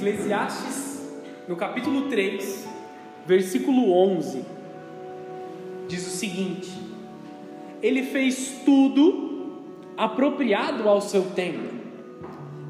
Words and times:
Eclesiastes, 0.00 0.98
no 1.46 1.56
capítulo 1.56 2.08
3, 2.08 2.66
versículo 3.26 3.92
11, 3.92 4.42
diz 5.86 6.06
o 6.06 6.10
seguinte: 6.10 6.72
Ele 7.82 8.04
fez 8.04 8.62
tudo 8.64 9.60
apropriado 9.98 10.88
ao 10.88 11.02
seu 11.02 11.24
tempo, 11.32 11.74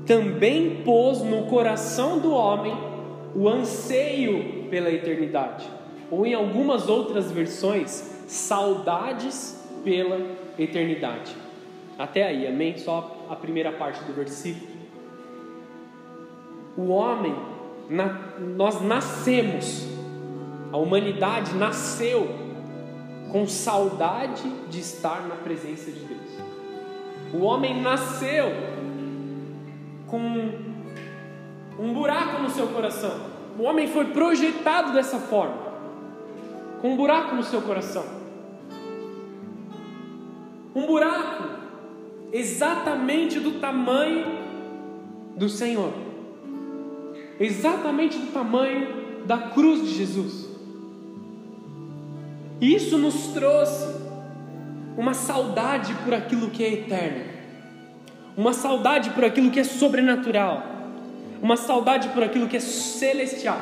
também 0.04 0.82
pôs 0.82 1.20
no 1.20 1.46
coração 1.46 2.18
do 2.18 2.32
homem 2.32 2.76
o 3.32 3.48
anseio 3.48 4.64
pela 4.68 4.90
eternidade, 4.90 5.70
ou 6.10 6.26
em 6.26 6.34
algumas 6.34 6.88
outras 6.88 7.30
versões, 7.30 8.24
saudades 8.26 9.56
pela 9.84 10.20
eternidade. 10.58 11.32
Até 11.96 12.24
aí, 12.24 12.44
amém? 12.48 12.76
Só 12.76 13.24
a 13.30 13.36
primeira 13.36 13.70
parte 13.70 14.02
do 14.02 14.12
versículo. 14.12 14.69
O 16.80 16.88
homem, 16.88 17.36
na, 17.90 18.06
nós 18.38 18.80
nascemos, 18.80 19.86
a 20.72 20.78
humanidade 20.78 21.54
nasceu 21.54 22.26
com 23.30 23.46
saudade 23.46 24.48
de 24.70 24.80
estar 24.80 25.28
na 25.28 25.34
presença 25.34 25.92
de 25.92 26.00
Deus. 26.00 26.20
O 27.34 27.42
homem 27.42 27.82
nasceu 27.82 28.46
com 30.06 30.18
um 31.78 31.92
buraco 31.92 32.42
no 32.42 32.48
seu 32.48 32.66
coração. 32.68 33.28
O 33.58 33.64
homem 33.64 33.86
foi 33.86 34.06
projetado 34.06 34.94
dessa 34.94 35.18
forma, 35.18 35.74
com 36.80 36.94
um 36.94 36.96
buraco 36.96 37.34
no 37.34 37.42
seu 37.42 37.60
coração. 37.60 38.06
Um 40.74 40.86
buraco 40.86 41.44
exatamente 42.32 43.38
do 43.38 43.60
tamanho 43.60 44.24
do 45.36 45.46
Senhor, 45.46 45.92
exatamente 47.40 48.18
do 48.18 48.32
tamanho 48.32 49.24
da 49.24 49.38
cruz 49.38 49.82
de 49.88 49.94
Jesus. 49.94 50.48
E 52.60 52.74
isso 52.74 52.98
nos 52.98 53.28
trouxe 53.28 53.88
uma 54.98 55.14
saudade 55.14 55.94
por 56.04 56.12
aquilo 56.12 56.50
que 56.50 56.62
é 56.62 56.72
eterno, 56.74 57.24
uma 58.36 58.52
saudade 58.52 59.10
por 59.10 59.24
aquilo 59.24 59.50
que 59.50 59.58
é 59.58 59.64
sobrenatural, 59.64 60.62
uma 61.40 61.56
saudade 61.56 62.08
por 62.08 62.22
aquilo 62.22 62.46
que 62.46 62.58
é 62.58 62.60
celestial. 62.60 63.58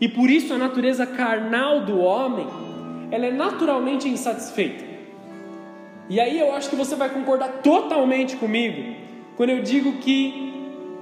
E 0.00 0.08
por 0.08 0.30
isso 0.30 0.54
a 0.54 0.58
natureza 0.58 1.04
carnal 1.04 1.84
do 1.84 1.98
homem, 1.98 2.46
ela 3.10 3.26
é 3.26 3.30
naturalmente 3.30 4.08
insatisfeita. 4.08 4.84
E 6.08 6.18
aí 6.18 6.38
eu 6.38 6.54
acho 6.54 6.70
que 6.70 6.76
você 6.76 6.96
vai 6.96 7.10
concordar 7.10 7.60
totalmente 7.62 8.36
comigo 8.36 8.96
quando 9.36 9.50
eu 9.50 9.62
digo 9.62 9.98
que 9.98 10.47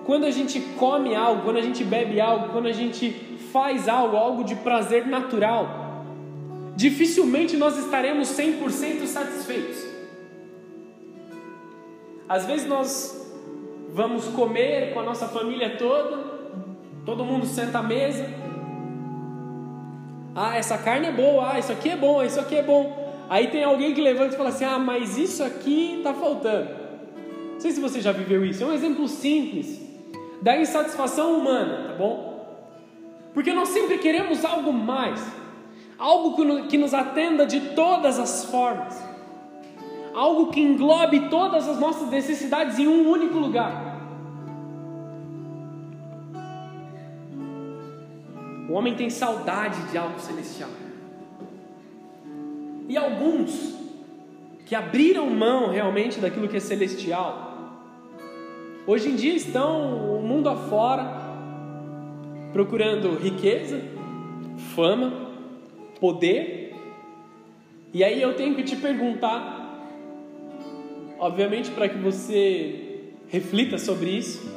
quando 0.06 0.24
a 0.24 0.30
gente 0.30 0.60
come 0.78 1.16
algo, 1.16 1.42
quando 1.42 1.56
a 1.56 1.62
gente 1.62 1.82
bebe 1.82 2.20
algo, 2.20 2.50
quando 2.50 2.68
a 2.68 2.72
gente 2.72 3.10
faz 3.52 3.88
algo, 3.88 4.16
algo 4.16 4.44
de 4.44 4.54
prazer 4.54 5.04
natural, 5.04 6.04
dificilmente 6.76 7.56
nós 7.56 7.76
estaremos 7.76 8.28
100% 8.28 9.04
satisfeitos. 9.06 9.84
Às 12.28 12.46
vezes 12.46 12.68
nós 12.68 13.34
vamos 13.92 14.26
comer 14.28 14.94
com 14.94 15.00
a 15.00 15.02
nossa 15.02 15.26
família 15.26 15.76
toda, 15.76 16.18
todo 17.04 17.24
mundo 17.24 17.44
senta 17.44 17.80
à 17.80 17.82
mesa. 17.82 18.26
Ah, 20.36 20.56
essa 20.56 20.78
carne 20.78 21.08
é 21.08 21.12
boa, 21.12 21.52
ah, 21.52 21.58
isso 21.58 21.72
aqui 21.72 21.90
é 21.90 21.96
bom, 21.96 22.22
isso 22.22 22.38
aqui 22.38 22.56
é 22.56 22.62
bom. 22.62 23.04
Aí 23.28 23.48
tem 23.48 23.64
alguém 23.64 23.92
que 23.92 24.00
levanta 24.00 24.34
e 24.34 24.36
fala 24.36 24.50
assim: 24.50 24.64
Ah, 24.64 24.78
mas 24.78 25.18
isso 25.18 25.42
aqui 25.42 25.96
está 25.98 26.14
faltando. 26.14 26.70
Não 27.54 27.60
sei 27.60 27.72
se 27.72 27.80
você 27.80 28.00
já 28.00 28.12
viveu 28.12 28.44
isso. 28.44 28.62
É 28.62 28.66
um 28.66 28.72
exemplo 28.72 29.08
simples 29.08 29.85
da 30.40 30.56
insatisfação 30.56 31.38
humana, 31.38 31.88
tá 31.88 31.94
bom? 31.94 32.36
Porque 33.34 33.52
nós 33.52 33.68
sempre 33.68 33.98
queremos 33.98 34.44
algo 34.44 34.72
mais, 34.72 35.22
algo 35.98 36.36
que 36.68 36.78
nos 36.78 36.94
atenda 36.94 37.44
de 37.44 37.60
todas 37.74 38.18
as 38.18 38.44
formas, 38.46 39.02
algo 40.14 40.50
que 40.50 40.60
englobe 40.60 41.28
todas 41.28 41.68
as 41.68 41.78
nossas 41.78 42.08
necessidades 42.08 42.78
em 42.78 42.88
um 42.88 43.08
único 43.08 43.38
lugar. 43.38 43.86
O 48.68 48.72
homem 48.72 48.94
tem 48.94 49.08
saudade 49.10 49.80
de 49.90 49.98
algo 49.98 50.18
celestial. 50.18 50.70
E 52.88 52.96
alguns 52.96 53.76
que 54.64 54.74
abriram 54.74 55.30
mão 55.30 55.70
realmente 55.70 56.18
daquilo 56.18 56.48
que 56.48 56.56
é 56.56 56.60
celestial, 56.60 57.45
hoje 58.86 59.08
em 59.10 59.16
dia 59.16 59.34
estão 59.34 60.16
o 60.16 60.22
mundo 60.22 60.48
afora 60.48 61.24
procurando 62.52 63.14
riqueza, 63.16 63.82
fama, 64.74 65.12
poder. 66.00 66.74
E 67.92 68.02
aí 68.02 68.22
eu 68.22 68.34
tenho 68.34 68.54
que 68.54 68.62
te 68.62 68.76
perguntar, 68.76 69.84
obviamente 71.18 71.70
para 71.70 71.88
que 71.88 71.98
você 71.98 73.10
reflita 73.28 73.76
sobre 73.76 74.10
isso, 74.10 74.50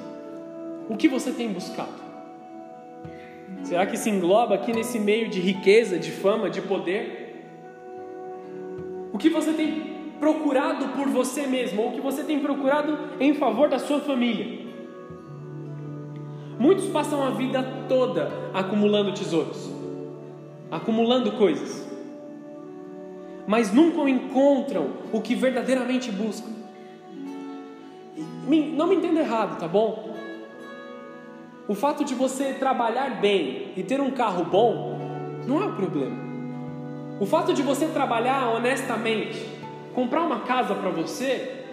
o 0.90 0.96
que 0.96 1.08
você 1.08 1.32
tem 1.32 1.50
buscado? 1.50 2.00
Será 3.64 3.86
que 3.86 3.98
se 3.98 4.10
engloba 4.10 4.56
aqui 4.56 4.72
nesse 4.72 4.98
meio 4.98 5.30
de 5.30 5.40
riqueza, 5.40 6.00
de 6.00 6.12
fama, 6.12 6.50
de 6.50 6.62
poder? 6.62 7.46
O 9.12 9.18
que 9.18 9.30
você 9.30 9.52
tem 9.52 9.99
procurado 10.20 10.90
por 10.90 11.08
você 11.08 11.48
mesmo, 11.48 11.82
ou 11.82 11.92
que 11.92 12.02
você 12.02 12.24
tem 12.24 12.40
procurado 12.40 12.98
em 13.20 13.34
favor 13.34 13.70
da 13.70 13.80
sua 13.80 14.00
família? 14.00 14.68
Muitos 16.60 16.88
passam 16.88 17.24
a 17.24 17.30
vida 17.30 17.64
toda 17.88 18.30
acumulando 18.54 19.14
tesouros, 19.14 19.72
acumulando 20.70 21.32
coisas, 21.34 21.88
mas 23.48 23.74
nunca 23.74 24.10
encontram 24.10 24.88
o 25.14 25.22
que 25.22 25.36
verdadeiramente 25.36 26.12
buscam. 26.12 26.52
Não 28.76 28.88
me 28.88 28.96
entenda 28.96 29.22
errado, 29.22 29.58
tá 29.60 29.68
bom? 29.68 30.14
O 31.68 31.76
fato 31.76 32.04
de 32.04 32.16
você 32.16 32.54
trabalhar 32.54 33.22
bem 33.22 33.72
e 33.78 33.84
ter 33.84 34.02
um 34.02 34.12
carro 34.12 34.44
bom 34.44 34.98
não 35.48 35.62
é 35.62 35.66
o 35.66 35.74
problema. 35.74 36.18
O 37.20 37.26
fato 37.26 37.54
de 37.54 37.62
você 37.62 37.86
trabalhar 37.88 38.50
honestamente, 38.50 39.46
comprar 39.94 40.22
uma 40.22 40.42
casa 40.42 40.76
para 40.76 40.90
você, 40.90 41.66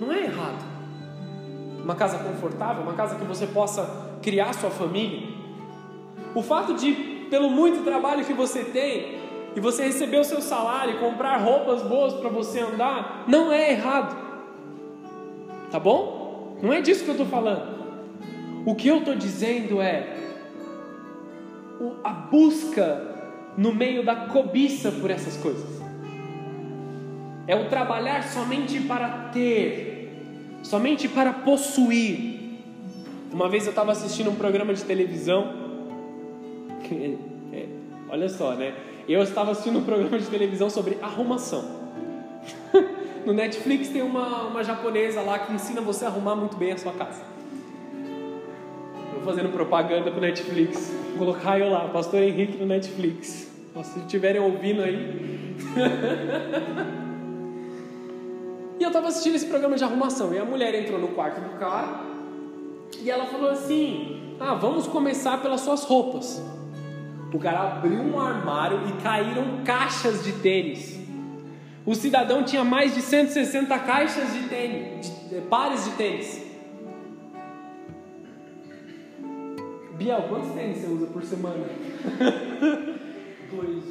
não 0.00 0.12
é 0.12 0.24
errado. 0.24 0.64
Uma 1.82 1.94
casa 1.94 2.18
confortável, 2.18 2.82
uma 2.82 2.94
casa 2.94 3.16
que 3.16 3.24
você 3.24 3.46
possa 3.46 4.18
criar 4.22 4.52
sua 4.54 4.70
família. 4.70 5.28
O 6.34 6.42
fato 6.42 6.74
de, 6.74 6.92
pelo 7.30 7.50
muito 7.50 7.82
trabalho 7.84 8.24
que 8.24 8.34
você 8.34 8.64
tem, 8.64 9.20
e 9.54 9.60
você 9.60 9.84
receber 9.84 10.18
o 10.18 10.24
seu 10.24 10.40
salário, 10.40 10.98
comprar 11.00 11.36
roupas 11.38 11.82
boas 11.82 12.14
para 12.14 12.28
você 12.28 12.60
andar, 12.60 13.24
não 13.26 13.50
é 13.52 13.72
errado. 13.72 14.16
Tá 15.70 15.78
bom? 15.78 16.56
Não 16.62 16.72
é 16.72 16.80
disso 16.80 17.04
que 17.04 17.10
eu 17.10 17.14
estou 17.14 17.26
falando. 17.26 17.80
O 18.64 18.74
que 18.74 18.88
eu 18.88 18.98
estou 18.98 19.14
dizendo 19.14 19.80
é 19.80 20.18
a 22.04 22.10
busca 22.10 23.02
no 23.56 23.74
meio 23.74 24.04
da 24.04 24.14
cobiça 24.14 24.92
por 24.92 25.10
essas 25.10 25.36
coisas. 25.36 25.79
É 27.50 27.56
o 27.56 27.64
trabalhar 27.64 28.22
somente 28.22 28.78
para 28.78 29.08
ter, 29.32 30.08
somente 30.62 31.08
para 31.08 31.32
possuir. 31.32 32.60
Uma 33.32 33.48
vez 33.48 33.64
eu 33.64 33.70
estava 33.70 33.90
assistindo 33.90 34.30
um 34.30 34.36
programa 34.36 34.72
de 34.72 34.84
televisão, 34.84 35.52
é, 37.52 37.66
olha 38.08 38.28
só, 38.28 38.54
né? 38.54 38.72
Eu 39.08 39.20
estava 39.24 39.50
assistindo 39.50 39.80
um 39.80 39.82
programa 39.82 40.16
de 40.16 40.26
televisão 40.26 40.70
sobre 40.70 40.96
arrumação. 41.02 41.64
no 43.26 43.32
Netflix 43.32 43.88
tem 43.88 44.02
uma, 44.02 44.42
uma 44.42 44.62
japonesa 44.62 45.20
lá 45.20 45.40
que 45.40 45.52
ensina 45.52 45.80
você 45.80 46.04
a 46.04 46.08
arrumar 46.08 46.36
muito 46.36 46.56
bem 46.56 46.70
a 46.70 46.78
sua 46.78 46.92
casa. 46.92 47.20
Estou 49.06 49.24
fazendo 49.24 49.48
propaganda 49.48 50.08
para 50.08 50.20
Netflix. 50.20 50.94
Vou 51.16 51.26
colocar 51.26 51.58
eu 51.58 51.68
lá, 51.68 51.88
Pastor 51.88 52.22
Henrique 52.22 52.58
no 52.58 52.66
Netflix. 52.66 53.50
Se 53.82 53.98
estiverem 53.98 54.40
ouvindo 54.40 54.82
aí. 54.84 55.56
eu 58.90 58.92
estava 58.92 59.08
assistindo 59.08 59.36
esse 59.36 59.46
programa 59.46 59.76
de 59.76 59.84
arrumação. 59.84 60.34
E 60.34 60.38
a 60.38 60.44
mulher 60.44 60.74
entrou 60.74 60.98
no 60.98 61.08
quarto 61.08 61.40
do 61.40 61.58
cara. 61.58 62.00
E 63.00 63.08
ela 63.08 63.26
falou 63.26 63.50
assim: 63.50 64.36
Ah, 64.40 64.54
vamos 64.54 64.88
começar 64.88 65.40
pelas 65.40 65.60
suas 65.60 65.84
roupas. 65.84 66.42
O 67.32 67.38
cara 67.38 67.60
abriu 67.60 68.00
um 68.00 68.18
armário 68.18 68.80
e 68.88 69.02
caíram 69.02 69.62
caixas 69.64 70.24
de 70.24 70.32
tênis. 70.32 70.98
O 71.86 71.94
cidadão 71.94 72.42
tinha 72.42 72.64
mais 72.64 72.94
de 72.94 73.00
160 73.00 73.78
caixas 73.78 74.32
de 74.32 74.48
tênis, 74.48 75.06
de, 75.28 75.40
pares 75.42 75.84
de 75.84 75.90
tênis. 75.92 76.44
Biel, 79.92 80.24
quantos 80.28 80.50
tênis 80.50 80.78
você 80.78 80.86
usa 80.88 81.06
por 81.06 81.22
semana? 81.22 81.64
Dois. 83.50 83.84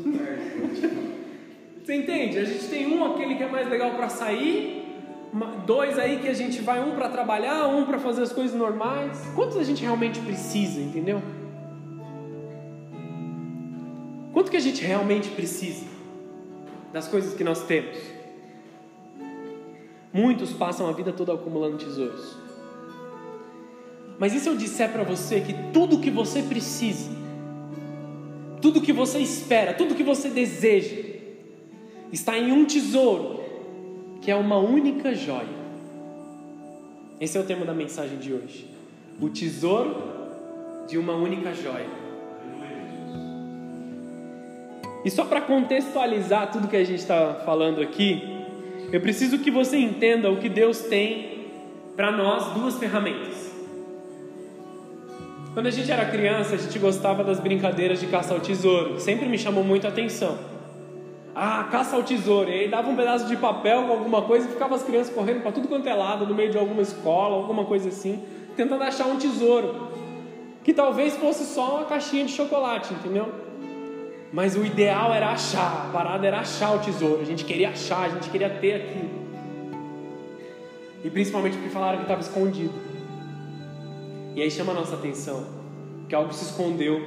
Você 1.90 1.96
entende? 1.96 2.38
A 2.38 2.46
gente 2.46 2.68
tem 2.68 2.86
um, 2.86 3.04
aquele 3.04 3.34
que 3.34 3.42
é 3.42 3.48
mais 3.48 3.68
legal 3.68 3.96
para 3.96 4.10
sair, 4.10 4.79
dois 5.66 5.98
aí 6.00 6.20
que 6.20 6.28
a 6.28 6.34
gente 6.34 6.62
vai 6.62 6.84
um 6.84 6.96
para 6.96 7.10
trabalhar, 7.10 7.68
um 7.68 7.86
para 7.86 8.00
fazer 8.00 8.24
as 8.24 8.32
coisas 8.32 8.58
normais. 8.58 9.20
Quantos 9.36 9.58
a 9.58 9.64
gente 9.64 9.82
realmente 9.82 10.20
precisa, 10.20 10.80
entendeu? 10.80 11.22
Quanto 14.34 14.50
que 14.50 14.58
a 14.58 14.62
gente 14.62 14.84
realmente 14.84 15.30
precisa 15.30 15.86
das 16.92 17.08
coisas 17.08 17.34
que 17.34 17.44
nós 17.44 17.64
temos? 17.66 17.98
Muitos 20.12 20.52
passam 20.54 20.88
a 20.88 20.92
vida 20.92 21.12
toda 21.12 21.34
acumulando 21.34 21.78
tesouros. 21.78 22.36
Mas 24.18 24.34
e 24.34 24.40
se 24.40 24.50
eu 24.50 24.56
disser 24.56 24.92
para 24.92 25.04
você 25.04 25.40
que 25.42 25.54
tudo 25.72 26.00
que 26.00 26.10
você 26.10 26.42
precisa, 26.42 27.10
tudo 28.62 28.82
que 28.82 28.92
você 28.92 29.20
espera, 29.20 29.74
tudo 29.74 29.96
que 29.96 30.04
você 30.04 30.30
deseja, 30.30 30.96
está 32.12 32.38
em 32.38 32.52
um 32.52 32.66
tesouro, 32.66 33.39
que 34.22 34.30
é 34.32 34.36
uma 34.36 34.58
única 34.58 35.14
joia? 35.14 35.60
Esse 37.20 37.38
é 37.38 37.42
o 37.42 37.44
tema 37.44 37.66
da 37.66 37.74
mensagem 37.74 38.18
de 38.18 38.34
hoje. 38.34 38.70
O 39.20 39.30
tesouro 39.30 39.96
de 40.88 40.98
uma 40.98 41.14
única 41.14 41.54
joia. 41.54 41.88
E 45.04 45.10
só 45.10 45.24
para 45.26 45.42
contextualizar 45.42 46.52
tudo 46.52 46.68
que 46.68 46.76
a 46.76 46.84
gente 46.84 47.00
está 47.00 47.42
falando 47.46 47.82
aqui, 47.82 48.22
eu 48.92 49.00
preciso 49.00 49.40
que 49.40 49.52
você 49.52 49.78
entenda 49.78 50.30
o 50.30 50.38
que 50.38 50.50
Deus 50.50 50.80
tem 50.82 51.48
para 51.96 52.12
nós 52.12 52.54
duas 52.54 52.78
ferramentas. 52.78 53.50
Quando 55.54 55.68
a 55.68 55.72
gente 55.72 55.92
era 55.92 56.06
criança, 56.06 56.56
a 56.56 56.58
gente 56.58 56.78
gostava 56.80 57.24
das 57.24 57.40
brincadeiras 57.40 58.00
de 58.00 58.08
caça 58.08 58.34
ao 58.34 58.40
tesouro, 58.40 59.00
sempre 59.00 59.28
me 59.28 59.38
chamou 59.38 59.64
muito 59.64 59.86
a 59.86 59.90
atenção. 59.90 60.38
Ah, 61.36 61.68
caça 61.72 61.96
ao 61.96 62.04
tesouro, 62.04 62.50
e 62.50 62.54
aí 62.54 62.68
dava 62.68 62.90
um 62.90 62.96
pedaço 62.96 63.28
de 63.28 63.38
papel 63.38 63.84
com 63.84 63.92
alguma 63.92 64.24
coisa 64.24 64.48
e 64.48 64.52
ficava 64.52 64.76
as 64.76 64.84
crianças 64.84 65.14
correndo 65.14 65.42
para 65.42 65.52
tudo 65.52 65.68
quanto 65.68 65.88
é 65.88 65.94
lado, 65.94 66.26
no 66.26 66.34
meio 66.34 66.52
de 66.52 66.58
alguma 66.58 66.82
escola, 66.82 67.36
alguma 67.36 67.66
coisa 67.66 67.90
assim, 67.90 68.24
tentando 68.58 68.84
achar 68.84 69.08
um 69.08 69.18
tesouro, 69.18 69.88
que 70.64 70.74
talvez 70.74 71.16
fosse 71.16 71.46
só 71.46 71.78
uma 71.78 71.86
caixinha 71.86 72.26
de 72.26 72.32
chocolate, 72.32 72.94
entendeu? 72.94 73.28
Mas 74.34 74.56
o 74.56 74.66
ideal 74.66 75.14
era 75.14 75.30
achar, 75.30 75.88
a 75.88 75.94
parada 75.94 76.28
era 76.28 76.40
achar 76.40 76.76
o 76.76 76.80
tesouro, 76.80 77.22
a 77.22 77.26
gente 77.26 77.46
queria 77.46 77.70
achar, 77.70 78.06
a 78.06 78.10
gente 78.10 78.30
queria 78.30 78.50
ter 78.50 78.74
aquilo. 78.76 79.10
E 81.04 81.10
principalmente 81.10 81.54
porque 81.56 81.70
falaram 81.70 81.98
que 81.98 82.04
estava 82.04 82.22
escondido. 82.22 82.74
E 84.36 84.42
aí 84.42 84.52
chama 84.52 84.72
a 84.74 84.76
nossa 84.76 84.96
atenção 84.96 85.60
que 86.10 86.16
algo 86.16 86.34
se 86.34 86.44
escondeu. 86.44 87.02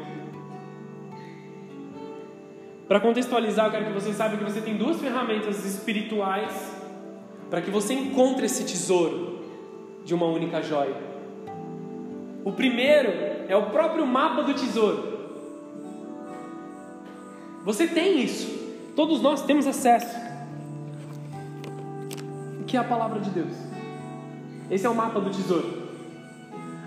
Para 2.93 3.01
contextualizar, 3.01 3.65
eu 3.65 3.71
quero 3.71 3.87
que 3.87 3.93
você 3.93 4.13
saiba 4.13 4.37
que 4.37 4.45
você 4.45 4.61
tem 4.61 4.77
duas 4.77 5.01
ferramentas 5.01 5.65
espirituais 5.65 6.77
para 7.49 7.63
que 7.63 7.71
você 7.71 7.95
encontre 7.95 8.45
esse 8.45 8.65
tesouro 8.65 9.47
de 10.05 10.13
uma 10.13 10.27
única 10.27 10.61
joia. 10.61 10.95
O 12.45 12.53
primeiro 12.53 13.09
é 13.49 13.57
o 13.57 13.71
próprio 13.71 14.07
mapa 14.07 14.43
do 14.43 14.53
tesouro. 14.53 15.31
Você 17.65 17.87
tem 17.87 18.21
isso. 18.23 18.75
Todos 18.95 19.23
nós 19.23 19.41
temos 19.41 19.67
acesso. 19.67 20.15
O 22.61 22.65
que 22.65 22.77
é 22.77 22.81
a 22.81 22.85
palavra 22.85 23.21
de 23.21 23.31
Deus? 23.31 23.55
Esse 24.71 24.85
é 24.85 24.91
o 24.91 24.95
mapa 24.95 25.19
do 25.19 25.31
tesouro. 25.31 25.89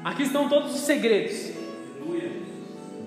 Aqui 0.04 0.22
estão 0.22 0.48
todos 0.48 0.76
os 0.76 0.82
segredos. 0.82 1.52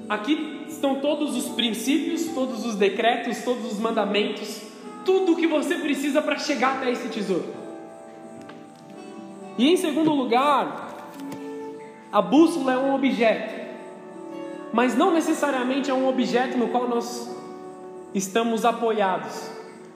Aqui 0.08 0.57
estão 0.78 0.96
todos 0.96 1.36
os 1.36 1.48
princípios, 1.50 2.26
todos 2.28 2.64
os 2.64 2.76
decretos, 2.76 3.42
todos 3.42 3.72
os 3.72 3.78
mandamentos, 3.78 4.62
tudo 5.04 5.32
o 5.32 5.36
que 5.36 5.46
você 5.46 5.75
precisa 5.75 6.22
para 6.22 6.38
chegar 6.38 6.76
até 6.76 6.90
esse 6.90 7.08
tesouro. 7.08 7.52
E 9.58 9.69
em 9.69 9.76
segundo 9.76 10.12
lugar, 10.14 11.10
a 12.12 12.22
bússola 12.22 12.72
é 12.72 12.78
um 12.78 12.94
objeto, 12.94 13.54
mas 14.72 14.96
não 14.96 15.12
necessariamente 15.12 15.90
é 15.90 15.94
um 15.94 16.08
objeto 16.08 16.56
no 16.56 16.69
qual 16.69 16.88
nós 16.88 17.28
estamos 18.14 18.64
apoiados. 18.64 19.50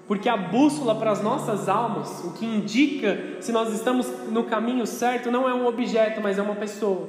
Porque 0.09 0.29
a 0.29 0.37
bússola 0.37 0.97
para 0.97 1.13
as 1.13 1.23
nossas 1.23 1.69
almas, 1.69 2.25
o 2.25 2.33
que 2.33 2.45
indica 2.45 3.37
se 3.41 3.53
nós 3.53 3.73
estamos 3.73 4.09
no 4.31 4.45
caminho 4.45 4.85
certo, 4.85 5.31
não 5.31 5.49
é 5.49 5.55
um 5.55 5.65
objeto, 5.65 6.21
mas 6.21 6.39
é 6.39 6.43
uma 6.43 6.57
pessoa, 6.57 7.09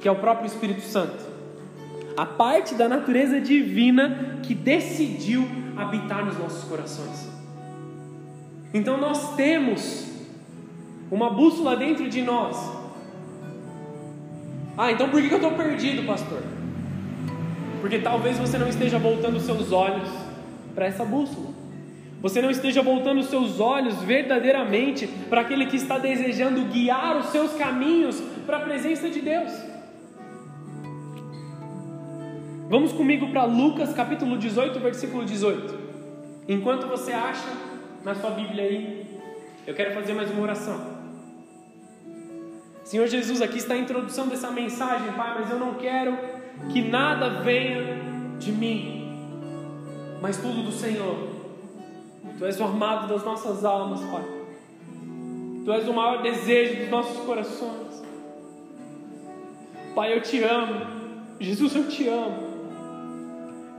que 0.00 0.08
é 0.08 0.10
o 0.10 0.16
próprio 0.16 0.46
Espírito 0.46 0.82
Santo. 0.82 1.29
A 2.16 2.26
parte 2.26 2.74
da 2.74 2.88
natureza 2.88 3.40
divina 3.40 4.38
que 4.42 4.54
decidiu 4.54 5.46
habitar 5.76 6.24
nos 6.24 6.38
nossos 6.38 6.64
corações. 6.64 7.28
Então 8.74 8.98
nós 8.98 9.34
temos 9.36 10.08
uma 11.10 11.30
bússola 11.30 11.76
dentro 11.76 12.08
de 12.08 12.22
nós. 12.22 12.56
Ah, 14.76 14.92
então 14.92 15.08
por 15.08 15.20
que 15.20 15.30
eu 15.30 15.36
estou 15.36 15.52
perdido, 15.52 16.06
pastor? 16.06 16.42
Porque 17.80 17.98
talvez 17.98 18.38
você 18.38 18.58
não 18.58 18.68
esteja 18.68 18.98
voltando 18.98 19.36
os 19.36 19.42
seus 19.44 19.72
olhos 19.72 20.08
para 20.74 20.86
essa 20.86 21.04
bússola 21.04 21.60
você 22.22 22.42
não 22.42 22.50
esteja 22.50 22.82
voltando 22.82 23.20
os 23.20 23.26
seus 23.26 23.60
olhos 23.60 24.02
verdadeiramente 24.02 25.06
para 25.06 25.40
aquele 25.40 25.66
que 25.66 25.76
está 25.76 25.96
desejando 25.96 26.66
guiar 26.66 27.16
os 27.16 27.26
seus 27.26 27.52
caminhos 27.54 28.20
para 28.46 28.58
a 28.58 28.60
presença 28.60 29.08
de 29.08 29.20
Deus. 29.20 29.50
Vamos 32.70 32.92
comigo 32.92 33.26
para 33.30 33.46
Lucas 33.46 33.92
capítulo 33.92 34.38
18, 34.38 34.78
versículo 34.78 35.24
18. 35.24 35.76
Enquanto 36.48 36.86
você 36.86 37.10
acha 37.10 37.48
na 38.04 38.14
sua 38.14 38.30
Bíblia 38.30 38.62
aí, 38.62 39.06
eu 39.66 39.74
quero 39.74 39.92
fazer 39.92 40.14
mais 40.14 40.30
uma 40.30 40.40
oração. 40.40 40.80
Senhor 42.84 43.08
Jesus, 43.08 43.42
aqui 43.42 43.58
está 43.58 43.74
a 43.74 43.76
introdução 43.76 44.28
dessa 44.28 44.52
mensagem, 44.52 45.10
Pai, 45.14 45.34
mas 45.40 45.50
eu 45.50 45.58
não 45.58 45.74
quero 45.74 46.16
que 46.72 46.80
nada 46.80 47.40
venha 47.42 47.98
de 48.38 48.52
mim, 48.52 49.18
mas 50.22 50.36
tudo 50.36 50.62
do 50.62 50.70
Senhor. 50.70 51.28
Tu 52.38 52.44
és 52.44 52.60
o 52.60 52.62
armado 52.62 53.12
das 53.12 53.24
nossas 53.24 53.64
almas, 53.64 53.98
Pai. 54.02 54.22
Tu 55.64 55.72
és 55.72 55.88
o 55.88 55.92
maior 55.92 56.22
desejo 56.22 56.82
dos 56.82 56.88
nossos 56.88 57.16
corações. 57.24 58.00
Pai, 59.92 60.16
eu 60.16 60.20
te 60.20 60.40
amo. 60.44 61.00
Jesus, 61.40 61.74
eu 61.74 61.88
te 61.88 62.06
amo. 62.06 62.49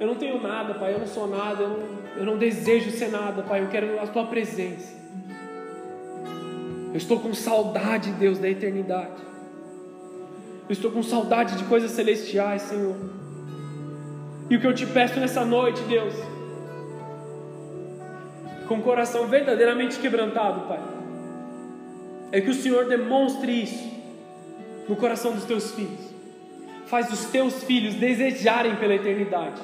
Eu 0.01 0.07
não 0.07 0.15
tenho 0.15 0.41
nada, 0.41 0.73
Pai. 0.73 0.95
Eu 0.95 0.99
não 0.99 1.05
sou 1.05 1.27
nada. 1.27 1.61
Eu 1.61 1.69
não, 1.69 1.79
eu 2.17 2.25
não 2.25 2.37
desejo 2.37 2.89
ser 2.89 3.09
nada, 3.09 3.43
Pai. 3.43 3.61
Eu 3.61 3.67
quero 3.67 4.01
a 4.01 4.07
Tua 4.07 4.25
presença. 4.25 4.99
Eu 6.89 6.97
estou 6.97 7.19
com 7.19 7.35
saudade, 7.35 8.11
Deus, 8.13 8.39
da 8.39 8.49
eternidade. 8.49 9.21
Eu 10.67 10.73
estou 10.73 10.89
com 10.89 11.03
saudade 11.03 11.55
de 11.55 11.65
coisas 11.65 11.91
celestiais, 11.91 12.63
Senhor. 12.63 12.95
E 14.49 14.55
o 14.55 14.59
que 14.59 14.65
eu 14.65 14.73
te 14.73 14.87
peço 14.87 15.19
nessa 15.19 15.45
noite, 15.45 15.83
Deus, 15.83 16.15
com 18.67 18.79
o 18.79 18.81
coração 18.81 19.27
verdadeiramente 19.27 19.99
quebrantado, 19.99 20.67
Pai, 20.67 20.81
é 22.31 22.41
que 22.41 22.49
o 22.49 22.55
Senhor 22.55 22.85
demonstre 22.85 23.51
isso 23.51 23.87
no 24.89 24.95
coração 24.95 25.33
dos 25.33 25.45
teus 25.45 25.71
filhos. 25.71 26.09
Faz 26.87 27.13
os 27.13 27.25
teus 27.25 27.63
filhos 27.63 27.93
desejarem 27.93 28.75
pela 28.77 28.95
eternidade, 28.95 29.61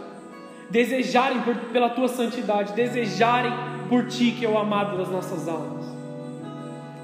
desejarem 0.69 1.41
por, 1.41 1.55
pela 1.71 1.89
tua 1.89 2.07
santidade, 2.07 2.73
desejarem 2.73 3.51
por 3.89 4.07
ti, 4.07 4.31
que 4.31 4.45
é 4.45 4.49
o 4.49 4.57
amado 4.57 4.97
das 4.97 5.09
nossas 5.09 5.47
almas. 5.47 5.85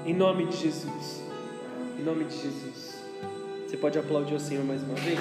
Em 0.04 0.14
nome 0.14 0.46
de 0.46 0.56
Jesus. 0.56 1.24
Em 1.98 2.02
nome 2.02 2.24
de 2.24 2.34
Jesus. 2.34 3.02
Você 3.66 3.76
pode 3.76 3.98
aplaudir 3.98 4.34
o 4.34 4.40
Senhor 4.40 4.64
mais 4.64 4.82
uma 4.82 4.94
vez? 4.94 5.18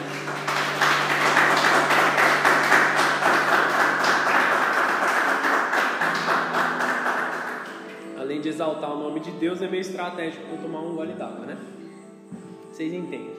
de 8.44 8.50
exaltar 8.50 8.92
o 8.92 9.00
nome 9.00 9.22
de 9.22 9.32
Deus 9.32 9.62
é 9.62 9.70
meio 9.70 9.80
estratégico 9.80 10.46
para 10.46 10.58
tomar 10.58 10.82
um 10.82 10.96
gole 10.96 11.14
d'água, 11.14 11.46
né? 11.46 11.58
Vocês 12.70 12.94
entendem. 12.94 13.32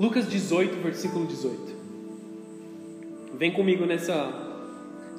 Lucas 0.00 0.26
18, 0.28 0.82
versículo 0.82 1.26
18. 1.26 1.79
Vem 3.34 3.52
comigo 3.52 3.86
nessa, 3.86 4.32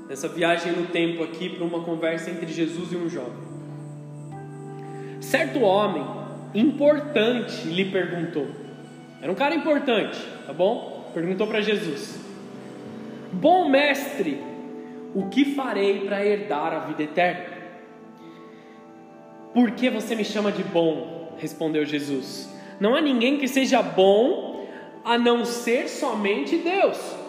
nessa 0.08 0.28
viagem 0.28 0.74
no 0.74 0.88
tempo 0.88 1.24
aqui 1.24 1.50
para 1.50 1.64
uma 1.64 1.84
conversa 1.84 2.30
entre 2.30 2.52
Jesus 2.52 2.92
e 2.92 2.96
um 2.96 3.10
jovem. 3.10 3.52
Certo 5.20 5.62
homem 5.62 6.06
importante 6.54 7.68
lhe 7.68 7.86
perguntou. 7.86 8.48
Era 9.22 9.32
um 9.32 9.36
cara 9.36 9.56
importante, 9.56 10.20
tá 10.46 10.52
bom? 10.52 11.10
Perguntou 11.14 11.48
para 11.48 11.62
Jesus: 11.62 12.20
Bom 13.32 13.70
mestre, 13.70 14.42
o 15.14 15.28
que 15.30 15.46
farei 15.56 16.02
para 16.02 16.26
herdar 16.26 16.74
a 16.74 16.80
vida 16.80 17.04
eterna? 17.04 17.62
Por 19.54 19.72
que 19.72 19.90
você 19.90 20.16
me 20.16 20.24
chama 20.24 20.52
de 20.52 20.64
bom? 20.64 21.36
Respondeu 21.38 21.86
Jesus. 21.86 22.50
Não 22.80 22.96
há 22.96 23.02
ninguém 23.02 23.38
que 23.38 23.48
seja 23.48 23.82
bom 23.82 24.68
a 25.04 25.18
não 25.18 25.46
ser 25.46 25.88
somente 25.88 26.58
Deus. 26.58 27.21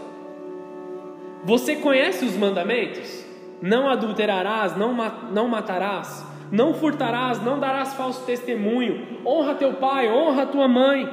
Você 1.45 1.77
conhece 1.77 2.25
os 2.25 2.37
mandamentos? 2.37 3.25
Não 3.61 3.89
adulterarás, 3.89 4.77
não, 4.77 4.95
não 5.33 5.49
matarás, 5.49 6.25
não 6.51 6.75
furtarás, 6.75 7.43
não 7.43 7.59
darás 7.59 7.95
falso 7.95 8.25
testemunho, 8.25 9.21
honra 9.25 9.55
teu 9.55 9.75
pai, 9.75 10.13
honra 10.13 10.47
tua 10.47 10.69
mãe. 10.69 11.09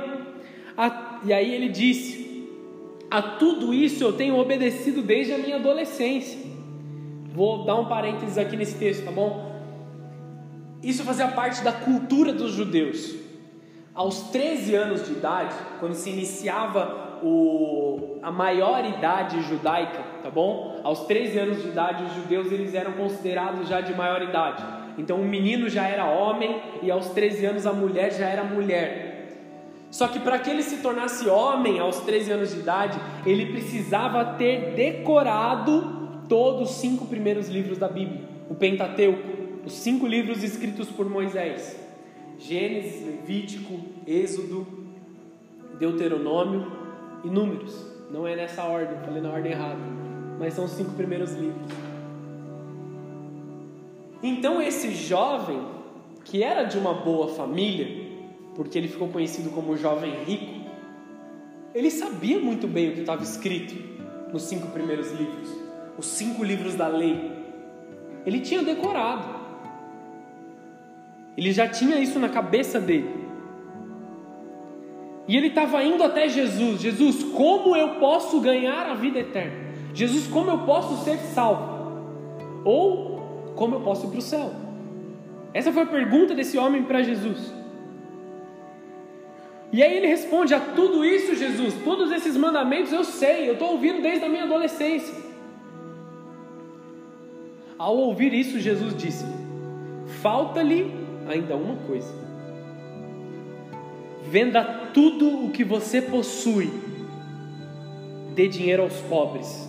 e 1.24 1.34
aí 1.34 1.54
ele 1.54 1.70
disse: 1.70 2.48
A 3.10 3.22
tudo 3.22 3.74
isso 3.74 4.04
eu 4.04 4.14
tenho 4.14 4.38
obedecido 4.38 5.02
desde 5.02 5.34
a 5.34 5.38
minha 5.38 5.56
adolescência. 5.56 6.40
Vou 7.34 7.64
dar 7.64 7.76
um 7.76 7.86
parênteses 7.86 8.38
aqui 8.38 8.58
nesse 8.58 8.78
texto, 8.78 9.06
tá 9.06 9.12
bom? 9.12 9.50
Isso 10.82 11.04
fazia 11.04 11.28
parte 11.28 11.64
da 11.64 11.72
cultura 11.72 12.34
dos 12.34 12.52
judeus. 12.52 13.16
Aos 13.94 14.30
13 14.30 14.76
anos 14.76 15.06
de 15.06 15.12
idade, 15.12 15.54
quando 15.80 15.94
se 15.94 16.10
iniciava 16.10 17.20
o, 17.22 18.09
a 18.22 18.32
maioridade 18.32 19.42
judaica, 19.44 20.04
tá 20.22 20.30
bom? 20.30 20.82
Aos 20.84 21.06
13 21.06 21.40
anos 21.40 21.62
de 21.62 21.70
idade, 21.70 22.04
os 22.04 22.14
judeus 22.16 22.52
eles 22.52 22.74
eram 22.74 22.94
considerados 22.94 23.68
já 23.68 23.82
de 23.82 23.94
maioridade. 23.94 24.64
Então 24.98 25.18
o 25.18 25.26
menino 25.26 25.70
já 25.70 25.88
era 25.88 26.06
homem 26.06 26.62
e 26.82 26.92
aos 26.92 27.10
13 27.10 27.46
anos 27.46 27.66
a 27.66 27.74
mulher 27.74 28.12
já 28.12 28.28
era 28.28 28.44
mulher. 28.44 29.10
Só 29.90 30.08
que 30.08 30.20
para 30.20 30.38
que 30.38 30.50
ele 30.50 30.62
se 30.62 30.78
tornasse 30.78 31.28
homem 31.28 31.80
aos 31.80 32.02
13 32.02 32.32
anos 32.32 32.54
de 32.54 32.60
idade, 32.60 33.00
ele 33.26 33.48
precisava 33.48 34.24
ter 34.38 34.74
decorado 34.76 36.24
todos 36.28 36.70
os 36.70 36.78
cinco 36.78 37.06
primeiros 37.06 37.50
livros 37.50 37.78
da 37.78 37.88
Bíblia, 37.88 38.22
o 38.50 38.56
Pentateuco, 38.56 39.40
os 39.66 39.74
cinco 39.74 40.06
livros 40.06 40.44
escritos 40.44 40.90
por 40.90 41.10
Moisés. 41.10 41.80
Gênesis, 42.38 43.06
Levítico, 43.06 43.80
Êxodo, 44.06 44.66
Deuteronômio 45.80 46.72
e 47.24 47.30
Números. 47.30 47.99
Não 48.10 48.28
é 48.28 48.36
nessa 48.36 48.64
ordem, 48.64 48.98
falei 49.06 49.22
na 49.22 49.30
ordem 49.30 49.52
errada, 49.52 49.80
mas 50.40 50.54
são 50.54 50.66
os 50.66 50.72
cinco 50.72 50.92
primeiros 50.94 51.34
livros. 51.34 51.72
Então 54.22 54.62
esse 54.62 54.92
jovem, 54.92 55.62
que 56.26 56.44
era 56.44 56.64
de 56.64 56.78
uma 56.78 56.94
boa 56.94 57.28
família, 57.30 58.08
porque 58.56 58.78
ele 58.78 58.88
ficou 58.88 59.08
conhecido 59.10 59.52
como 59.52 59.78
jovem 59.78 60.24
rico, 60.24 60.60
ele 61.74 61.92
sabia 61.92 62.40
muito 62.40 62.68
bem 62.68 62.90
o 62.90 62.94
que 62.94 63.02
estava 63.02 63.24
escrito 63.24 63.76
nos 64.34 64.44
cinco 64.44 64.68
primeiros 64.68 65.12
livros, 65.12 65.50
os 65.98 66.06
cinco 66.08 66.44
livros 66.44 66.76
da 66.76 66.88
lei. 66.88 67.32
Ele 68.26 68.40
tinha 68.40 68.64
decorado. 68.64 69.40
Ele 71.38 71.52
já 71.52 71.68
tinha 71.68 72.00
isso 72.00 72.20
na 72.20 72.28
cabeça 72.28 72.80
dele. 72.80 73.19
E 75.30 75.38
ele 75.38 75.50
estava 75.50 75.84
indo 75.84 76.04
até 76.04 76.28
Jesus: 76.28 76.82
Jesus, 76.82 77.24
como 77.24 77.76
eu 77.76 78.00
posso 78.00 78.42
ganhar 78.42 78.88
a 78.88 78.96
vida 78.96 79.20
eterna? 79.20 79.70
Jesus, 79.94 80.26
como 80.26 80.50
eu 80.50 80.58
posso 80.66 81.04
ser 81.04 81.20
salvo? 81.20 82.02
Ou 82.66 83.54
como 83.56 83.76
eu 83.76 83.82
posso 83.82 84.08
ir 84.08 84.10
para 84.10 84.18
o 84.18 84.24
céu? 84.24 84.52
Essa 85.54 85.72
foi 85.72 85.84
a 85.84 85.86
pergunta 85.86 86.34
desse 86.34 86.58
homem 86.58 86.82
para 86.82 87.04
Jesus. 87.04 87.54
E 89.72 89.84
aí 89.84 89.98
ele 89.98 90.08
responde: 90.08 90.56
A 90.56 90.60
tudo 90.60 91.06
isso, 91.06 91.36
Jesus, 91.36 91.76
todos 91.84 92.12
esses 92.12 92.36
mandamentos 92.36 92.92
eu 92.92 93.04
sei, 93.04 93.48
eu 93.48 93.54
estou 93.54 93.74
ouvindo 93.74 94.02
desde 94.02 94.26
a 94.26 94.30
minha 94.30 94.46
adolescência. 94.46 95.14
Ao 97.78 97.96
ouvir 97.96 98.34
isso, 98.34 98.60
Jesus 98.60 98.98
disse: 98.98 99.26
Falta-lhe 100.24 100.92
ainda 101.28 101.56
uma 101.56 101.76
coisa: 101.86 102.29
venda 104.30 104.64
tudo 104.94 105.46
o 105.46 105.50
que 105.50 105.64
você 105.64 106.02
possui, 106.02 106.70
dê 108.36 108.48
dinheiro 108.48 108.84
aos 108.84 108.96
pobres, 109.02 109.68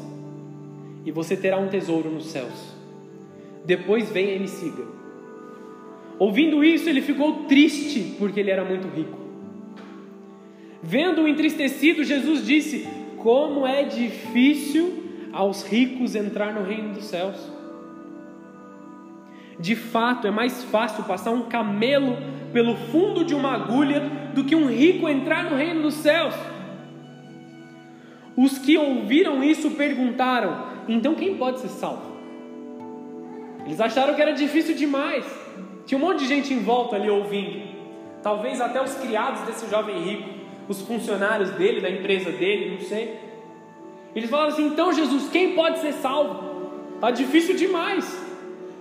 e 1.04 1.10
você 1.10 1.36
terá 1.36 1.56
um 1.56 1.68
tesouro 1.68 2.10
nos 2.10 2.26
céus. 2.26 2.74
Depois 3.64 4.10
venha 4.10 4.34
e 4.34 4.38
me 4.38 4.48
siga. 4.48 4.84
Ouvindo 6.18 6.62
isso, 6.62 6.88
ele 6.88 7.00
ficou 7.00 7.44
triste, 7.44 8.14
porque 8.18 8.38
ele 8.38 8.50
era 8.50 8.64
muito 8.64 8.86
rico. 8.88 9.18
Vendo-o 10.82 11.26
entristecido, 11.26 12.04
Jesus 12.04 12.46
disse: 12.46 12.86
Como 13.16 13.66
é 13.66 13.84
difícil 13.84 15.02
aos 15.32 15.62
ricos 15.62 16.14
entrar 16.14 16.52
no 16.52 16.62
reino 16.62 16.92
dos 16.94 17.04
céus. 17.04 17.36
De 19.58 19.76
fato, 19.76 20.26
é 20.26 20.30
mais 20.30 20.64
fácil 20.64 21.04
passar 21.04 21.30
um 21.30 21.42
camelo 21.42 22.16
pelo 22.52 22.76
fundo 22.76 23.24
de 23.24 23.34
uma 23.34 23.52
agulha 23.52 24.19
do 24.34 24.44
que 24.44 24.54
um 24.54 24.66
rico 24.66 25.08
entrar 25.08 25.50
no 25.50 25.56
reino 25.56 25.82
dos 25.82 25.94
céus. 25.94 26.34
Os 28.36 28.58
que 28.58 28.76
ouviram 28.76 29.42
isso 29.42 29.70
perguntaram: 29.72 30.64
então 30.88 31.14
quem 31.14 31.36
pode 31.36 31.60
ser 31.60 31.68
salvo? 31.68 32.10
Eles 33.66 33.80
acharam 33.80 34.14
que 34.14 34.22
era 34.22 34.32
difícil 34.32 34.74
demais. 34.74 35.24
Tinha 35.86 35.98
um 35.98 36.00
monte 36.00 36.20
de 36.20 36.26
gente 36.26 36.52
em 36.52 36.60
volta 36.60 36.96
ali 36.96 37.10
ouvindo. 37.10 37.68
Talvez 38.22 38.60
até 38.60 38.82
os 38.82 38.94
criados 38.94 39.42
desse 39.42 39.68
jovem 39.70 40.02
rico, 40.02 40.28
os 40.68 40.80
funcionários 40.82 41.50
dele, 41.50 41.80
da 41.80 41.90
empresa 41.90 42.30
dele, 42.30 42.72
não 42.72 42.80
sei. 42.80 43.18
Eles 44.14 44.28
falaram 44.28 44.52
assim: 44.52 44.66
então 44.66 44.92
Jesus, 44.92 45.28
quem 45.30 45.54
pode 45.54 45.78
ser 45.80 45.92
salvo? 45.94 46.50
Está 46.94 47.10
difícil 47.10 47.56
demais. 47.56 48.30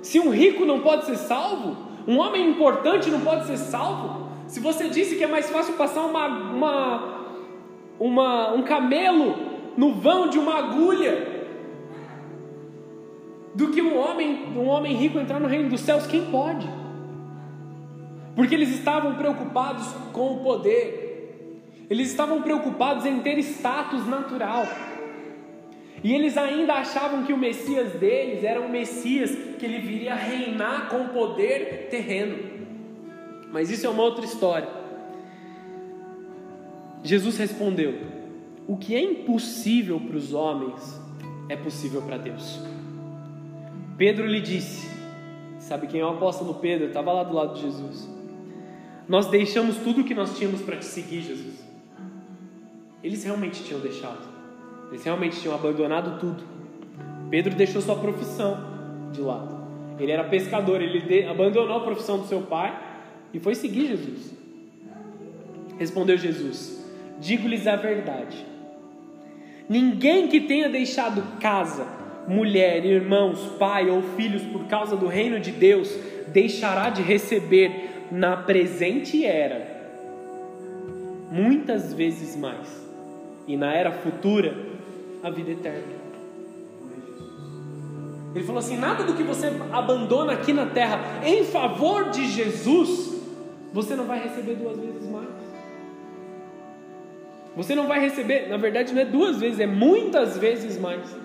Se 0.02 0.20
um 0.20 0.30
rico 0.30 0.66
não 0.66 0.82
pode 0.82 1.06
ser 1.06 1.16
salvo, 1.18 1.78
um 2.08 2.18
homem 2.18 2.50
importante 2.50 3.10
não 3.10 3.22
pode 3.22 3.46
ser 3.46 3.58
salvo, 3.58 4.19
se 4.50 4.60
você 4.60 4.90
disse 4.90 5.16
que 5.16 5.24
é 5.24 5.28
mais 5.28 5.48
fácil 5.48 5.76
passar 5.76 6.02
uma, 6.02 6.26
uma, 6.28 7.26
uma, 8.00 8.54
um 8.54 8.64
camelo 8.64 9.36
no 9.78 9.94
vão 9.94 10.28
de 10.28 10.40
uma 10.40 10.56
agulha 10.56 11.46
do 13.54 13.70
que 13.70 13.80
um 13.80 13.96
homem, 13.96 14.48
um 14.58 14.68
homem 14.68 14.96
rico 14.96 15.20
entrar 15.20 15.40
no 15.40 15.48
reino 15.48 15.70
dos 15.70 15.82
céus, 15.82 16.08
quem 16.08 16.26
pode? 16.32 16.68
Porque 18.36 18.56
eles 18.56 18.70
estavam 18.70 19.14
preocupados 19.16 19.86
com 20.12 20.34
o 20.34 20.40
poder, 20.40 21.62
eles 21.88 22.10
estavam 22.10 22.42
preocupados 22.42 23.06
em 23.06 23.20
ter 23.20 23.38
status 23.38 24.08
natural. 24.08 24.66
E 26.04 26.12
eles 26.16 26.38
ainda 26.38 26.74
achavam 26.74 27.24
que 27.24 27.34
o 27.34 27.38
Messias 27.38 27.94
deles 27.94 28.44
era 28.44 28.60
um 28.60 28.70
Messias 28.70 29.30
que 29.60 29.66
ele 29.66 29.78
viria 29.78 30.16
reinar 30.16 30.90
com 30.90 31.10
poder 31.10 31.88
terreno. 31.92 32.59
Mas 33.52 33.70
isso 33.70 33.86
é 33.86 33.90
uma 33.90 34.04
outra 34.04 34.26
história. 34.26 34.70
Jesus 37.04 37.38
respondeu: 37.38 38.00
O 38.68 38.78
que 38.78 38.96
é 38.96 39.02
impossível 39.02 40.00
para 40.00 40.18
os 40.18 40.34
homens 40.34 41.00
é 41.48 41.56
possível 41.56 42.02
para 42.02 42.18
Deus. 42.18 42.60
Pedro 43.98 44.26
lhe 44.26 44.42
disse: 44.42 44.90
Sabe 45.58 45.88
quem 45.88 46.02
é 46.02 46.06
o 46.06 46.10
apóstolo 46.10 46.56
Pedro? 46.56 46.88
Estava 46.88 47.12
lá 47.12 47.24
do 47.24 47.34
lado 47.34 47.56
de 47.56 47.62
Jesus. 47.62 48.10
Nós 49.08 49.28
deixamos 49.28 49.78
tudo 49.78 50.02
o 50.02 50.04
que 50.04 50.14
nós 50.14 50.38
tínhamos 50.38 50.62
para 50.62 50.78
te 50.78 50.86
seguir, 50.86 51.22
Jesus. 51.22 51.66
Eles 53.04 53.24
realmente 53.24 53.64
tinham 53.64 53.80
deixado. 53.80 54.28
Eles 54.90 55.04
realmente 55.04 55.40
tinham 55.40 55.56
abandonado 55.56 56.20
tudo. 56.20 56.44
Pedro 57.30 57.56
deixou 57.56 57.82
sua 57.82 57.96
profissão 57.96 58.58
de 59.12 59.22
lado. 59.22 59.58
Ele 59.98 60.12
era 60.12 60.24
pescador, 60.24 60.82
ele 60.82 61.26
abandonou 61.26 61.78
a 61.78 61.80
profissão 61.82 62.20
do 62.20 62.28
seu 62.28 62.42
pai 62.42 62.89
e 63.34 63.40
foi 63.40 63.56
seguir 63.56 63.88
Jesus. 63.88 64.34
Respondeu 65.78 66.18
Jesus: 66.18 66.86
Digo-lhes 67.20 67.68
a 67.68 67.76
verdade. 67.76 68.46
Ninguém 69.68 70.28
que 70.28 70.42
tenha 70.42 70.68
deixado 70.68 71.40
casa, 71.40 71.86
mulher, 72.28 72.84
irmãos, 72.86 73.40
pai 73.60 73.90
ou 73.90 74.02
filhos 74.18 74.42
por 74.44 74.66
causa 74.66 74.96
do 74.96 75.08
reino 75.08 75.40
de 75.40 75.52
Deus 75.52 75.96
deixará 76.28 76.90
de 76.90 77.02
receber 77.02 78.08
na 78.12 78.36
presente 78.38 79.24
era 79.26 79.80
muitas 81.32 81.94
vezes 81.94 82.36
mais, 82.36 82.68
e 83.48 83.56
na 83.56 83.72
era 83.72 83.92
futura 83.92 84.56
a 85.22 85.30
vida 85.30 85.52
eterna. 85.52 86.00
Ele 88.34 88.44
falou 88.44 88.60
assim: 88.60 88.78
nada 88.78 89.04
do 89.04 89.14
que 89.14 89.24
você 89.24 89.52
abandona 89.72 90.34
aqui 90.34 90.54
na 90.54 90.66
terra 90.66 91.00
em 91.26 91.44
favor 91.44 92.10
de 92.10 92.28
Jesus, 92.28 93.09
você 93.74 93.96
não 93.96 94.06
vai 94.06 94.24
receber 94.24 94.56
duas 94.56 94.78
vezes 94.78 95.10
mais. 95.10 95.28
Você 97.56 97.76
não 97.76 97.88
vai 97.88 98.00
receber, 98.00 98.48
na 98.48 98.58
verdade, 98.58 98.94
não 98.94 99.02
é 99.02 99.06
duas 99.06 99.40
vezes, 99.40 99.60
é 99.60 99.68
muitas 99.68 100.38
vezes 100.38 100.80
mais. 100.80 101.16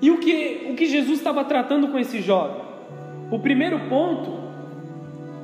E 0.00 0.10
o 0.10 0.18
que, 0.18 0.68
o 0.70 0.74
que 0.74 0.86
Jesus 0.86 1.18
estava 1.18 1.44
tratando 1.44 1.88
com 1.88 1.98
esse 1.98 2.20
jovem? 2.20 2.62
O 3.30 3.38
primeiro 3.38 3.78
ponto 3.88 4.38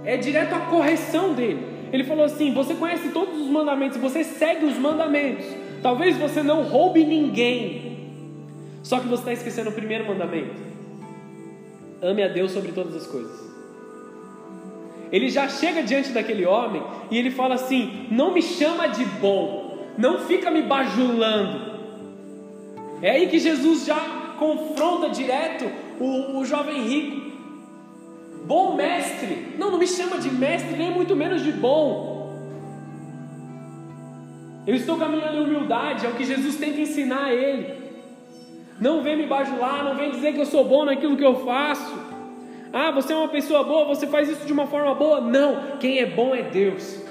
é 0.04 0.16
direto 0.16 0.54
a 0.54 0.60
correção 0.60 1.34
dele. 1.34 1.66
Ele 1.92 2.04
falou 2.04 2.24
assim: 2.24 2.52
Você 2.52 2.74
conhece 2.74 3.08
todos 3.10 3.40
os 3.40 3.48
mandamentos, 3.48 3.98
você 3.98 4.24
segue 4.24 4.64
os 4.64 4.78
mandamentos. 4.78 5.46
Talvez 5.82 6.16
você 6.16 6.42
não 6.42 6.62
roube 6.62 7.04
ninguém, 7.04 8.10
só 8.82 9.00
que 9.00 9.08
você 9.08 9.20
está 9.20 9.32
esquecendo 9.32 9.70
o 9.70 9.72
primeiro 9.72 10.06
mandamento: 10.06 10.60
ame 12.00 12.22
a 12.22 12.28
Deus 12.28 12.52
sobre 12.52 12.72
todas 12.72 12.94
as 12.94 13.06
coisas. 13.06 13.51
Ele 15.12 15.28
já 15.28 15.46
chega 15.46 15.82
diante 15.82 16.10
daquele 16.10 16.46
homem 16.46 16.82
e 17.10 17.18
ele 17.18 17.30
fala 17.30 17.56
assim: 17.56 18.06
não 18.10 18.32
me 18.32 18.40
chama 18.40 18.88
de 18.88 19.04
bom, 19.04 19.78
não 19.98 20.20
fica 20.20 20.50
me 20.50 20.62
bajulando. 20.62 21.70
É 23.02 23.10
aí 23.10 23.28
que 23.28 23.38
Jesus 23.38 23.84
já 23.84 24.00
confronta 24.38 25.10
direto 25.10 25.70
o, 26.00 26.38
o 26.38 26.44
jovem 26.46 26.82
rico. 26.82 27.30
bom 28.46 28.74
mestre. 28.74 29.54
Não, 29.58 29.70
não 29.70 29.78
me 29.78 29.86
chama 29.86 30.16
de 30.16 30.30
mestre, 30.30 30.76
nem 30.76 30.90
muito 30.90 31.14
menos 31.14 31.42
de 31.42 31.52
bom. 31.52 32.10
Eu 34.66 34.76
estou 34.76 34.96
caminhando 34.96 35.36
em 35.36 35.44
humildade, 35.44 36.06
é 36.06 36.08
o 36.08 36.14
que 36.14 36.24
Jesus 36.24 36.56
tem 36.56 36.72
que 36.72 36.82
ensinar 36.82 37.24
a 37.24 37.34
ele. 37.34 37.82
Não 38.80 39.02
vem 39.02 39.16
me 39.16 39.26
bajular, 39.26 39.84
não 39.84 39.94
vem 39.96 40.10
dizer 40.10 40.32
que 40.32 40.40
eu 40.40 40.46
sou 40.46 40.64
bom 40.64 40.84
naquilo 40.84 41.16
que 41.16 41.24
eu 41.24 41.44
faço. 41.44 42.11
Ah, 42.72 42.90
você 42.90 43.12
é 43.12 43.16
uma 43.16 43.28
pessoa 43.28 43.62
boa, 43.64 43.84
você 43.84 44.06
faz 44.06 44.28
isso 44.28 44.46
de 44.46 44.52
uma 44.52 44.66
forma 44.66 44.94
boa. 44.94 45.20
Não, 45.20 45.76
quem 45.78 45.98
é 45.98 46.06
bom 46.06 46.34
é 46.34 46.42
Deus. 46.42 47.02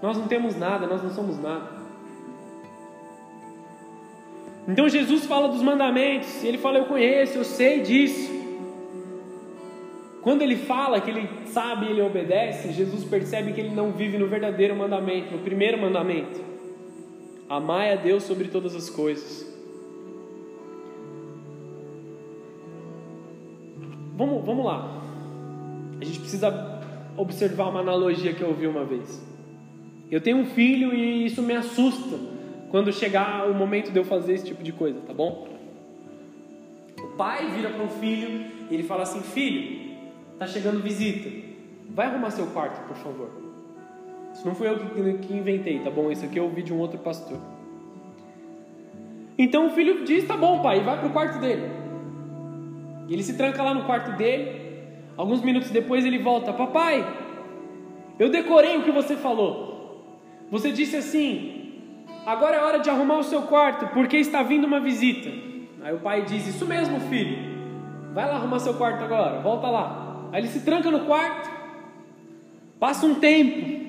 Nós 0.00 0.16
não 0.16 0.28
temos 0.28 0.56
nada, 0.56 0.86
nós 0.86 1.02
não 1.02 1.10
somos 1.10 1.40
nada. 1.40 1.80
Então 4.68 4.88
Jesus 4.88 5.26
fala 5.26 5.48
dos 5.48 5.62
mandamentos, 5.62 6.44
ele 6.44 6.56
fala: 6.56 6.78
Eu 6.78 6.84
conheço, 6.84 7.38
eu 7.38 7.44
sei 7.44 7.80
disso. 7.80 8.38
Quando 10.22 10.42
ele 10.42 10.56
fala 10.56 11.00
que 11.00 11.10
ele 11.10 11.28
sabe 11.46 11.86
e 11.86 11.90
ele 11.90 12.02
obedece, 12.02 12.72
Jesus 12.72 13.04
percebe 13.04 13.52
que 13.52 13.60
ele 13.60 13.70
não 13.70 13.90
vive 13.90 14.18
no 14.18 14.28
verdadeiro 14.28 14.76
mandamento, 14.76 15.32
no 15.32 15.40
primeiro 15.40 15.78
mandamento: 15.78 16.40
Amai 17.48 17.92
a 17.92 17.96
Deus 17.96 18.22
sobre 18.22 18.48
todas 18.48 18.76
as 18.76 18.88
coisas. 18.88 19.49
Vamos, 24.20 24.44
vamos 24.44 24.66
lá. 24.66 25.00
A 25.98 26.04
gente 26.04 26.20
precisa 26.20 26.52
observar 27.16 27.70
uma 27.70 27.80
analogia 27.80 28.34
que 28.34 28.42
eu 28.42 28.48
ouvi 28.48 28.66
uma 28.66 28.84
vez. 28.84 29.26
Eu 30.10 30.20
tenho 30.20 30.36
um 30.36 30.44
filho 30.44 30.92
e 30.92 31.24
isso 31.24 31.40
me 31.42 31.54
assusta 31.54 32.18
quando 32.70 32.92
chegar 32.92 33.50
o 33.50 33.54
momento 33.54 33.90
de 33.90 33.98
eu 33.98 34.04
fazer 34.04 34.34
esse 34.34 34.44
tipo 34.44 34.62
de 34.62 34.72
coisa, 34.72 35.00
tá 35.06 35.14
bom? 35.14 35.48
O 36.98 37.16
pai 37.16 37.50
vira 37.52 37.70
para 37.70 37.82
o 37.82 37.88
filho 37.88 38.44
e 38.70 38.74
ele 38.74 38.82
fala 38.82 39.04
assim: 39.04 39.22
Filho, 39.22 39.96
tá 40.38 40.46
chegando 40.46 40.82
visita, 40.82 41.30
vai 41.88 42.08
arrumar 42.08 42.30
seu 42.30 42.48
quarto, 42.48 42.86
por 42.86 42.96
favor. 42.98 43.30
Isso 44.34 44.46
não 44.46 44.54
fui 44.54 44.68
eu 44.68 44.76
que 45.16 45.32
inventei, 45.32 45.78
tá 45.78 45.88
bom? 45.88 46.12
Isso 46.12 46.26
aqui 46.26 46.38
eu 46.38 46.44
ouvi 46.44 46.62
de 46.62 46.74
um 46.74 46.78
outro 46.78 46.98
pastor. 46.98 47.38
Então 49.38 49.68
o 49.68 49.70
filho 49.70 50.04
diz: 50.04 50.28
Tá 50.28 50.36
bom, 50.36 50.60
pai, 50.60 50.80
vai 50.80 50.98
para 50.98 51.08
o 51.08 51.10
quarto 51.10 51.40
dele. 51.40 51.79
Ele 53.14 53.22
se 53.22 53.36
tranca 53.36 53.62
lá 53.62 53.74
no 53.74 53.84
quarto 53.84 54.16
dele. 54.16 54.70
Alguns 55.16 55.42
minutos 55.42 55.70
depois 55.70 56.04
ele 56.04 56.18
volta: 56.18 56.52
Papai, 56.52 57.04
eu 58.18 58.30
decorei 58.30 58.76
o 58.76 58.82
que 58.82 58.90
você 58.90 59.16
falou. 59.16 60.16
Você 60.50 60.70
disse 60.70 60.96
assim: 60.96 62.04
Agora 62.24 62.56
é 62.56 62.60
hora 62.60 62.78
de 62.78 62.88
arrumar 62.88 63.18
o 63.18 63.24
seu 63.24 63.42
quarto, 63.42 63.88
porque 63.88 64.16
está 64.16 64.42
vindo 64.42 64.66
uma 64.66 64.80
visita. 64.80 65.28
Aí 65.82 65.92
o 65.92 65.98
pai 65.98 66.22
diz: 66.22 66.46
Isso 66.46 66.64
mesmo, 66.66 67.00
filho. 67.00 67.50
Vai 68.12 68.26
lá 68.26 68.36
arrumar 68.36 68.58
seu 68.60 68.74
quarto 68.74 69.02
agora, 69.02 69.40
volta 69.40 69.68
lá. 69.68 70.28
Aí 70.32 70.40
ele 70.40 70.48
se 70.48 70.60
tranca 70.60 70.90
no 70.90 71.00
quarto. 71.00 71.50
Passa 72.78 73.06
um 73.06 73.16
tempo. 73.16 73.80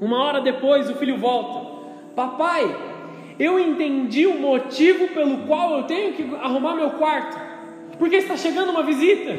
Uma 0.00 0.22
hora 0.24 0.40
depois 0.40 0.88
o 0.88 0.94
filho 0.94 1.18
volta. 1.18 1.70
Papai, 2.16 2.64
eu 3.38 3.58
entendi 3.58 4.26
o 4.26 4.38
motivo 4.38 5.08
pelo 5.08 5.46
qual 5.46 5.78
eu 5.78 5.84
tenho 5.84 6.14
que 6.14 6.34
arrumar 6.36 6.74
meu 6.74 6.90
quarto. 6.90 7.49
Porque 8.00 8.16
está 8.16 8.36
chegando 8.36 8.70
uma 8.70 8.82
visita. 8.82 9.30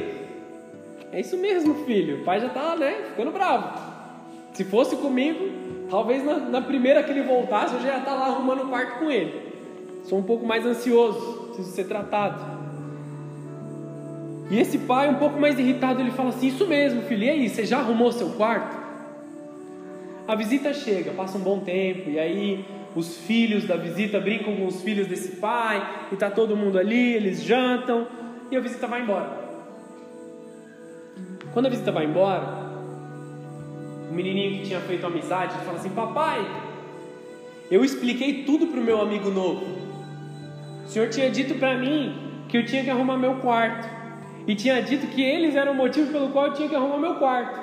É 1.11 1.19
isso 1.19 1.35
mesmo, 1.35 1.83
filho. 1.83 2.21
O 2.21 2.23
pai 2.23 2.39
já 2.39 2.47
está, 2.47 2.77
né, 2.77 3.07
ficando 3.09 3.31
bravo. 3.31 3.77
Se 4.53 4.63
fosse 4.63 4.95
comigo, 4.95 5.61
Talvez 5.91 6.23
na, 6.23 6.39
na 6.39 6.61
primeira 6.61 7.03
que 7.03 7.11
ele 7.11 7.23
voltasse, 7.23 7.75
eu 7.75 7.81
já 7.81 7.89
ia 7.89 7.97
estar 7.97 8.13
lá 8.13 8.27
arrumando 8.27 8.63
o 8.63 8.67
quarto 8.69 8.99
com 8.99 9.11
ele. 9.11 9.51
Sou 10.05 10.17
um 10.17 10.23
pouco 10.23 10.45
mais 10.45 10.65
ansioso, 10.65 11.47
preciso 11.47 11.75
ser 11.75 11.83
tratado. 11.83 12.41
E 14.49 14.57
esse 14.57 14.77
pai, 14.77 15.09
um 15.09 15.15
pouco 15.15 15.37
mais 15.37 15.59
irritado, 15.59 15.99
ele 15.99 16.11
fala 16.11 16.29
assim: 16.29 16.47
Isso 16.47 16.65
mesmo, 16.65 17.01
filho, 17.01 17.23
e 17.23 17.29
aí, 17.29 17.49
você 17.49 17.65
já 17.65 17.79
arrumou 17.79 18.09
seu 18.13 18.29
quarto? 18.29 18.79
A 20.25 20.33
visita 20.33 20.73
chega, 20.73 21.11
passa 21.11 21.37
um 21.37 21.41
bom 21.41 21.59
tempo, 21.59 22.09
e 22.09 22.17
aí 22.17 22.65
os 22.95 23.17
filhos 23.17 23.67
da 23.67 23.75
visita 23.75 24.17
brincam 24.17 24.55
com 24.55 24.67
os 24.67 24.81
filhos 24.81 25.07
desse 25.07 25.35
pai, 25.37 26.05
e 26.09 26.13
está 26.13 26.31
todo 26.31 26.55
mundo 26.55 26.79
ali, 26.79 27.15
eles 27.15 27.43
jantam, 27.43 28.07
e 28.51 28.57
a 28.57 28.59
visita 28.59 28.85
vai 28.85 29.01
embora. 29.01 29.29
Quando 31.53 31.67
a 31.67 31.69
visita 31.69 31.91
vai 31.91 32.05
embora, 32.05 32.45
o 34.09 34.13
menininho 34.13 34.59
que 34.59 34.67
tinha 34.67 34.81
feito 34.81 35.05
amizade, 35.05 35.55
fala 35.65 35.77
assim: 35.77 35.89
Papai, 35.89 36.45
eu 37.71 37.83
expliquei 37.83 38.43
tudo 38.43 38.67
para 38.67 38.79
o 38.79 38.83
meu 38.83 39.01
amigo 39.01 39.29
novo. 39.29 39.65
O 40.85 40.87
senhor 40.87 41.09
tinha 41.09 41.29
dito 41.29 41.55
para 41.55 41.77
mim 41.77 42.43
que 42.49 42.57
eu 42.57 42.65
tinha 42.65 42.83
que 42.83 42.89
arrumar 42.89 43.17
meu 43.17 43.35
quarto, 43.35 43.87
e 44.45 44.53
tinha 44.55 44.81
dito 44.81 45.07
que 45.07 45.21
eles 45.21 45.55
eram 45.55 45.71
o 45.71 45.75
motivo 45.75 46.11
pelo 46.11 46.29
qual 46.29 46.47
eu 46.47 46.53
tinha 46.53 46.67
que 46.67 46.75
arrumar 46.75 46.97
meu 46.97 47.15
quarto. 47.15 47.61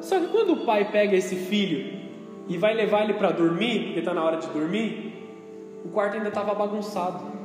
Só 0.00 0.20
que 0.20 0.26
quando 0.26 0.52
o 0.52 0.66
pai 0.66 0.90
pega 0.90 1.16
esse 1.16 1.34
filho 1.34 1.98
e 2.46 2.58
vai 2.58 2.74
levar 2.74 3.04
ele 3.04 3.14
para 3.14 3.30
dormir, 3.30 3.84
porque 3.84 3.98
está 4.00 4.12
na 4.12 4.22
hora 4.22 4.36
de 4.36 4.46
dormir, 4.48 5.12
o 5.84 5.88
quarto 5.88 6.16
ainda 6.16 6.28
estava 6.28 6.54
bagunçado. 6.54 7.37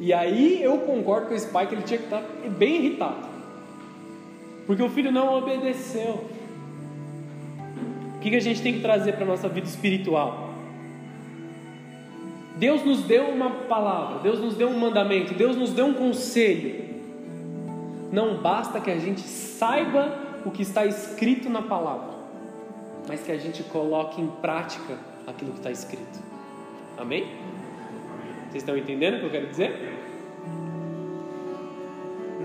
E 0.00 0.12
aí 0.12 0.62
eu 0.62 0.78
concordo 0.78 1.28
com 1.28 1.34
esse 1.34 1.48
pai 1.48 1.66
que 1.66 1.74
ele 1.74 1.82
tinha 1.82 1.98
que 1.98 2.04
estar 2.04 2.20
tá 2.20 2.48
bem 2.48 2.76
irritado. 2.76 3.26
Porque 4.66 4.82
o 4.82 4.88
filho 4.88 5.10
não 5.10 5.36
obedeceu. 5.36 6.24
O 8.16 8.20
que 8.20 8.34
a 8.34 8.40
gente 8.40 8.60
tem 8.62 8.74
que 8.74 8.80
trazer 8.80 9.12
para 9.14 9.24
a 9.24 9.26
nossa 9.26 9.48
vida 9.48 9.66
espiritual? 9.66 10.48
Deus 12.56 12.84
nos 12.84 13.02
deu 13.02 13.28
uma 13.28 13.50
palavra, 13.50 14.18
Deus 14.18 14.40
nos 14.40 14.56
deu 14.56 14.68
um 14.68 14.78
mandamento, 14.78 15.32
Deus 15.32 15.56
nos 15.56 15.72
deu 15.72 15.86
um 15.86 15.94
conselho. 15.94 16.84
Não 18.10 18.38
basta 18.38 18.80
que 18.80 18.90
a 18.90 18.98
gente 18.98 19.20
saiba 19.20 20.12
o 20.44 20.50
que 20.50 20.62
está 20.62 20.84
escrito 20.84 21.48
na 21.48 21.62
palavra, 21.62 22.14
mas 23.06 23.22
que 23.22 23.30
a 23.30 23.38
gente 23.38 23.62
coloque 23.62 24.20
em 24.20 24.26
prática 24.26 24.98
aquilo 25.26 25.52
que 25.52 25.58
está 25.58 25.70
escrito. 25.70 26.18
Amém? 26.96 27.28
Vocês 28.48 28.62
estão 28.62 28.76
entendendo 28.76 29.14
o 29.14 29.20
que 29.20 29.26
eu 29.26 29.30
quero 29.30 29.46
dizer? 29.46 29.94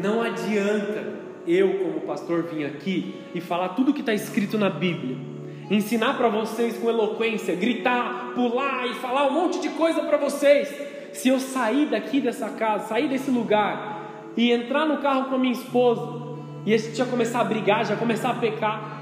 Não 0.02 0.22
adianta 0.22 1.22
eu, 1.48 1.80
como 1.80 2.02
pastor, 2.02 2.44
vir 2.44 2.66
aqui 2.66 3.16
e 3.34 3.42
falar 3.42 3.70
tudo 3.70 3.92
o 3.92 3.94
que 3.94 4.02
está 4.02 4.14
escrito 4.14 4.58
na 4.58 4.70
Bíblia 4.70 5.34
ensinar 5.70 6.16
para 6.16 6.30
vocês 6.30 6.78
com 6.78 6.90
eloquência, 6.90 7.56
gritar, 7.56 8.32
pular 8.36 8.86
e 8.88 8.96
falar 8.96 9.28
um 9.28 9.34
monte 9.34 9.60
de 9.60 9.70
coisa 9.70 10.02
para 10.02 10.18
vocês. 10.18 10.74
Se 11.14 11.30
eu 11.30 11.40
sair 11.40 11.88
daqui 11.88 12.20
dessa 12.20 12.50
casa, 12.50 12.88
sair 12.88 13.08
desse 13.08 13.30
lugar 13.30 14.32
e 14.36 14.52
entrar 14.52 14.86
no 14.86 14.98
carro 14.98 15.26
com 15.26 15.36
a 15.36 15.38
minha 15.38 15.54
esposa 15.54 16.24
e 16.66 16.74
a 16.74 16.78
gente 16.78 16.96
já 16.96 17.06
começar 17.06 17.42
a 17.42 17.44
brigar, 17.44 17.86
já 17.86 17.96
começar 17.96 18.32
a 18.32 18.36
pecar, 18.36 19.02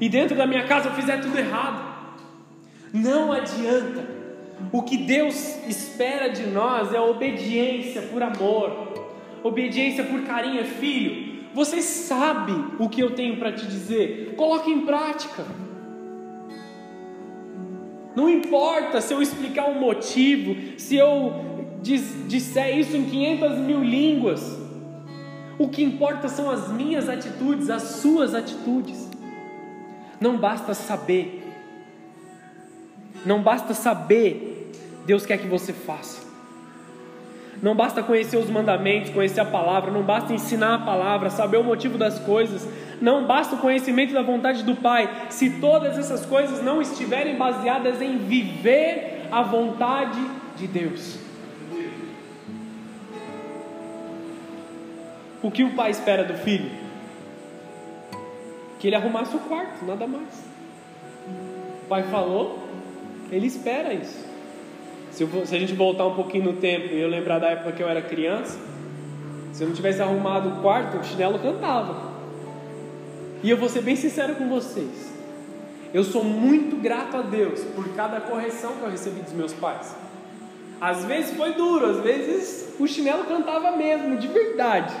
e 0.00 0.08
dentro 0.08 0.36
da 0.36 0.46
minha 0.46 0.64
casa 0.64 0.88
eu 0.88 0.92
fizer 0.92 1.18
tudo 1.18 1.36
errado, 1.38 1.82
não 2.92 3.32
adianta. 3.32 4.17
O 4.72 4.82
que 4.82 4.96
Deus 4.96 5.56
espera 5.66 6.28
de 6.28 6.46
nós 6.46 6.92
é 6.92 7.00
obediência 7.00 8.02
por 8.02 8.22
amor, 8.22 8.92
obediência 9.42 10.04
por 10.04 10.22
carinho, 10.22 10.64
filho. 10.64 11.46
Você 11.54 11.80
sabe 11.80 12.52
o 12.78 12.88
que 12.88 13.00
eu 13.00 13.12
tenho 13.12 13.36
para 13.36 13.52
te 13.52 13.66
dizer, 13.66 14.34
coloque 14.36 14.70
em 14.70 14.84
prática. 14.84 15.44
Não 18.14 18.28
importa 18.28 19.00
se 19.00 19.14
eu 19.14 19.22
explicar 19.22 19.68
um 19.68 19.78
motivo, 19.78 20.78
se 20.78 20.96
eu 20.96 21.32
disser 21.80 22.76
isso 22.76 22.96
em 22.96 23.04
500 23.04 23.58
mil 23.58 23.82
línguas. 23.82 24.58
O 25.58 25.68
que 25.68 25.82
importa 25.82 26.28
são 26.28 26.50
as 26.50 26.70
minhas 26.72 27.08
atitudes, 27.08 27.70
as 27.70 27.82
suas 27.82 28.34
atitudes. 28.34 29.08
Não 30.20 30.36
basta 30.36 30.74
saber. 30.74 31.37
Não 33.28 33.42
basta 33.42 33.74
saber. 33.74 34.72
Deus 35.04 35.26
quer 35.26 35.36
que 35.36 35.46
você 35.46 35.70
faça. 35.70 36.26
Não 37.62 37.74
basta 37.74 38.02
conhecer 38.02 38.38
os 38.38 38.48
mandamentos, 38.48 39.10
conhecer 39.10 39.40
a 39.40 39.44
palavra, 39.44 39.90
não 39.90 40.02
basta 40.02 40.32
ensinar 40.32 40.76
a 40.76 40.78
palavra, 40.78 41.28
saber 41.28 41.58
o 41.58 41.64
motivo 41.64 41.98
das 41.98 42.18
coisas, 42.20 42.66
não 43.02 43.26
basta 43.26 43.56
o 43.56 43.58
conhecimento 43.58 44.14
da 44.14 44.22
vontade 44.22 44.62
do 44.62 44.76
Pai, 44.76 45.26
se 45.28 45.50
todas 45.60 45.98
essas 45.98 46.24
coisas 46.24 46.62
não 46.62 46.80
estiverem 46.80 47.36
baseadas 47.36 48.00
em 48.00 48.16
viver 48.16 49.26
a 49.30 49.42
vontade 49.42 50.20
de 50.56 50.66
Deus. 50.66 51.18
O 55.42 55.50
que 55.50 55.64
o 55.64 55.74
pai 55.74 55.90
espera 55.90 56.24
do 56.24 56.34
filho? 56.34 56.70
Que 58.78 58.86
ele 58.86 58.96
arrumasse 58.96 59.36
o 59.36 59.40
quarto, 59.40 59.84
nada 59.84 60.06
mais. 60.06 60.44
O 61.84 61.88
pai 61.88 62.04
falou, 62.04 62.67
ele 63.30 63.46
espera 63.46 63.92
isso. 63.92 64.26
Se, 65.10 65.22
eu, 65.22 65.46
se 65.46 65.54
a 65.54 65.58
gente 65.58 65.74
voltar 65.74 66.06
um 66.06 66.14
pouquinho 66.14 66.44
no 66.44 66.52
tempo 66.54 66.94
e 66.94 67.00
eu 67.00 67.08
lembrar 67.08 67.38
da 67.38 67.48
época 67.48 67.72
que 67.72 67.82
eu 67.82 67.88
era 67.88 68.00
criança, 68.00 68.58
se 69.52 69.62
eu 69.62 69.68
não 69.68 69.74
tivesse 69.74 70.00
arrumado 70.00 70.48
o 70.48 70.62
quarto, 70.62 70.98
o 70.98 71.04
chinelo 71.04 71.38
cantava. 71.38 72.12
E 73.42 73.50
eu 73.50 73.56
vou 73.56 73.68
ser 73.68 73.82
bem 73.82 73.96
sincero 73.96 74.36
com 74.36 74.48
vocês. 74.48 75.12
Eu 75.92 76.04
sou 76.04 76.22
muito 76.22 76.76
grato 76.76 77.16
a 77.16 77.22
Deus 77.22 77.60
por 77.74 77.88
cada 77.94 78.20
correção 78.20 78.72
que 78.74 78.82
eu 78.82 78.90
recebi 78.90 79.20
dos 79.20 79.32
meus 79.32 79.52
pais. 79.52 79.96
Às 80.80 81.04
vezes 81.04 81.36
foi 81.36 81.54
duro, 81.54 81.86
às 81.86 82.00
vezes 82.00 82.74
o 82.78 82.86
chinelo 82.86 83.24
cantava 83.24 83.76
mesmo, 83.76 84.16
de 84.16 84.28
verdade. 84.28 84.94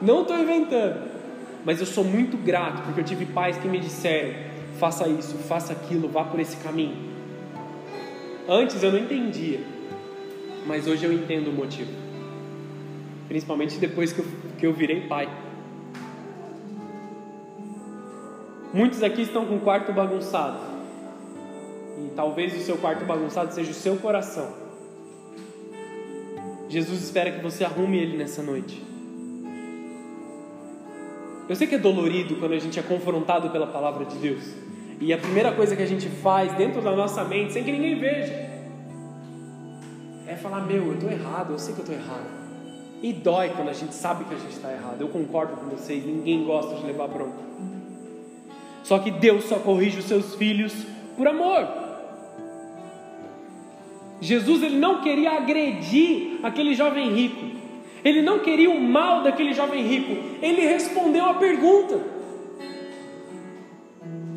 Não 0.00 0.22
estou 0.22 0.38
inventando. 0.38 1.10
Mas 1.64 1.80
eu 1.80 1.86
sou 1.86 2.04
muito 2.04 2.36
grato 2.36 2.82
porque 2.82 3.00
eu 3.00 3.04
tive 3.04 3.24
pais 3.26 3.56
que 3.56 3.68
me 3.68 3.78
disseram: 3.78 4.34
faça 4.78 5.08
isso, 5.08 5.36
faça 5.38 5.72
aquilo, 5.72 6.08
vá 6.08 6.24
por 6.24 6.40
esse 6.40 6.56
caminho. 6.56 7.11
Antes 8.48 8.82
eu 8.82 8.90
não 8.90 8.98
entendia, 8.98 9.60
mas 10.66 10.86
hoje 10.86 11.04
eu 11.04 11.12
entendo 11.12 11.48
o 11.48 11.52
motivo. 11.52 11.90
Principalmente 13.28 13.78
depois 13.78 14.12
que 14.12 14.20
eu, 14.20 14.26
que 14.58 14.66
eu 14.66 14.72
virei 14.72 15.02
pai. 15.02 15.28
Muitos 18.74 19.02
aqui 19.02 19.22
estão 19.22 19.46
com 19.46 19.56
o 19.56 19.60
quarto 19.60 19.92
bagunçado. 19.92 20.58
E 21.98 22.10
talvez 22.16 22.56
o 22.56 22.60
seu 22.64 22.76
quarto 22.78 23.04
bagunçado 23.04 23.54
seja 23.54 23.70
o 23.70 23.74
seu 23.74 23.96
coração. 23.96 24.52
Jesus 26.68 27.02
espera 27.02 27.30
que 27.30 27.42
você 27.42 27.64
arrume 27.64 27.98
ele 27.98 28.16
nessa 28.16 28.42
noite. 28.42 28.82
Eu 31.48 31.54
sei 31.54 31.66
que 31.66 31.74
é 31.74 31.78
dolorido 31.78 32.36
quando 32.36 32.52
a 32.54 32.58
gente 32.58 32.78
é 32.78 32.82
confrontado 32.82 33.50
pela 33.50 33.66
palavra 33.66 34.04
de 34.04 34.16
Deus. 34.16 34.71
E 35.02 35.12
a 35.12 35.18
primeira 35.18 35.50
coisa 35.50 35.74
que 35.74 35.82
a 35.82 35.86
gente 35.86 36.08
faz 36.08 36.54
dentro 36.54 36.80
da 36.80 36.94
nossa 36.94 37.24
mente, 37.24 37.52
sem 37.52 37.64
que 37.64 37.72
ninguém 37.72 37.98
veja, 37.98 38.32
é 40.28 40.36
falar: 40.40 40.60
Meu, 40.60 40.86
eu 40.86 40.94
estou 40.94 41.10
errado, 41.10 41.52
eu 41.52 41.58
sei 41.58 41.74
que 41.74 41.80
eu 41.80 41.84
estou 41.84 41.96
errado. 41.96 42.30
E 43.02 43.12
dói 43.12 43.48
quando 43.48 43.68
a 43.68 43.72
gente 43.72 43.94
sabe 43.96 44.24
que 44.24 44.32
a 44.32 44.38
gente 44.38 44.52
está 44.52 44.72
errado. 44.72 45.00
Eu 45.00 45.08
concordo 45.08 45.56
com 45.56 45.66
vocês, 45.66 46.06
ninguém 46.06 46.44
gosta 46.44 46.76
de 46.76 46.86
levar 46.86 47.08
bronca. 47.08 47.42
Só 48.84 49.00
que 49.00 49.10
Deus 49.10 49.42
só 49.46 49.56
corrige 49.56 49.98
os 49.98 50.04
seus 50.04 50.36
filhos 50.36 50.72
por 51.16 51.26
amor. 51.26 51.66
Jesus 54.20 54.62
ele 54.62 54.76
não 54.76 55.00
queria 55.00 55.32
agredir 55.32 56.38
aquele 56.44 56.76
jovem 56.76 57.12
rico. 57.12 57.44
Ele 58.04 58.22
não 58.22 58.38
queria 58.38 58.70
o 58.70 58.80
mal 58.80 59.24
daquele 59.24 59.52
jovem 59.52 59.84
rico. 59.84 60.12
Ele 60.40 60.60
respondeu 60.60 61.24
a 61.24 61.34
pergunta: 61.34 62.21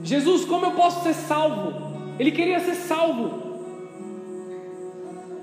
Jesus, 0.06 0.46
como 0.46 0.68
eu 0.68 0.72
posso 0.72 1.04
ser 1.04 1.16
salvo? 1.16 1.74
Ele 2.20 2.32
queria 2.32 2.60
ser 2.60 2.76
salvo. 2.76 3.44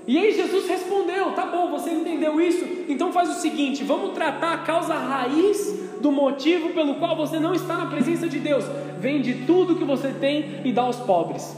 E 0.07 0.17
aí 0.17 0.33
Jesus 0.33 0.67
respondeu: 0.67 1.33
tá 1.33 1.45
bom, 1.45 1.69
você 1.69 1.91
entendeu 1.91 2.39
isso? 2.39 2.65
Então 2.87 3.11
faz 3.11 3.29
o 3.29 3.41
seguinte: 3.41 3.83
vamos 3.83 4.13
tratar 4.13 4.53
a 4.53 4.57
causa 4.59 4.93
raiz 4.93 5.83
do 6.01 6.11
motivo 6.11 6.69
pelo 6.69 6.95
qual 6.95 7.15
você 7.15 7.39
não 7.39 7.53
está 7.53 7.77
na 7.77 7.87
presença 7.87 8.27
de 8.27 8.39
Deus. 8.39 8.63
Vende 8.99 9.45
tudo 9.45 9.75
que 9.75 9.83
você 9.83 10.11
tem 10.11 10.61
e 10.63 10.71
dá 10.71 10.83
aos 10.83 10.97
pobres. 10.97 11.55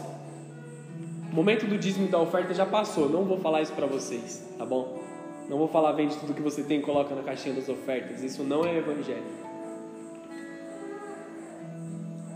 O 1.31 1.35
momento 1.35 1.67
do 1.67 1.77
dízimo 1.77 2.07
e 2.07 2.09
da 2.09 2.19
oferta 2.19 2.53
já 2.53 2.65
passou, 2.65 3.07
não 3.09 3.23
vou 3.23 3.37
falar 3.37 3.61
isso 3.61 3.73
para 3.73 3.85
vocês, 3.85 4.43
tá 4.57 4.65
bom? 4.65 4.99
Não 5.47 5.57
vou 5.57 5.67
falar 5.67 5.91
vende 5.91 6.15
tudo 6.15 6.33
que 6.33 6.41
você 6.41 6.63
tem 6.63 6.79
e 6.79 6.81
coloca 6.81 7.13
na 7.13 7.21
caixinha 7.21 7.53
das 7.53 7.69
ofertas. 7.69 8.23
Isso 8.23 8.43
não 8.43 8.65
é 8.65 8.77
evangelho. 8.77 9.23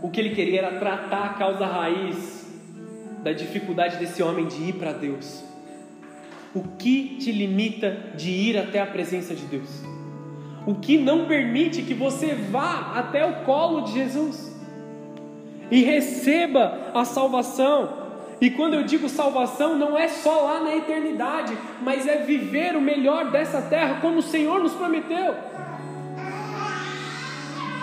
O 0.02 0.08
que 0.08 0.20
ele 0.20 0.34
queria 0.34 0.60
era 0.60 0.78
tratar 0.78 1.24
a 1.24 1.28
causa 1.34 1.66
raiz 1.66 2.48
da 3.22 3.32
dificuldade 3.32 3.96
desse 3.96 4.22
homem 4.22 4.46
de 4.46 4.62
ir 4.62 4.74
para 4.74 4.92
Deus. 4.92 5.44
O 6.54 6.62
que 6.78 7.16
te 7.18 7.30
limita 7.30 7.96
de 8.14 8.30
ir 8.30 8.58
até 8.58 8.80
a 8.80 8.86
presença 8.86 9.34
de 9.34 9.44
Deus? 9.44 9.82
O 10.66 10.74
que 10.74 10.98
não 10.98 11.26
permite 11.26 11.82
que 11.82 11.94
você 11.94 12.34
vá 12.34 12.92
até 12.96 13.24
o 13.24 13.44
colo 13.44 13.82
de 13.82 13.92
Jesus 13.92 14.50
e 15.70 15.82
receba 15.82 16.90
a 16.94 17.04
salvação? 17.04 18.00
E 18.40 18.50
quando 18.50 18.74
eu 18.74 18.82
digo 18.84 19.08
salvação, 19.08 19.76
não 19.76 19.98
é 19.98 20.08
só 20.08 20.40
lá 20.40 20.60
na 20.60 20.74
eternidade, 20.74 21.56
mas 21.82 22.06
é 22.06 22.22
viver 22.22 22.74
o 22.74 22.80
melhor 22.80 23.30
dessa 23.30 23.60
terra 23.60 23.98
como 24.00 24.18
o 24.18 24.22
Senhor 24.22 24.60
nos 24.60 24.72
prometeu 24.72 25.49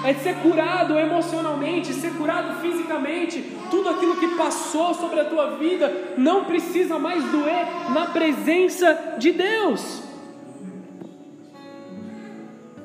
é 0.03 0.13
ser 0.13 0.36
curado 0.36 0.97
emocionalmente, 0.97 1.93
ser 1.93 2.13
curado 2.13 2.60
fisicamente. 2.62 3.43
Tudo 3.69 3.89
aquilo 3.89 4.15
que 4.17 4.36
passou 4.36 4.93
sobre 4.93 5.19
a 5.19 5.25
tua 5.25 5.57
vida 5.57 6.13
não 6.17 6.45
precisa 6.45 6.99
mais 6.99 7.23
doer 7.25 7.65
na 7.93 8.07
presença 8.07 9.15
de 9.17 9.31
Deus. 9.31 10.03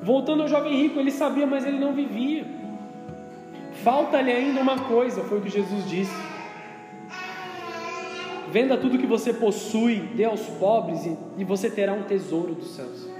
Voltando 0.01 0.43
ao 0.43 0.49
jovem 0.49 0.75
rico, 0.75 0.99
ele 0.99 1.11
sabia, 1.11 1.47
mas 1.47 1.65
ele 1.65 1.79
não 1.79 1.93
vivia. 1.93 2.45
Falta-lhe 3.83 4.31
ainda 4.31 4.61
uma 4.61 4.79
coisa, 4.79 5.23
foi 5.23 5.39
o 5.39 5.41
que 5.41 5.49
Jesus 5.49 5.89
disse. 5.89 6.15
Venda 8.51 8.77
tudo 8.77 8.99
que 8.99 9.07
você 9.07 9.33
possui, 9.33 9.99
dê 10.15 10.25
aos 10.25 10.41
pobres 10.41 11.09
e 11.37 11.43
você 11.43 11.69
terá 11.69 11.93
um 11.93 12.03
tesouro 12.03 12.53
dos 12.53 12.75
céus. 12.75 13.12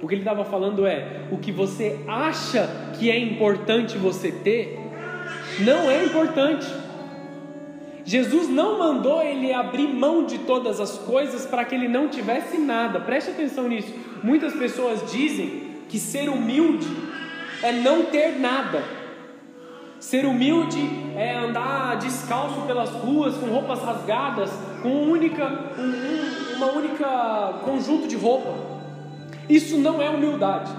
O 0.00 0.06
que 0.06 0.14
ele 0.14 0.22
estava 0.22 0.44
falando 0.44 0.86
é: 0.86 1.22
o 1.30 1.38
que 1.38 1.50
você 1.50 1.98
acha 2.06 2.68
que 2.98 3.10
é 3.10 3.18
importante 3.18 3.98
você 3.98 4.30
ter, 4.30 4.78
não 5.60 5.90
é 5.90 6.04
importante. 6.04 6.66
Jesus 8.04 8.48
não 8.48 8.78
mandou 8.78 9.20
ele 9.20 9.52
abrir 9.52 9.86
mão 9.86 10.24
de 10.24 10.38
todas 10.38 10.80
as 10.80 10.96
coisas 10.98 11.44
para 11.44 11.64
que 11.64 11.74
ele 11.74 11.88
não 11.88 12.08
tivesse 12.08 12.56
nada. 12.56 13.00
Preste 13.00 13.30
atenção 13.30 13.68
nisso. 13.68 13.92
Muitas 14.22 14.54
pessoas 14.54 15.12
dizem 15.12 15.68
que 15.90 15.98
ser 15.98 16.28
humilde 16.30 16.88
é 17.62 17.72
não 17.72 18.04
ter 18.04 18.38
nada. 18.38 18.82
Ser 20.00 20.24
humilde 20.24 20.78
é 21.16 21.36
andar 21.36 21.96
descalço 21.96 22.62
pelas 22.62 22.88
ruas 22.90 23.36
com 23.36 23.46
roupas 23.46 23.82
rasgadas, 23.82 24.50
com 24.80 24.88
um 24.88 25.10
única, 25.10 25.74
um, 25.76 26.56
uma 26.56 26.66
única 26.72 27.60
conjunto 27.64 28.06
de 28.06 28.16
roupa. 28.16 28.77
Isso 29.48 29.78
não 29.78 30.02
é 30.02 30.10
humildade. 30.10 30.70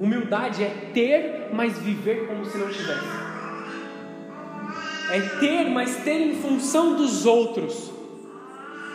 Humildade 0.00 0.64
é 0.64 0.90
ter, 0.92 1.50
mas 1.52 1.78
viver 1.78 2.26
como 2.26 2.44
se 2.44 2.56
não 2.56 2.68
tivesse. 2.68 3.22
É 5.10 5.20
ter, 5.38 5.68
mas 5.68 5.96
ter 6.02 6.20
em 6.20 6.34
função 6.36 6.96
dos 6.96 7.26
outros. 7.26 7.92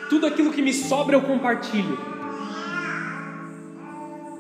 Tudo 0.10 0.26
aquilo 0.26 0.52
que 0.52 0.62
me 0.62 0.74
sobra 0.74 1.16
eu 1.16 1.22
compartilho. 1.22 1.98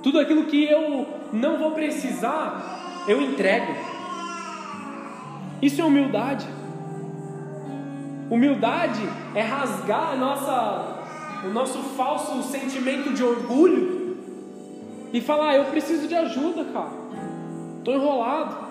Tudo 0.02 0.20
aquilo 0.20 0.46
que 0.46 0.64
eu 0.64 1.08
não 1.32 1.58
vou 1.60 1.72
precisar, 1.72 3.06
eu 3.08 3.22
entrego. 3.22 3.76
Isso 5.62 5.80
é 5.80 5.86
humildade. 5.86 6.48
Humildade 8.30 9.02
é 9.36 9.42
rasgar 9.42 10.12
a 10.12 10.16
nossa 10.16 10.97
o 11.48 11.54
nosso 11.54 11.80
falso 11.96 12.44
sentimento 12.44 13.14
de 13.14 13.24
orgulho 13.24 14.18
e 15.14 15.22
falar: 15.22 15.50
ah, 15.50 15.56
eu 15.56 15.66
preciso 15.66 16.08
de 16.08 16.16
ajuda, 16.16 16.66
cara, 16.66 16.92
estou 17.80 17.94
enrolado. 17.94 18.68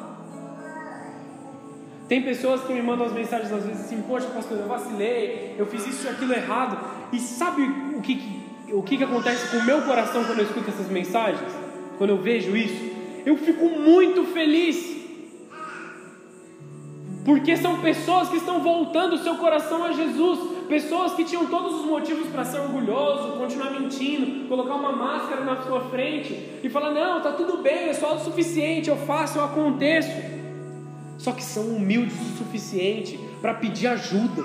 Tem 2.09 2.23
pessoas 2.23 2.63
que 2.63 2.73
me 2.73 2.83
mandam 2.83 3.07
as 3.07 3.13
mensagens 3.13 3.53
às 3.53 3.65
vezes 3.65 3.87
assim: 3.87 4.03
Poxa, 4.03 4.27
pastor, 4.29 4.59
eu 4.59 4.69
vacilei, 4.69 5.57
eu 5.59 5.67
fiz 5.67 5.87
isso 5.87 6.07
e 6.07 6.09
aquilo 6.09 6.33
errado. 6.33 6.79
E 7.13 7.19
sabe 7.19 7.63
o 7.97 8.01
que, 8.01 8.43
o 8.73 8.83
que, 8.83 8.97
que 8.97 9.05
acontece 9.05 9.51
com 9.51 9.59
o 9.59 9.65
meu 9.65 9.83
coração 9.83 10.25
quando 10.25 10.39
eu 10.39 10.45
escuto 10.45 10.71
essas 10.71 10.89
mensagens? 10.89 11.53
Quando 11.99 12.11
eu 12.11 12.19
vejo 12.19 12.57
isso? 12.57 12.95
Eu 13.25 13.37
fico 13.37 13.65
muito 13.65 14.25
feliz. 14.25 14.95
Porque 17.25 17.57
são 17.57 17.81
pessoas 17.81 18.29
que 18.29 18.37
estão 18.37 18.61
voltando 18.61 19.15
o 19.15 19.19
seu 19.19 19.35
coração 19.35 19.83
a 19.83 19.91
Jesus, 19.91 20.39
pessoas 20.67 21.15
que 21.15 21.25
tinham 21.25 21.47
todos 21.47 21.81
os 21.81 21.87
motivos 21.87 22.29
para 22.29 22.45
ser 22.45 22.61
orgulhoso, 22.61 23.39
continuar 23.39 23.71
mentindo, 23.71 24.49
colocar 24.49 24.75
uma 24.75 24.93
máscara 24.93 25.45
na 25.45 25.63
sua 25.63 25.89
frente 25.89 26.61
e 26.63 26.69
falar: 26.69 26.91
não, 26.91 27.21
tá 27.21 27.33
tudo 27.33 27.59
bem, 27.59 27.89
é 27.89 27.95
só 27.95 28.15
o 28.15 28.19
suficiente, 28.19 28.89
eu 28.89 28.97
faço, 28.97 29.39
eu 29.39 29.45
aconteço. 29.45 30.11
Só 31.19 31.33
que 31.33 31.43
são 31.43 31.65
humildes 31.69 32.15
o 32.21 32.37
suficiente 32.39 33.19
para 33.41 33.55
pedir 33.55 33.87
ajuda, 33.87 34.45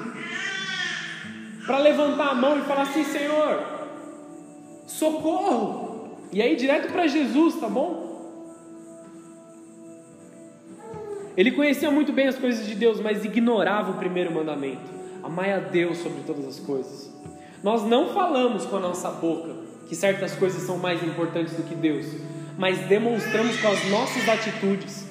para 1.66 1.78
levantar 1.80 2.30
a 2.30 2.36
mão 2.36 2.58
e 2.60 2.62
falar 2.62 2.84
assim: 2.84 3.04
Senhor, 3.04 3.60
socorro. 4.88 6.18
E 6.32 6.42
aí, 6.42 6.56
direto 6.56 6.92
para 6.92 7.08
Jesus, 7.08 7.56
tá 7.56 7.68
bom? 7.68 8.10
Ele 11.36 11.52
conhecia 11.52 11.90
muito 11.90 12.12
bem 12.14 12.28
as 12.28 12.38
coisas 12.38 12.66
de 12.66 12.76
Deus, 12.76 13.00
mas 13.00 13.26
ignorava 13.26 13.92
o 13.92 13.96
primeiro 13.96 14.34
mandamento. 14.34 15.01
Amai 15.24 15.54
a 15.54 15.60
Deus 15.60 15.98
sobre 16.00 16.24
todas 16.24 16.46
as 16.46 16.60
coisas. 16.60 17.12
Nós 17.64 17.84
não 17.84 18.14
falamos 18.14 18.66
com 18.66 18.78
a 18.78 18.80
nossa 18.80 19.12
boca 19.12 19.56
que 19.88 19.96
certas 19.96 20.34
coisas 20.36 20.64
são 20.64 20.78
mais 20.78 21.04
importantes 21.04 21.54
do 21.54 21.64
que 21.64 21.76
Deus, 21.76 22.06
mas 22.58 22.80
demonstramos 22.88 23.60
com 23.60 23.68
as 23.68 23.90
nossas 23.90 24.28
atitudes. 24.28 25.06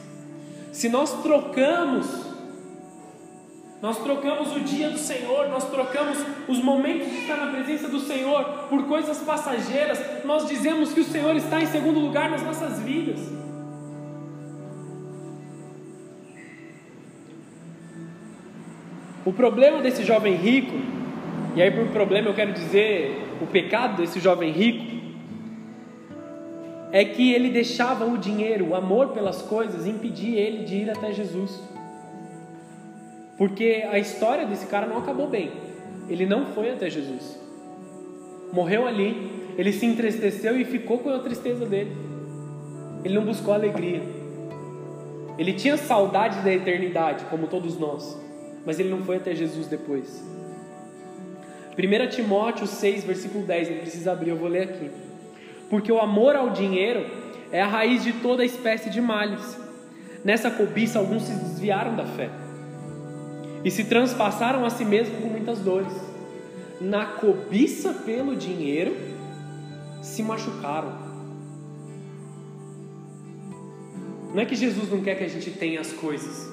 Se 0.73 0.89
nós 0.89 1.23
trocamos, 1.23 2.07
nós 3.83 3.99
trocamos 3.99 4.57
o 4.57 4.61
dia 4.61 4.91
do 4.91 4.99
Senhor, 4.99 5.49
nós 5.49 5.69
trocamos 5.71 6.19
os 6.49 6.59
momentos 6.63 7.09
de 7.09 7.19
estar 7.19 7.37
na 7.37 7.53
presença 7.53 7.89
do 7.89 8.01
Senhor 8.01 8.45
por 8.69 8.87
coisas 8.87 9.19
passageiras, 9.19 10.25
nós 10.25 10.49
dizemos 10.49 10.93
que 10.93 11.01
o 11.01 11.05
Senhor 11.05 11.37
está 11.37 11.61
em 11.61 11.67
segundo 11.67 12.01
lugar 12.01 12.31
nas 12.31 12.43
nossas 12.43 12.79
vidas. 12.81 13.21
O 19.25 19.33
problema 19.33 19.83
desse 19.83 20.03
jovem 20.05 20.35
rico, 20.35 20.77
e 21.55 21.61
aí 21.61 21.71
por 21.71 21.87
problema 21.89 22.29
eu 22.29 22.35
quero 22.35 22.53
dizer 22.53 23.23
o 23.41 23.47
pecado 23.47 23.97
desse 23.97 24.19
jovem 24.19 24.51
rico, 24.51 25.01
é 26.93 27.05
que 27.05 27.33
ele 27.33 27.51
deixava 27.51 28.05
o 28.05 28.19
dinheiro, 28.19 28.69
o 28.69 28.75
amor 28.75 29.09
pelas 29.09 29.43
coisas, 29.43 29.87
impedir 29.87 30.35
ele 30.35 30.65
de 30.65 30.77
ir 30.77 30.91
até 30.91 31.13
Jesus. 31.13 31.63
Porque 33.39 33.87
a 33.91 33.99
história 33.99 34.45
desse 34.45 34.67
cara 34.67 34.87
não 34.87 34.99
acabou 34.99 35.29
bem. 35.29 35.51
Ele 36.09 36.27
não 36.27 36.47
foi 36.47 36.71
até 36.71 36.91
Jesus. 36.91 37.39
Morreu 38.53 38.87
ali, 38.87 39.31
ele 39.57 39.73
se 39.73 39.87
entristeceu 39.87 40.61
e 40.61 40.65
ficou 40.65 40.99
com 40.99 41.11
a 41.11 41.21
tristeza 41.21 41.65
dele. 41.65 41.97
Ele 43.05 43.15
não 43.15 43.25
buscou 43.25 43.55
alegria. 43.55 44.03
Ele 45.39 45.53
tinha 45.53 45.77
saudade 45.77 46.41
da 46.41 46.53
eternidade, 46.53 47.25
como 47.27 47.47
todos 47.47 47.79
nós, 47.79 48.20
mas 48.65 48.79
ele 48.79 48.91
não 48.91 49.03
foi 49.05 49.17
até 49.17 49.35
Jesus 49.35 49.67
depois. 49.67 50.23
1 51.77 52.09
Timóteo 52.09 52.67
6, 52.67 53.05
versículo 53.05 53.45
10, 53.47 53.71
não 53.71 53.77
precisa 53.79 54.13
abrir, 54.13 54.31
eu 54.31 54.37
vou 54.37 54.49
ler 54.49 54.65
aqui. 54.65 54.91
Porque 55.69 55.91
o 55.91 55.99
amor 55.99 56.37
ao 56.37 56.51
dinheiro 56.51 57.07
é 57.53 57.63
a 57.63 57.67
raiz 57.67 58.03
de 58.03 58.13
toda 58.15 58.45
espécie 58.45 58.91
de 58.91 59.01
males. 59.01 59.59
Nessa 60.25 60.51
cobiça, 60.51 60.99
alguns 60.99 61.23
se 61.23 61.33
desviaram 61.33 61.97
da 61.97 62.05
fé 62.05 62.29
e 63.65 63.71
se 63.71 63.85
transpassaram 63.85 64.65
a 64.65 64.71
si 64.71 64.85
mesmos 64.85 65.19
com 65.23 65.29
muitas 65.29 65.61
dores. 65.61 65.93
Na 66.81 67.05
cobiça 67.05 67.93
pelo 67.93 68.35
dinheiro, 68.35 68.97
se 70.03 70.23
machucaram. 70.23 71.11
Não 74.35 74.41
é 74.41 74.47
que 74.47 74.55
Jesus 74.55 74.91
não 74.91 75.01
quer 75.03 75.17
que 75.17 75.25
a 75.25 75.29
gente 75.29 75.51
tenha 75.51 75.81
as 75.81 75.93
coisas. 75.93 76.50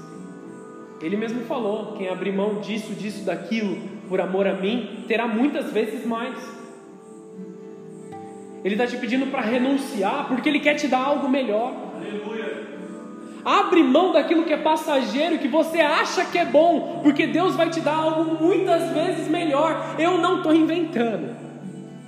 Ele 1.01 1.15
mesmo 1.15 1.41
falou: 1.41 1.93
quem 1.97 2.09
abrir 2.09 2.31
mão 2.31 2.55
disso, 2.55 2.93
disso, 2.93 3.23
daquilo, 3.23 3.77
por 4.09 4.19
amor 4.19 4.47
a 4.47 4.53
mim, 4.53 5.03
terá 5.07 5.27
muitas 5.27 5.71
vezes 5.71 6.05
mais. 6.05 6.35
Ele 8.63 8.75
está 8.75 8.87
te 8.87 8.97
pedindo 8.97 9.27
para 9.27 9.41
renunciar, 9.41 10.27
porque 10.27 10.49
Ele 10.49 10.59
quer 10.59 10.75
te 10.75 10.87
dar 10.87 11.03
algo 11.03 11.29
melhor. 11.29 11.73
Aleluia. 11.95 12.67
Abre 13.45 13.81
mão 13.81 14.11
daquilo 14.11 14.43
que 14.43 14.51
é 14.51 14.57
passageiro, 14.57 15.37
que 15.37 15.47
você 15.47 15.79
acha 15.79 16.25
que 16.25 16.37
é 16.37 16.43
bom, 16.43 16.99
porque 17.01 17.27
Deus 17.27 17.55
vai 17.55 17.69
te 17.69 17.79
dar 17.79 17.95
algo 17.95 18.43
muitas 18.43 18.91
vezes 18.91 19.29
melhor. 19.29 19.95
Eu 19.97 20.17
não 20.17 20.37
estou 20.37 20.53
inventando. 20.53 21.33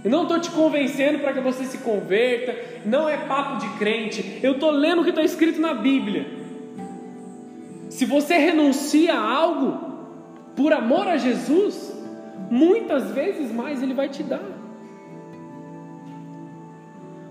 Eu 0.03 0.11
não 0.11 0.23
estou 0.23 0.39
te 0.39 0.49
convencendo 0.51 1.19
para 1.19 1.33
que 1.33 1.39
você 1.39 1.63
se 1.65 1.79
converta, 1.79 2.55
não 2.85 3.07
é 3.07 3.17
papo 3.17 3.57
de 3.57 3.69
crente. 3.77 4.39
Eu 4.41 4.53
estou 4.53 4.71
lendo 4.71 5.01
o 5.01 5.03
que 5.03 5.11
está 5.11 5.23
escrito 5.23 5.61
na 5.61 5.73
Bíblia. 5.73 6.38
Se 7.99 8.05
você 8.05 8.37
renuncia 8.37 9.13
a 9.13 9.29
algo 9.29 9.77
por 10.55 10.71
amor 10.71 11.05
a 11.05 11.17
Jesus, 11.17 11.91
muitas 12.49 13.11
vezes 13.11 13.51
mais 13.51 13.83
Ele 13.83 13.93
vai 13.93 14.07
te 14.07 14.23
dar. 14.23 14.41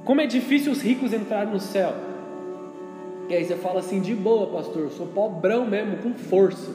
Como 0.04 0.20
é 0.20 0.26
difícil 0.26 0.70
os 0.70 0.82
ricos 0.82 1.14
entrarem 1.14 1.54
no 1.54 1.58
céu. 1.58 1.94
E 3.30 3.34
aí 3.34 3.46
você 3.46 3.56
fala 3.56 3.80
assim, 3.80 4.02
de 4.02 4.14
boa, 4.14 4.48
pastor, 4.48 4.82
eu 4.82 4.90
sou 4.90 5.06
pobrão 5.06 5.64
mesmo, 5.64 6.02
com 6.02 6.12
força. 6.12 6.70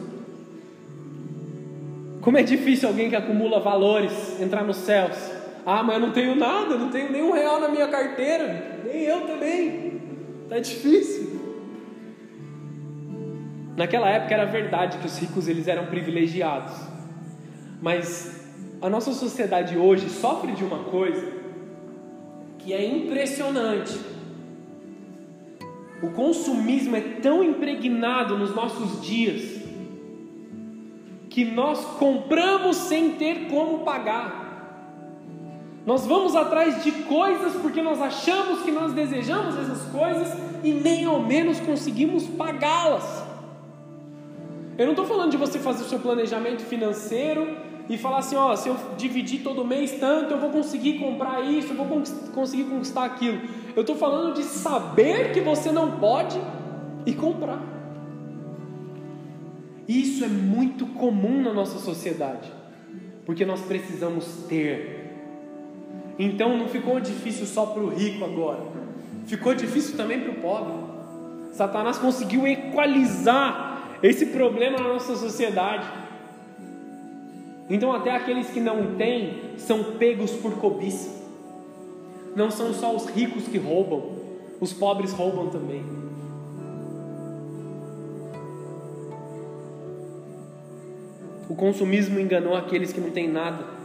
Como 2.19 2.35
é 2.35 2.41
difícil 2.41 2.89
alguém 2.89 3.11
que 3.11 3.15
acumula 3.15 3.59
valores 3.59 4.41
entrar 4.41 4.63
nos 4.63 4.77
céus. 4.77 5.15
Ah, 5.63 5.83
mas 5.83 5.97
eu 5.97 6.01
não 6.01 6.11
tenho 6.11 6.35
nada, 6.35 6.79
não 6.79 6.89
tenho 6.89 7.11
nenhum 7.11 7.31
real 7.31 7.59
na 7.59 7.69
minha 7.69 7.87
carteira, 7.89 8.81
nem 8.85 9.03
eu 9.03 9.21
também. 9.27 10.01
Tá 10.49 10.57
difícil. 10.57 11.32
Naquela 13.75 14.09
época 14.09 14.33
era 14.33 14.45
verdade 14.45 14.99
que 14.99 15.07
os 15.07 15.17
ricos 15.17 15.47
eles 15.47 15.67
eram 15.67 15.87
privilegiados. 15.87 16.73
Mas 17.81 18.43
a 18.81 18.89
nossa 18.89 19.13
sociedade 19.13 19.77
hoje 19.77 20.09
sofre 20.09 20.51
de 20.51 20.63
uma 20.63 20.79
coisa 20.85 21.25
que 22.59 22.71
é 22.73 22.85
impressionante. 22.85 23.99
O 26.01 26.09
consumismo 26.09 26.95
é 26.95 27.01
tão 27.01 27.43
impregnado 27.43 28.37
nos 28.37 28.53
nossos 28.53 29.01
dias 29.01 29.63
que 31.29 31.43
nós 31.43 31.83
compramos 31.97 32.75
sem 32.75 33.11
ter 33.11 33.47
como 33.47 33.79
pagar. 33.79 34.43
Nós 35.85 36.05
vamos 36.05 36.35
atrás 36.35 36.83
de 36.83 36.91
coisas 36.91 37.53
porque 37.55 37.81
nós 37.81 38.01
achamos 38.01 38.61
que 38.61 38.71
nós 38.71 38.93
desejamos 38.93 39.57
essas 39.57 39.81
coisas 39.91 40.37
e 40.63 40.71
nem 40.71 41.05
ao 41.05 41.21
menos 41.21 41.59
conseguimos 41.59 42.27
pagá-las. 42.27 43.22
Eu 44.77 44.85
não 44.85 44.93
estou 44.93 45.05
falando 45.05 45.31
de 45.31 45.37
você 45.37 45.59
fazer 45.59 45.83
o 45.83 45.87
seu 45.87 45.99
planejamento 45.99 46.63
financeiro 46.63 47.57
e 47.89 47.97
falar 47.97 48.19
assim: 48.19 48.35
ó, 48.35 48.55
se 48.55 48.69
eu 48.69 48.77
dividir 48.97 49.43
todo 49.43 49.63
mês 49.65 49.91
tanto, 49.99 50.33
eu 50.33 50.39
vou 50.39 50.49
conseguir 50.49 50.99
comprar 50.99 51.41
isso, 51.41 51.73
eu 51.73 51.75
vou 51.75 52.01
conseguir 52.33 52.63
conquistar 52.65 53.05
aquilo. 53.05 53.41
Eu 53.75 53.81
estou 53.81 53.95
falando 53.95 54.35
de 54.35 54.43
saber 54.43 55.31
que 55.31 55.41
você 55.41 55.71
não 55.71 55.99
pode 55.99 56.39
e 57.05 57.13
comprar. 57.13 57.61
Isso 59.87 60.23
é 60.23 60.27
muito 60.27 60.85
comum 60.85 61.41
na 61.41 61.53
nossa 61.53 61.77
sociedade, 61.77 62.51
porque 63.25 63.45
nós 63.45 63.61
precisamos 63.61 64.25
ter 64.47 65.03
então 66.17 66.57
não 66.57 66.67
ficou 66.67 66.99
difícil 66.99 67.45
só 67.45 67.65
para 67.65 67.81
o 67.81 67.89
rico 67.89 68.23
agora, 68.23 68.61
ficou 69.25 69.55
difícil 69.55 69.97
também 69.97 70.19
para 70.19 70.31
o 70.31 70.35
pobre. 70.35 70.73
Satanás 71.51 71.97
conseguiu 71.97 72.47
equalizar 72.47 73.72
esse 74.03 74.27
problema 74.27 74.77
na 74.77 74.89
nossa 74.89 75.15
sociedade. 75.15 75.87
Então, 77.69 77.91
até 77.91 78.11
aqueles 78.11 78.49
que 78.49 78.59
não 78.59 78.95
têm 78.95 79.55
são 79.57 79.95
pegos 79.95 80.31
por 80.31 80.59
cobiça. 80.59 81.09
Não 82.35 82.51
são 82.51 82.73
só 82.73 82.95
os 82.95 83.05
ricos 83.07 83.47
que 83.47 83.57
roubam, 83.57 84.11
os 84.59 84.73
pobres 84.73 85.11
roubam 85.13 85.49
também. 85.49 85.83
O 91.49 91.55
consumismo 91.55 92.19
enganou 92.19 92.55
aqueles 92.55 92.91
que 92.91 92.99
não 92.99 93.11
têm 93.11 93.29
nada 93.29 93.83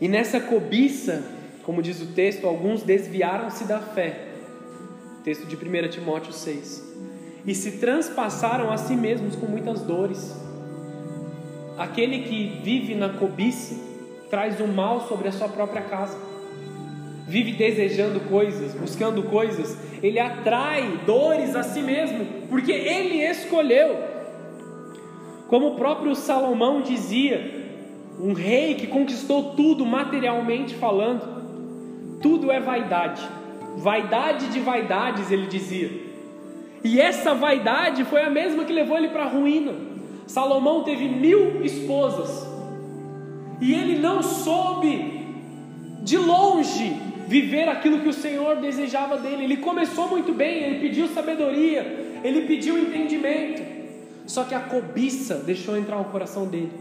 e 0.00 0.08
nessa 0.08 0.38
cobiça, 0.38 1.24
como 1.62 1.82
diz 1.82 2.00
o 2.02 2.06
texto, 2.06 2.46
alguns 2.46 2.82
desviaram-se 2.82 3.64
da 3.64 3.80
fé. 3.80 4.28
Texto 5.24 5.46
de 5.46 5.56
1 5.56 5.88
Timóteo 5.88 6.32
6. 6.32 6.84
E 7.46 7.54
se 7.54 7.72
transpassaram 7.72 8.72
a 8.72 8.76
si 8.76 8.96
mesmos 8.96 9.36
com 9.36 9.46
muitas 9.46 9.82
dores. 9.82 10.34
Aquele 11.78 12.20
que 12.20 12.60
vive 12.64 12.94
na 12.94 13.10
cobiça 13.10 13.76
traz 14.28 14.60
o 14.60 14.66
mal 14.66 15.06
sobre 15.06 15.28
a 15.28 15.32
sua 15.32 15.48
própria 15.48 15.82
casa. 15.82 16.18
Vive 17.28 17.52
desejando 17.52 18.20
coisas, 18.20 18.74
buscando 18.74 19.22
coisas, 19.24 19.76
ele 20.02 20.18
atrai 20.18 21.00
dores 21.04 21.56
a 21.56 21.62
si 21.62 21.80
mesmo, 21.82 22.24
porque 22.48 22.72
ele 22.72 23.20
escolheu. 23.20 23.96
Como 25.48 25.68
o 25.68 25.74
próprio 25.76 26.14
Salomão 26.14 26.82
dizia, 26.82 27.66
um 28.20 28.32
rei 28.32 28.74
que 28.74 28.86
conquistou 28.86 29.54
tudo 29.54 29.84
materialmente 29.84 30.74
falando, 30.74 32.20
tudo 32.20 32.50
é 32.50 32.58
vaidade. 32.58 33.26
Vaidade 33.76 34.48
de 34.48 34.60
vaidades, 34.60 35.30
ele 35.30 35.46
dizia. 35.46 36.05
E 36.84 37.00
essa 37.00 37.34
vaidade 37.34 38.04
foi 38.04 38.22
a 38.22 38.30
mesma 38.30 38.64
que 38.64 38.72
levou 38.72 38.96
ele 38.96 39.08
para 39.08 39.24
a 39.24 39.28
ruína. 39.28 39.72
Salomão 40.26 40.82
teve 40.82 41.08
mil 41.08 41.64
esposas. 41.64 42.46
E 43.60 43.72
ele 43.72 43.98
não 43.98 44.22
soube, 44.22 45.26
de 46.02 46.16
longe, 46.16 46.96
viver 47.26 47.68
aquilo 47.68 48.00
que 48.00 48.08
o 48.08 48.12
Senhor 48.12 48.56
desejava 48.56 49.16
dele. 49.16 49.44
Ele 49.44 49.56
começou 49.56 50.08
muito 50.08 50.32
bem, 50.32 50.62
ele 50.62 50.80
pediu 50.80 51.08
sabedoria, 51.08 52.20
ele 52.22 52.42
pediu 52.42 52.78
entendimento. 52.78 53.62
Só 54.26 54.44
que 54.44 54.54
a 54.54 54.60
cobiça 54.60 55.36
deixou 55.36 55.76
entrar 55.76 55.98
no 55.98 56.04
coração 56.06 56.46
dele. 56.46 56.72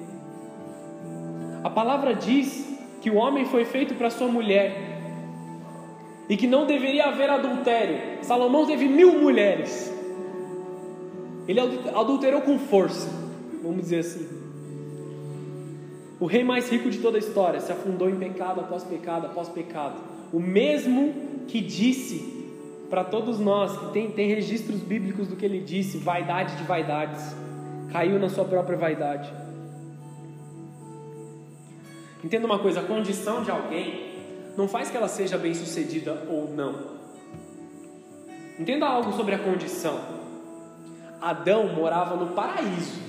A 1.63 1.69
palavra 1.69 2.13
diz 2.13 2.65
que 3.01 3.09
o 3.09 3.15
homem 3.15 3.45
foi 3.45 3.65
feito 3.65 3.95
para 3.95 4.09
sua 4.09 4.27
mulher 4.27 4.94
e 6.29 6.35
que 6.35 6.47
não 6.47 6.65
deveria 6.65 7.05
haver 7.05 7.29
adultério. 7.29 8.23
Salomão 8.23 8.65
teve 8.65 8.87
mil 8.87 9.19
mulheres. 9.19 9.93
Ele 11.47 11.59
adulterou 11.59 12.41
com 12.41 12.57
força, 12.57 13.09
vamos 13.61 13.81
dizer 13.81 13.99
assim. 13.99 14.27
O 16.19 16.25
rei 16.25 16.43
mais 16.43 16.69
rico 16.69 16.89
de 16.89 16.99
toda 16.99 17.17
a 17.17 17.19
história 17.19 17.59
se 17.59 17.71
afundou 17.71 18.09
em 18.09 18.15
pecado 18.15 18.61
após 18.61 18.83
pecado 18.83 19.27
após 19.27 19.49
pecado. 19.49 19.95
O 20.33 20.39
mesmo 20.39 21.13
que 21.47 21.61
disse 21.61 22.33
para 22.89 23.03
todos 23.03 23.39
nós, 23.39 23.77
que 23.77 23.91
tem, 23.91 24.09
tem 24.11 24.27
registros 24.27 24.79
bíblicos 24.79 25.27
do 25.27 25.35
que 25.35 25.45
ele 25.45 25.59
disse, 25.59 25.97
vaidade 25.97 26.55
de 26.55 26.63
vaidades, 26.63 27.35
caiu 27.91 28.17
na 28.17 28.29
sua 28.29 28.45
própria 28.45 28.77
vaidade. 28.77 29.31
Entenda 32.23 32.45
uma 32.45 32.57
coisa: 32.57 32.79
a 32.79 32.83
condição 32.83 33.43
de 33.43 33.51
alguém 33.51 34.14
não 34.57 34.67
faz 34.67 34.89
que 34.89 34.97
ela 34.97 35.07
seja 35.07 35.37
bem-sucedida 35.37 36.25
ou 36.29 36.53
não. 36.53 36.95
Entenda 38.59 38.85
algo 38.85 39.13
sobre 39.13 39.35
a 39.35 39.39
condição. 39.39 39.99
Adão 41.21 41.73
morava 41.73 42.15
no 42.15 42.33
paraíso. 42.33 43.01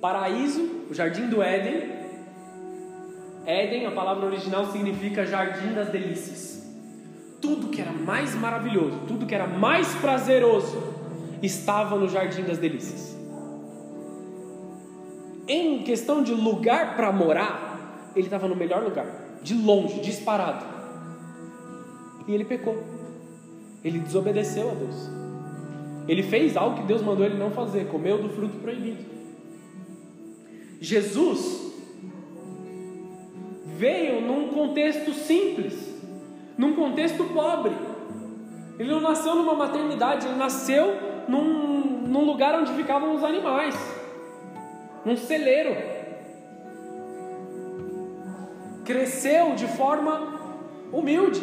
Paraíso, 0.00 0.86
o 0.90 0.94
jardim 0.94 1.28
do 1.28 1.42
Éden. 1.42 2.00
Éden, 3.46 3.86
a 3.86 3.90
palavra 3.92 4.26
original 4.26 4.66
significa 4.72 5.26
jardim 5.26 5.72
das 5.72 5.88
delícias. 5.90 6.50
tudo 7.40 7.68
que 7.68 7.80
era 7.80 7.92
mais 7.92 8.34
maravilhoso, 8.34 9.00
tudo 9.08 9.26
que 9.26 9.34
era 9.34 9.46
mais 9.46 9.94
prazeroso, 9.94 10.78
estava 11.42 11.96
no 11.96 12.08
jardim 12.08 12.42
das 12.42 12.58
delícias. 12.58 13.16
Em 15.48 15.82
questão 15.82 16.22
de 16.22 16.32
lugar 16.32 16.96
para 16.96 17.10
morar, 17.10 18.10
ele 18.14 18.26
estava 18.26 18.46
no 18.46 18.54
melhor 18.54 18.82
lugar, 18.82 19.06
de 19.42 19.54
longe, 19.54 20.00
disparado. 20.00 20.64
E 22.26 22.32
ele 22.32 22.44
pecou. 22.44 22.82
Ele 23.82 23.98
desobedeceu 23.98 24.70
a 24.70 24.74
Deus. 24.74 25.10
Ele 26.06 26.22
fez 26.22 26.56
algo 26.56 26.76
que 26.76 26.86
Deus 26.86 27.02
mandou 27.02 27.24
ele 27.24 27.38
não 27.38 27.50
fazer, 27.50 27.86
comeu 27.88 28.18
do 28.20 28.28
fruto 28.30 28.58
proibido. 28.58 29.04
Jesus 30.80 31.72
veio 33.76 34.20
num 34.20 34.48
contexto 34.48 35.12
simples, 35.12 35.74
num 36.56 36.74
contexto 36.74 37.24
pobre. 37.24 37.72
Ele 38.78 38.90
não 38.90 39.00
nasceu 39.00 39.34
numa 39.34 39.54
maternidade, 39.54 40.26
ele 40.26 40.36
nasceu 40.36 40.96
num, 41.28 42.06
num 42.06 42.24
lugar 42.24 42.58
onde 42.58 42.72
ficavam 42.72 43.14
os 43.14 43.22
animais, 43.22 43.74
num 45.04 45.16
celeiro. 45.16 45.99
Cresceu 48.90 49.54
de 49.54 49.68
forma 49.68 50.40
humilde. 50.92 51.40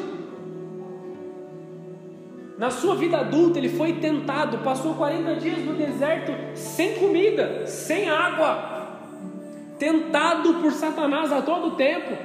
Na 2.58 2.70
sua 2.70 2.94
vida 2.94 3.20
adulta, 3.20 3.58
ele 3.58 3.70
foi 3.70 3.94
tentado, 3.94 4.58
passou 4.58 4.96
40 4.96 5.36
dias 5.36 5.60
no 5.60 5.74
deserto 5.74 6.34
sem 6.58 6.96
comida, 6.96 7.66
sem 7.66 8.10
água, 8.10 9.00
tentado 9.80 10.56
por 10.56 10.74
Satanás 10.74 11.32
a 11.32 11.42
todo 11.42 11.78
tempo. 11.78 12.18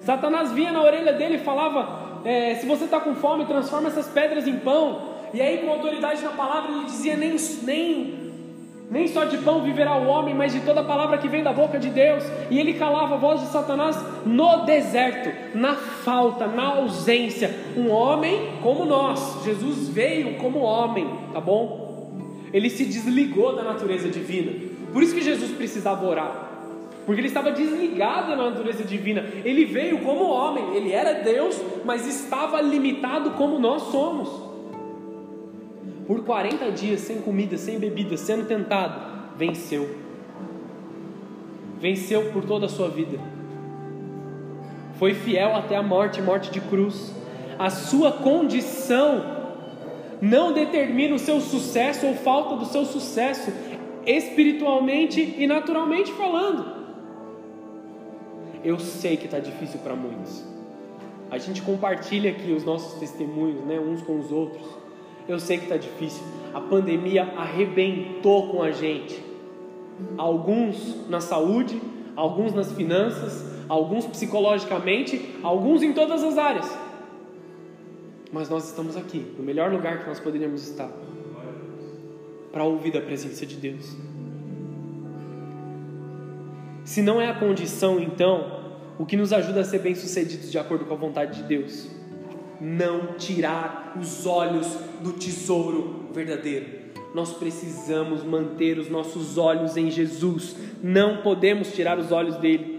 Satanás 0.00 0.52
vinha 0.52 0.70
na 0.70 0.80
orelha 0.80 1.12
dele 1.12 1.36
e 1.36 1.38
falava: 1.38 2.20
é, 2.24 2.54
Se 2.54 2.64
você 2.64 2.84
está 2.84 3.00
com 3.00 3.16
fome, 3.16 3.46
transforma 3.46 3.88
essas 3.88 4.06
pedras 4.06 4.46
em 4.46 4.58
pão. 4.58 5.16
E 5.34 5.42
aí, 5.42 5.58
com 5.58 5.72
autoridade 5.72 6.22
na 6.22 6.30
palavra, 6.30 6.70
ele 6.70 6.84
dizia: 6.84 7.16
nem, 7.16 7.34
nem, 7.64 8.27
nem 8.90 9.06
só 9.06 9.24
de 9.24 9.36
pão 9.38 9.62
viverá 9.62 9.96
o 9.98 10.06
homem, 10.06 10.34
mas 10.34 10.52
de 10.52 10.60
toda 10.60 10.82
palavra 10.82 11.18
que 11.18 11.28
vem 11.28 11.42
da 11.42 11.52
boca 11.52 11.78
de 11.78 11.90
Deus. 11.90 12.24
E 12.50 12.58
ele 12.58 12.72
calava 12.72 13.16
a 13.16 13.18
voz 13.18 13.40
de 13.40 13.48
Satanás 13.48 14.02
no 14.24 14.64
deserto, 14.64 15.30
na 15.54 15.74
falta, 15.74 16.46
na 16.46 16.76
ausência. 16.76 17.54
Um 17.76 17.90
homem 17.90 18.48
como 18.62 18.86
nós. 18.86 19.44
Jesus 19.44 19.88
veio 19.88 20.36
como 20.36 20.60
homem, 20.60 21.06
tá 21.34 21.40
bom? 21.40 22.10
Ele 22.50 22.70
se 22.70 22.86
desligou 22.86 23.54
da 23.54 23.62
natureza 23.62 24.08
divina. 24.08 24.52
Por 24.90 25.02
isso 25.02 25.14
que 25.14 25.20
Jesus 25.20 25.50
precisava 25.50 26.06
orar. 26.06 26.48
Porque 27.04 27.20
ele 27.20 27.28
estava 27.28 27.52
desligado 27.52 28.30
da 28.30 28.36
natureza 28.36 28.84
divina. 28.84 29.22
Ele 29.44 29.66
veio 29.66 29.98
como 29.98 30.30
homem, 30.30 30.74
ele 30.74 30.92
era 30.92 31.12
Deus, 31.22 31.60
mas 31.84 32.06
estava 32.06 32.62
limitado 32.62 33.32
como 33.32 33.58
nós 33.58 33.82
somos 33.82 34.47
por 36.08 36.24
40 36.24 36.72
dias 36.72 37.02
sem 37.02 37.20
comida, 37.20 37.58
sem 37.58 37.78
bebida, 37.78 38.16
sendo 38.16 38.46
tentado, 38.46 38.98
venceu. 39.36 39.94
Venceu 41.78 42.32
por 42.32 42.46
toda 42.46 42.64
a 42.64 42.68
sua 42.68 42.88
vida. 42.88 43.18
Foi 44.98 45.12
fiel 45.12 45.54
até 45.54 45.76
a 45.76 45.82
morte 45.82 46.22
morte 46.22 46.50
de 46.50 46.62
cruz. 46.62 47.12
A 47.58 47.68
sua 47.68 48.10
condição 48.10 49.22
não 50.22 50.54
determina 50.54 51.14
o 51.14 51.18
seu 51.18 51.42
sucesso 51.42 52.06
ou 52.06 52.14
falta 52.14 52.56
do 52.56 52.64
seu 52.64 52.86
sucesso, 52.86 53.52
espiritualmente 54.06 55.34
e 55.36 55.46
naturalmente 55.46 56.10
falando. 56.12 56.72
Eu 58.64 58.78
sei 58.78 59.18
que 59.18 59.26
está 59.26 59.38
difícil 59.38 59.80
para 59.80 59.94
muitos. 59.94 60.42
A 61.30 61.36
gente 61.36 61.60
compartilha 61.60 62.30
aqui 62.30 62.50
os 62.50 62.64
nossos 62.64 62.98
testemunhos, 62.98 63.62
né, 63.66 63.78
uns 63.78 64.00
com 64.00 64.18
os 64.18 64.32
outros. 64.32 64.77
Eu 65.28 65.38
sei 65.38 65.58
que 65.58 65.64
está 65.64 65.76
difícil. 65.76 66.22
A 66.54 66.60
pandemia 66.60 67.22
arrebentou 67.36 68.50
com 68.50 68.62
a 68.62 68.70
gente. 68.70 69.22
Alguns 70.16 71.08
na 71.08 71.20
saúde, 71.20 71.80
alguns 72.16 72.54
nas 72.54 72.72
finanças, 72.72 73.44
alguns 73.68 74.06
psicologicamente, 74.06 75.36
alguns 75.42 75.82
em 75.82 75.92
todas 75.92 76.24
as 76.24 76.38
áreas. 76.38 76.66
Mas 78.32 78.48
nós 78.48 78.68
estamos 78.68 78.96
aqui, 78.96 79.24
no 79.36 79.44
melhor 79.44 79.70
lugar 79.70 80.00
que 80.00 80.08
nós 80.08 80.18
poderíamos 80.18 80.66
estar, 80.66 80.90
para 82.50 82.64
ouvir 82.64 82.92
da 82.92 83.00
presença 83.00 83.44
de 83.44 83.56
Deus. 83.56 83.96
Se 86.84 87.02
não 87.02 87.20
é 87.20 87.28
a 87.28 87.34
condição, 87.34 88.00
então, 88.00 88.62
o 88.98 89.04
que 89.04 89.16
nos 89.16 89.32
ajuda 89.32 89.60
a 89.60 89.64
ser 89.64 89.80
bem-sucedidos 89.80 90.50
de 90.50 90.58
acordo 90.58 90.86
com 90.86 90.94
a 90.94 90.96
vontade 90.96 91.42
de 91.42 91.48
Deus? 91.48 91.97
Não 92.60 93.14
tirar 93.18 93.96
os 94.00 94.26
olhos 94.26 94.66
do 95.00 95.12
tesouro 95.12 96.08
verdadeiro. 96.12 96.66
Nós 97.14 97.32
precisamos 97.32 98.22
manter 98.22 98.78
os 98.78 98.90
nossos 98.90 99.38
olhos 99.38 99.76
em 99.76 99.90
Jesus, 99.90 100.56
não 100.82 101.22
podemos 101.22 101.72
tirar 101.72 101.98
os 101.98 102.12
olhos 102.12 102.36
dele. 102.36 102.78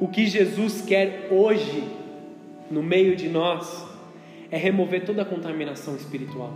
O 0.00 0.08
que 0.08 0.26
Jesus 0.26 0.82
quer 0.82 1.28
hoje, 1.30 1.84
no 2.70 2.82
meio 2.82 3.16
de 3.16 3.28
nós, 3.28 3.86
é 4.50 4.56
remover 4.56 5.04
toda 5.04 5.22
a 5.22 5.24
contaminação 5.24 5.96
espiritual. 5.96 6.52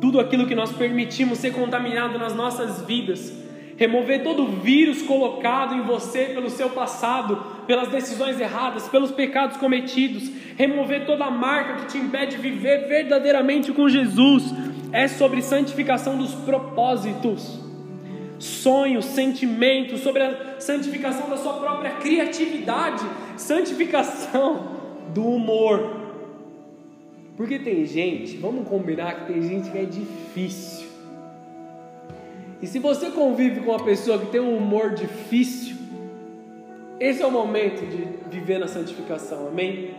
Tudo 0.00 0.18
aquilo 0.18 0.46
que 0.46 0.54
nós 0.54 0.72
permitimos 0.72 1.38
ser 1.38 1.52
contaminado 1.52 2.18
nas 2.18 2.34
nossas 2.34 2.82
vidas, 2.82 3.32
remover 3.76 4.22
todo 4.22 4.42
o 4.42 4.60
vírus 4.60 5.02
colocado 5.02 5.74
em 5.74 5.82
você 5.82 6.26
pelo 6.26 6.50
seu 6.50 6.70
passado, 6.70 7.53
pelas 7.66 7.88
decisões 7.88 8.40
erradas, 8.40 8.88
pelos 8.88 9.10
pecados 9.10 9.56
cometidos, 9.56 10.30
remover 10.56 11.06
toda 11.06 11.24
a 11.24 11.30
marca 11.30 11.76
que 11.76 11.86
te 11.92 11.98
impede 11.98 12.36
de 12.36 12.42
viver 12.42 12.86
verdadeiramente 12.86 13.72
com 13.72 13.88
Jesus, 13.88 14.44
é 14.92 15.08
sobre 15.08 15.42
santificação 15.42 16.16
dos 16.16 16.34
propósitos, 16.34 17.58
sonhos, 18.38 19.04
sentimentos, 19.06 20.00
sobre 20.00 20.22
a 20.22 20.60
santificação 20.60 21.28
da 21.28 21.36
sua 21.36 21.54
própria 21.54 21.92
criatividade, 21.92 23.04
santificação 23.36 24.74
do 25.12 25.24
humor. 25.26 26.02
Porque 27.36 27.58
tem 27.58 27.84
gente, 27.84 28.36
vamos 28.36 28.68
combinar 28.68 29.20
que 29.20 29.32
tem 29.32 29.42
gente 29.42 29.70
que 29.70 29.78
é 29.78 29.84
difícil. 29.84 30.86
E 32.62 32.66
se 32.66 32.78
você 32.78 33.10
convive 33.10 33.60
com 33.60 33.72
uma 33.72 33.84
pessoa 33.84 34.18
que 34.18 34.26
tem 34.26 34.40
um 34.40 34.56
humor 34.56 34.94
difícil, 34.94 35.73
esse 37.04 37.22
é 37.22 37.26
o 37.26 37.30
momento 37.30 37.84
de 37.86 38.30
viver 38.34 38.58
na 38.58 38.66
santificação, 38.66 39.48
amém? 39.48 39.90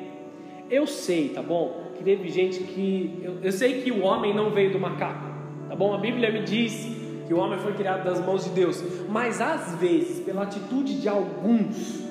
Eu 0.71 0.87
sei, 0.87 1.29
tá 1.29 1.43
bom? 1.43 1.91
Que 1.95 2.03
teve 2.03 2.29
gente 2.29 2.63
que. 2.63 3.19
Eu, 3.21 3.37
eu 3.43 3.51
sei 3.51 3.83
que 3.83 3.91
o 3.91 4.01
homem 4.01 4.33
não 4.33 4.49
veio 4.49 4.71
do 4.71 4.79
macaco, 4.79 5.23
tá 5.69 5.75
bom? 5.75 5.93
A 5.93 5.99
Bíblia 5.99 6.31
me 6.31 6.41
diz 6.41 6.87
que 7.27 7.33
o 7.33 7.37
homem 7.37 7.59
foi 7.59 7.73
criado 7.73 8.03
das 8.03 8.19
mãos 8.25 8.43
de 8.45 8.49
Deus, 8.49 8.83
mas 9.07 9.39
às 9.39 9.75
vezes, 9.75 10.19
pela 10.19 10.43
atitude 10.43 10.99
de 10.99 11.07
alguns, 11.07 12.03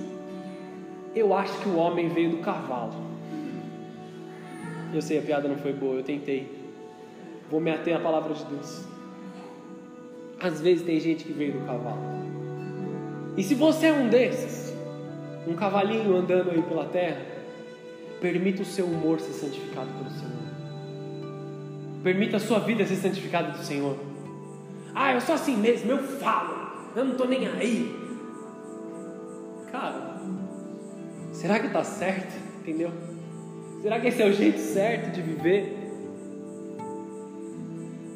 eu 1.13 1.35
acho 1.35 1.59
que 1.59 1.69
o 1.69 1.77
homem 1.77 2.09
veio 2.09 2.31
do 2.31 2.39
cavalo. 2.39 2.95
Eu 4.93 5.03
sei, 5.03 5.19
a 5.19 5.23
piada 5.23 5.49
não 5.49 5.57
foi 5.57 5.73
boa, 5.73 5.97
eu 5.97 6.05
tentei. 6.05 6.49
Vou 7.51 7.61
me 7.61 7.73
ater 7.73 7.97
à 7.97 7.99
palavra 7.99 8.33
de 8.33 8.45
Deus. 8.45 8.87
Às 10.39 10.61
vezes 10.61 10.85
tem 10.85 11.01
gente 11.01 11.25
que 11.25 11.33
veio 11.33 11.55
do 11.55 11.67
cavalo. 11.67 12.15
E 13.37 13.43
se 13.43 13.57
você 13.57 13.87
é 13.87 13.93
um 13.93 14.09
desses, 14.09 14.64
um 15.47 15.55
cavalinho 15.55 16.17
andando 16.17 16.51
aí 16.51 16.63
pela 16.63 16.87
terra, 16.87 17.21
permita 18.21 18.63
o 18.63 18.65
seu 18.65 18.87
humor 18.87 19.21
ser 19.21 19.33
santificado 19.33 19.89
pelo 19.93 20.11
Senhor. 20.11 20.35
Permita 22.03 22.37
a 22.37 22.41
sua 22.41 22.59
vida 22.61 22.87
ser 22.87 22.97
santificada 22.97 23.51
do 23.51 23.65
Senhor. 23.65 23.97
Ah, 24.95 25.13
eu 25.13 25.21
sou 25.21 25.35
assim 25.35 25.57
mesmo, 25.57 25.91
eu 25.91 25.99
falo, 25.99 26.91
eu 26.95 27.05
não 27.05 27.13
estou 27.13 27.29
nem 27.29 27.47
aí. 27.49 27.95
Cara, 29.71 30.21
será 31.33 31.59
que 31.59 31.67
está 31.67 31.83
certo? 31.83 32.33
Entendeu? 32.61 32.91
Será 33.83 34.01
que 34.01 34.09
esse 34.09 34.23
é 34.23 34.27
o 34.27 34.33
jeito 34.33 34.59
certo 34.59 35.13
de 35.13 35.21
viver? 35.21 35.85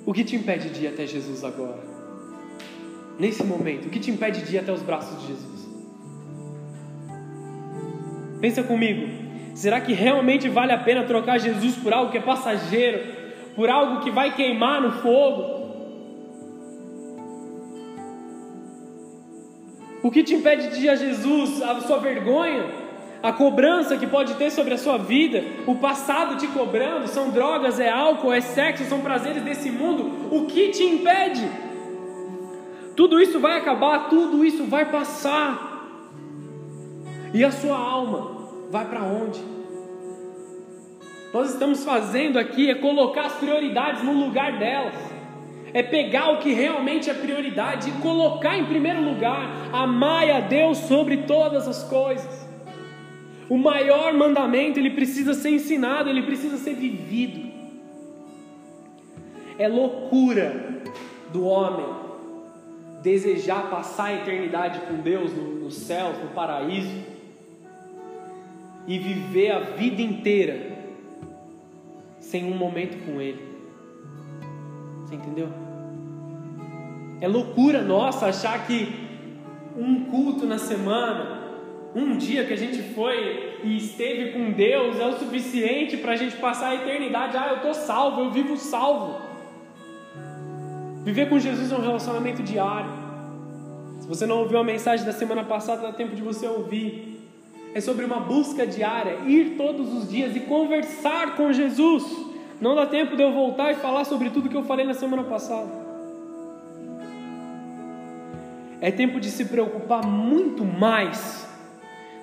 O 0.07 0.15
que 0.15 0.25
te 0.25 0.37
impede 0.37 0.71
de 0.71 0.85
ir 0.85 0.89
até 0.89 1.07
Jesus 1.07 1.45
agora? 1.45 1.83
Nesse 3.19 3.45
momento, 3.45 3.89
o 3.89 3.91
que 3.91 4.01
te 4.01 4.11
impede 4.11 4.43
de 4.43 4.55
ir 4.55 4.61
até 4.61 4.73
os 4.73 4.81
braços 4.81 5.21
de 5.21 5.27
Jesus? 5.27 5.48
Pensa 8.41 8.63
comigo. 8.63 9.09
Será 9.55 9.81
que 9.81 9.93
realmente 9.93 10.49
vale 10.49 10.73
a 10.73 10.79
pena 10.79 11.05
trocar 11.05 11.39
Jesus 11.39 11.77
por 11.77 11.93
algo 11.93 12.13
que 12.13 12.19
é 12.19 12.21
passageiro, 12.21 13.01
por 13.57 13.69
algo 13.69 14.01
que 14.01 14.11
vai 14.11 14.35
queimar 14.35 14.81
no 14.81 14.93
fogo? 14.93 15.59
O 20.03 20.11
que 20.11 20.23
te 20.23 20.35
impede 20.35 20.69
de 20.69 20.85
ir 20.85 20.89
a 20.89 20.95
Jesus? 20.95 21.61
A 21.61 21.81
sua 21.81 21.99
vergonha? 21.99 22.65
A 23.21 23.33
cobrança 23.33 23.97
que 23.97 24.07
pode 24.07 24.35
ter 24.35 24.51
sobre 24.51 24.75
a 24.75 24.79
sua 24.79 24.97
vida? 24.97 25.43
O 25.67 25.75
passado 25.75 26.37
te 26.37 26.47
cobrando? 26.47 27.09
São 27.09 27.31
drogas, 27.31 27.81
é 27.81 27.91
álcool, 27.91 28.33
é 28.33 28.41
sexo, 28.41 28.85
são 28.85 29.01
prazeres 29.01 29.43
desse 29.43 29.71
mundo? 29.71 30.29
O 30.31 30.47
que 30.47 30.69
te 30.69 30.85
impede? 30.85 31.49
Tudo 32.95 33.21
isso 33.21 33.41
vai 33.41 33.59
acabar, 33.59 34.09
tudo 34.09 34.45
isso 34.45 34.65
vai 34.65 34.85
passar. 34.85 35.68
E 37.33 37.45
a 37.45 37.51
sua 37.51 37.77
alma 37.77 38.49
vai 38.71 38.87
para 38.87 39.03
onde? 39.03 39.59
nós 41.33 41.53
estamos 41.53 41.85
fazendo 41.85 42.39
aqui 42.39 42.71
é 42.71 42.75
colocar 42.75 43.27
as 43.27 43.35
prioridades 43.35 44.03
no 44.03 44.13
lugar 44.13 44.59
delas. 44.59 44.95
É 45.75 45.83
pegar 45.83 46.31
o 46.31 46.39
que 46.39 46.53
realmente 46.53 47.11
é 47.11 47.15
prioridade 47.15 47.91
e 47.91 47.93
colocar 48.01 48.57
em 48.57 48.65
primeiro 48.65 49.03
lugar. 49.03 49.69
Amai 49.71 50.31
a 50.31 50.41
Deus 50.41 50.79
sobre 50.79 51.19
todas 51.19 51.69
as 51.69 51.85
coisas. 51.85 52.49
O 53.49 53.59
maior 53.59 54.15
mandamento, 54.15 54.79
ele 54.79 54.91
precisa 54.91 55.35
ser 55.35 55.51
ensinado, 55.51 56.09
ele 56.09 56.23
precisa 56.23 56.57
ser 56.57 56.75
vivido. 56.75 57.49
É 59.59 59.69
loucura 59.69 60.83
do 61.33 61.45
homem 61.45 61.87
desejar 63.03 63.69
passar 63.69 64.07
a 64.07 64.15
eternidade 64.15 64.81
com 64.81 64.95
Deus 64.95 65.33
no, 65.33 65.45
no 65.61 65.71
céu, 65.71 66.15
no 66.23 66.31
paraíso, 66.31 66.95
e 68.89 68.99
viver 68.99 69.51
a 69.51 69.61
vida 69.61 70.01
inteira 70.01 70.79
sem 72.19 72.51
um 72.51 72.57
momento 72.57 72.97
com 73.05 73.21
Ele. 73.21 73.47
Você 75.05 75.15
entendeu? 75.15 75.51
É 77.21 77.29
loucura 77.29 77.83
nossa 77.83 78.27
achar 78.27 78.67
que 78.67 78.89
um 79.77 80.07
culto 80.07 80.47
na 80.47 80.59
semana, 80.59 81.39
um 81.95 82.17
dia 82.17 82.47
que 82.47 82.53
a 82.55 82.57
gente 82.57 82.83
foi 82.95 83.59
e 83.63 83.77
esteve 83.77 84.33
com 84.33 84.53
Deus 84.53 84.99
é 84.99 85.07
o 85.07 85.19
suficiente 85.19 85.99
para 85.99 86.13
a 86.13 86.17
gente 86.17 86.37
passar 86.37 86.69
a 86.69 86.75
eternidade. 86.77 87.37
Ah, 87.37 87.49
eu 87.51 87.57
estou 87.57 87.75
salvo, 87.75 88.23
eu 88.23 88.31
vivo 88.31 88.57
salvo. 88.57 89.21
Viver 91.05 91.29
com 91.29 91.39
Jesus 91.39 91.71
é 91.71 91.77
um 91.77 91.83
relacionamento 91.83 92.43
diário. 92.43 92.91
Se 94.01 94.09
você 94.09 94.25
não 94.25 94.39
ouviu 94.39 94.59
a 94.59 94.65
mensagem 94.65 95.05
da 95.05 95.13
semana 95.13 95.45
passada, 95.45 95.83
dá 95.83 95.93
tempo 95.93 96.17
de 96.17 96.23
você 96.23 96.47
ouvir 96.47 97.18
é 97.75 97.81
sobre 97.81 98.05
uma 98.05 98.21
busca 98.21 98.67
diária, 98.67 99.19
ir 99.27 99.57
todos 99.57 99.93
os 99.93 100.09
dias 100.09 100.35
e 100.35 100.41
conversar 100.41 101.37
com 101.37 101.53
Jesus. 101.53 102.05
Não 102.61 102.75
dá 102.75 102.87
tempo 102.87 103.17
de 103.17 103.23
eu 103.23 103.33
voltar 103.33 103.73
e 103.73 103.77
falar 103.77 104.05
sobre 104.05 104.31
tudo 104.31 104.49
que 104.49 104.57
eu 104.57 104.65
falei 104.65 104.85
na 104.85 104.95
semana 104.95 105.25
passada. 105.25 105.89
É 108.81 108.91
tempo 108.91 109.21
de 109.21 109.31
se 109.31 109.45
preocupar 109.45 110.05
muito 110.07 110.65
mais 110.65 111.47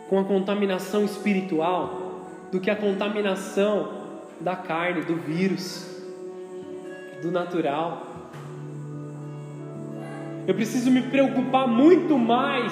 com 0.09 0.19
a 0.19 0.23
contaminação 0.23 1.03
espiritual 1.03 2.27
do 2.51 2.59
que 2.59 2.69
a 2.69 2.75
contaminação 2.75 4.05
da 4.39 4.55
carne, 4.55 5.01
do 5.01 5.15
vírus, 5.15 5.85
do 7.21 7.31
natural. 7.31 8.31
Eu 10.47 10.53
preciso 10.53 10.91
me 10.91 11.01
preocupar 11.01 11.67
muito 11.67 12.17
mais 12.17 12.71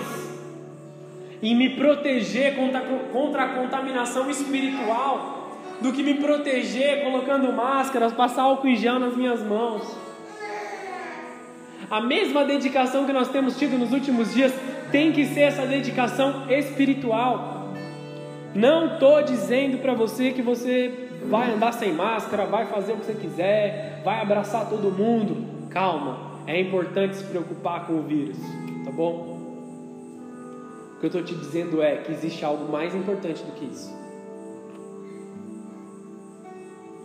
em 1.44 1.54
me 1.54 1.72
proteger 1.72 2.56
contra, 2.56 2.80
contra 3.12 3.44
a 3.44 3.50
contaminação 3.50 4.30
espiritual 4.30 5.60
do 5.82 5.92
que 5.92 6.02
me 6.02 6.14
proteger 6.14 7.04
colocando 7.04 7.52
máscaras, 7.52 8.14
passar 8.14 8.44
álcool 8.44 8.70
em 8.70 8.78
gel 8.78 8.98
nas 8.98 9.16
minhas 9.18 9.44
mãos. 9.44 9.84
A 11.92 12.00
mesma 12.00 12.46
dedicação 12.46 13.06
que 13.06 13.12
nós 13.12 13.28
temos 13.28 13.58
tido 13.58 13.78
nos 13.78 13.92
últimos 13.92 14.34
dias 14.34 14.54
tem 14.90 15.12
que 15.12 15.26
ser 15.26 15.42
essa 15.42 15.66
dedicação 15.66 16.50
espiritual. 16.50 17.74
Não 18.56 18.94
estou 18.94 19.22
dizendo 19.22 19.80
para 19.80 19.94
você 19.94 20.32
que 20.32 20.42
você 20.42 21.10
vai 21.30 21.52
andar 21.52 21.74
sem 21.74 21.92
máscara, 21.92 22.46
vai 22.46 22.68
fazer 22.68 22.94
o 22.94 22.98
que 22.98 23.06
você 23.06 23.16
quiser, 23.16 24.02
vai 24.06 24.22
abraçar 24.22 24.70
todo 24.70 24.90
mundo. 24.90 25.68
Calma, 25.70 26.40
é 26.48 26.62
importante 26.62 27.18
se 27.18 27.24
preocupar 27.26 27.86
com 27.86 27.94
o 27.94 28.02
vírus, 28.04 28.38
tá 28.86 28.92
bom? 28.92 29.33
Que 31.04 31.08
eu 31.18 31.20
estou 31.20 31.24
te 31.24 31.36
dizendo 31.36 31.82
é 31.82 31.98
que 31.98 32.14
existe 32.14 32.46
algo 32.46 32.72
mais 32.72 32.96
importante 32.96 33.44
do 33.44 33.52
que 33.52 33.66
isso. 33.66 33.94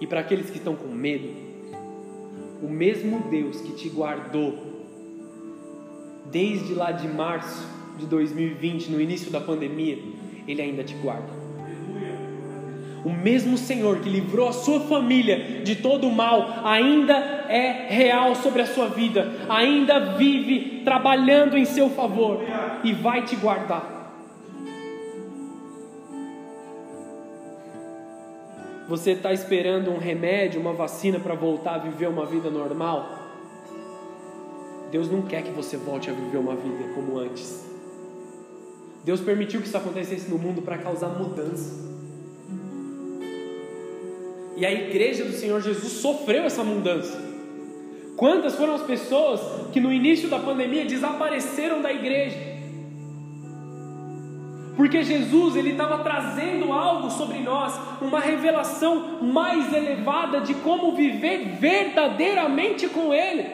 E 0.01 0.07
para 0.07 0.21
aqueles 0.21 0.49
que 0.51 0.59
estão 0.59 0.77
com 0.77 0.87
medo, 0.87 1.29
o 2.63 2.69
mesmo 2.69 3.29
Deus 3.29 3.61
que 3.61 3.73
te 3.73 3.89
guardou 3.89 4.57
desde 6.31 6.75
lá 6.75 6.93
de 6.93 7.09
março 7.09 7.67
de 7.99 8.07
2020, 8.07 8.89
no 8.93 9.01
início 9.01 9.33
da 9.33 9.41
pandemia, 9.41 9.99
Ele 10.47 10.63
ainda 10.63 10.85
te 10.85 10.95
guarda. 10.95 11.38
O 13.05 13.11
mesmo 13.11 13.57
Senhor 13.57 14.01
que 14.01 14.09
livrou 14.09 14.49
a 14.49 14.53
sua 14.53 14.81
família 14.81 15.63
de 15.63 15.77
todo 15.77 16.09
o 16.09 16.13
mal, 16.13 16.61
ainda 16.65 17.15
é 17.49 17.87
real 17.89 18.35
sobre 18.35 18.63
a 18.63 18.67
sua 18.67 18.89
vida, 18.89 19.33
ainda 19.49 20.17
vive 20.17 20.83
trabalhando 20.85 21.57
em 21.57 21.65
seu 21.65 21.89
favor 21.91 22.41
e 22.83 22.93
vai 22.93 23.25
te 23.25 23.37
guardar. 23.37 23.97
Você 28.89 29.11
está 29.11 29.33
esperando 29.33 29.91
um 29.91 29.99
remédio, 29.99 30.61
uma 30.61 30.73
vacina 30.73 31.21
para 31.21 31.35
voltar 31.35 31.75
a 31.75 31.79
viver 31.79 32.09
uma 32.09 32.25
vida 32.25 32.51
normal? 32.51 33.19
Deus 34.91 35.11
não 35.11 35.23
quer 35.23 35.43
que 35.43 35.51
você 35.51 35.77
volte 35.77 36.09
a 36.09 36.13
viver 36.15 36.39
uma 36.39 36.57
vida 36.57 36.95
como 36.95 37.19
antes. 37.19 37.69
Deus 39.05 39.21
permitiu 39.21 39.61
que 39.61 39.67
isso 39.67 39.77
acontecesse 39.77 40.31
no 40.31 40.39
mundo 40.39 40.63
para 40.63 40.79
causar 40.79 41.09
mudança. 41.09 41.88
E 44.59 44.67
a 44.67 44.73
igreja 44.73 45.25
do 45.25 45.33
Senhor 45.33 45.63
Jesus 45.63 45.93
sofreu 45.95 46.45
essa 46.45 46.65
mudança. 46.65 47.17
Quantas 48.17 48.57
foram 48.57 48.75
as 48.75 48.83
pessoas 48.83 49.41
que 49.73 49.81
no 49.81 49.93
início 49.93 50.29
da 50.29 50.41
pandemia 50.41 50.85
desapareceram 50.85 51.81
da 51.81 51.93
igreja? 51.93 52.37
Porque 54.77 55.03
Jesus 55.03 55.57
ele 55.57 55.71
estava 55.71 55.99
trazendo 55.99 56.73
algo 56.73 57.11
sobre 57.11 57.39
nós, 57.39 57.79
uma 58.01 58.21
revelação 58.21 59.23
mais 59.23 59.73
elevada 59.73 60.41
de 60.41 60.55
como 60.55 60.95
viver 60.95 61.57
verdadeiramente 61.61 62.89
com 62.89 63.13
Ele. 63.13 63.45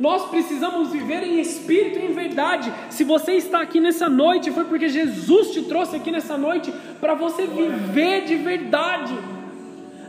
Nós 0.00 0.28
precisamos 0.30 0.90
viver 0.90 1.22
em 1.22 1.40
espírito 1.40 2.00
e 2.00 2.06
em 2.06 2.12
verdade. 2.12 2.72
Se 2.90 3.04
você 3.04 3.34
está 3.34 3.60
aqui 3.60 3.78
nessa 3.78 4.08
noite, 4.08 4.50
foi 4.50 4.64
porque 4.64 4.88
Jesus 4.88 5.52
te 5.52 5.62
trouxe 5.62 5.94
aqui 5.94 6.10
nessa 6.10 6.36
noite 6.36 6.72
para 7.00 7.14
você 7.14 7.46
viver 7.46 8.24
de 8.24 8.34
verdade, 8.34 9.16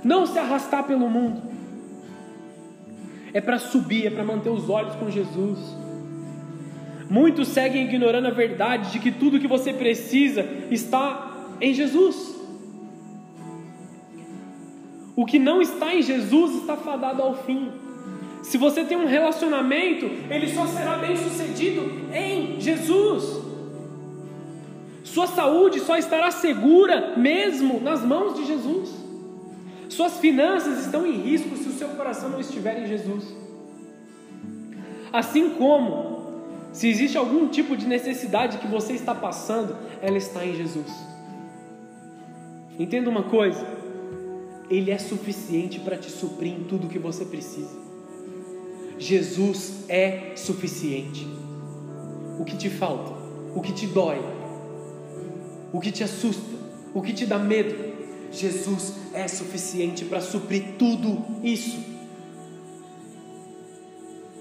não 0.04 0.26
se 0.26 0.38
arrastar 0.38 0.84
pelo 0.84 1.10
mundo. 1.10 1.42
É 3.34 3.42
para 3.42 3.58
subir, 3.58 4.06
é 4.06 4.10
para 4.10 4.24
manter 4.24 4.50
os 4.50 4.70
olhos 4.70 4.96
com 4.96 5.10
Jesus. 5.10 5.60
Muitos 7.10 7.48
seguem 7.48 7.86
ignorando 7.86 8.28
a 8.28 8.32
verdade 8.32 8.92
de 8.92 9.00
que 9.00 9.12
tudo 9.12 9.40
que 9.40 9.48
você 9.48 9.74
precisa 9.74 10.46
está 10.70 11.32
em 11.60 11.74
Jesus. 11.74 12.36
O 15.16 15.26
que 15.26 15.38
não 15.38 15.62
está 15.62 15.94
em 15.94 16.02
Jesus 16.02 16.56
está 16.56 16.76
fadado 16.76 17.22
ao 17.22 17.36
fim. 17.44 17.72
Se 18.42 18.58
você 18.58 18.84
tem 18.84 18.98
um 18.98 19.06
relacionamento, 19.06 20.06
ele 20.30 20.50
só 20.54 20.66
será 20.68 20.98
bem 20.98 21.16
sucedido 21.16 22.10
em 22.14 22.60
Jesus. 22.60 23.42
Sua 25.04 25.28
saúde 25.28 25.80
só 25.80 25.96
estará 25.96 26.32
segura 26.32 27.14
mesmo 27.16 27.80
nas 27.80 28.04
mãos 28.04 28.36
de 28.36 28.46
Jesus. 28.46 29.03
Suas 29.94 30.18
finanças 30.18 30.80
estão 30.80 31.06
em 31.06 31.22
risco 31.22 31.56
se 31.56 31.70
o 31.70 31.72
seu 31.72 31.90
coração 31.90 32.28
não 32.28 32.40
estiver 32.40 32.82
em 32.82 32.88
Jesus. 32.88 33.26
Assim 35.12 35.52
como 35.52 36.24
se 36.72 36.88
existe 36.88 37.16
algum 37.16 37.48
tipo 37.48 37.78
de 37.78 37.86
necessidade 37.86 38.58
que 38.58 38.68
você 38.68 38.94
está 38.94 39.14
passando, 39.14 39.78
ela 40.02 40.18
está 40.18 40.44
em 40.44 40.56
Jesus. 40.56 40.92
Entenda 42.80 43.08
uma 43.08 43.22
coisa: 43.22 43.64
Ele 44.68 44.90
é 44.90 44.98
suficiente 44.98 45.80
para 45.80 45.96
te 45.96 46.10
suprir 46.10 46.54
em 46.54 46.64
tudo 46.64 46.88
que 46.88 46.98
você 46.98 47.24
precisa. 47.24 47.78
Jesus 48.98 49.86
é 49.88 50.36
suficiente. 50.36 51.28
O 52.40 52.44
que 52.44 52.58
te 52.58 52.72
falta, 52.72 53.14
o 53.54 53.62
que 53.62 53.72
te 53.72 53.86
dói, 53.86 54.20
o 55.72 55.80
que 55.80 55.92
te 55.92 56.04
assusta, 56.04 56.56
o 56.96 57.02
que 57.04 57.14
te 57.14 57.28
dá 57.28 57.38
medo, 57.38 57.93
Jesus 58.34 58.96
é 59.14 59.28
suficiente 59.28 60.06
para 60.06 60.20
suprir 60.20 60.76
tudo 60.78 61.24
isso. 61.44 61.94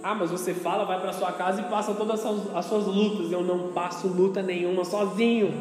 Ah, 0.02 0.14
mas 0.14 0.30
você 0.30 0.52
fala, 0.52 0.84
vai 0.84 1.00
para 1.00 1.12
sua 1.12 1.30
casa 1.32 1.60
e 1.60 1.64
passa 1.64 1.94
todas 1.94 2.24
as 2.26 2.64
suas 2.64 2.86
lutas. 2.86 3.30
Eu 3.30 3.44
não 3.44 3.68
passo 3.68 4.08
luta 4.08 4.42
nenhuma 4.42 4.84
sozinho. 4.84 5.52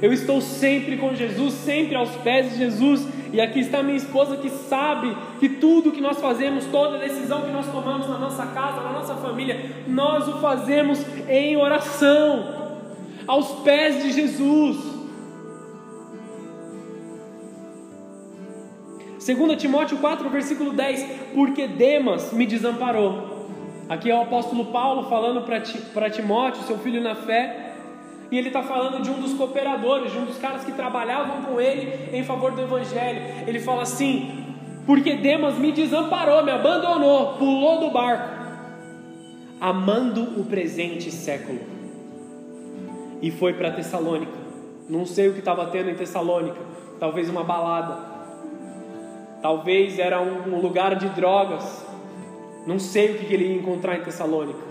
Eu 0.00 0.12
estou 0.12 0.40
sempre 0.40 0.96
com 0.96 1.12
Jesus, 1.14 1.54
sempre 1.54 1.96
aos 1.96 2.10
pés 2.16 2.52
de 2.52 2.58
Jesus. 2.58 3.04
E 3.32 3.40
aqui 3.40 3.58
está 3.60 3.82
minha 3.82 3.96
esposa 3.96 4.36
que 4.36 4.48
sabe 4.48 5.14
que 5.40 5.48
tudo 5.48 5.90
que 5.90 6.00
nós 6.00 6.18
fazemos, 6.20 6.66
toda 6.66 6.98
decisão 6.98 7.42
que 7.42 7.50
nós 7.50 7.66
tomamos 7.66 8.08
na 8.08 8.16
nossa 8.16 8.46
casa, 8.46 8.80
na 8.80 8.92
nossa 8.92 9.16
família, 9.16 9.84
nós 9.88 10.28
o 10.28 10.40
fazemos 10.40 11.04
em 11.28 11.56
oração, 11.56 12.78
aos 13.26 13.48
pés 13.62 14.02
de 14.02 14.12
Jesus. 14.12 14.87
2 19.34 19.60
Timóteo 19.60 19.98
4, 19.98 20.28
versículo 20.30 20.72
10: 20.72 21.06
Porque 21.34 21.66
Demas 21.66 22.32
me 22.32 22.46
desamparou 22.46 23.38
Aqui 23.88 24.10
é 24.10 24.14
o 24.14 24.20
apóstolo 24.20 24.66
Paulo 24.66 25.08
falando 25.08 25.46
para 25.94 26.10
Timóteo, 26.10 26.62
seu 26.64 26.76
filho 26.78 27.00
na 27.00 27.14
fé. 27.14 27.72
E 28.30 28.36
ele 28.36 28.48
está 28.48 28.62
falando 28.62 29.02
de 29.02 29.08
um 29.10 29.18
dos 29.18 29.32
cooperadores, 29.32 30.12
de 30.12 30.18
um 30.18 30.26
dos 30.26 30.36
caras 30.36 30.62
que 30.62 30.72
trabalhavam 30.72 31.42
com 31.42 31.58
ele 31.58 32.14
em 32.14 32.22
favor 32.22 32.52
do 32.52 32.60
Evangelho. 32.60 33.22
Ele 33.46 33.58
fala 33.58 33.82
assim: 33.82 34.44
porque 34.84 35.14
Demas 35.14 35.56
me 35.56 35.72
desamparou, 35.72 36.44
me 36.44 36.50
abandonou, 36.50 37.38
pulou 37.38 37.80
do 37.80 37.90
barco, 37.90 38.28
amando 39.58 40.38
o 40.38 40.44
presente 40.44 41.10
século. 41.10 41.60
E 43.22 43.30
foi 43.30 43.54
para 43.54 43.70
Tessalônica. 43.70 44.36
Não 44.86 45.06
sei 45.06 45.28
o 45.28 45.32
que 45.32 45.38
estava 45.38 45.64
tendo 45.68 45.88
em 45.88 45.94
Tessalônica, 45.94 46.58
talvez 47.00 47.30
uma 47.30 47.42
balada, 47.42 48.07
talvez 49.42 49.98
era 49.98 50.20
um 50.20 50.60
lugar 50.60 50.96
de 50.96 51.08
drogas, 51.10 51.86
não 52.66 52.78
sei 52.78 53.12
o 53.12 53.18
que 53.18 53.32
ele 53.32 53.44
ia 53.44 53.56
encontrar 53.56 53.98
em 53.98 54.02
Tessalônica. 54.02 54.68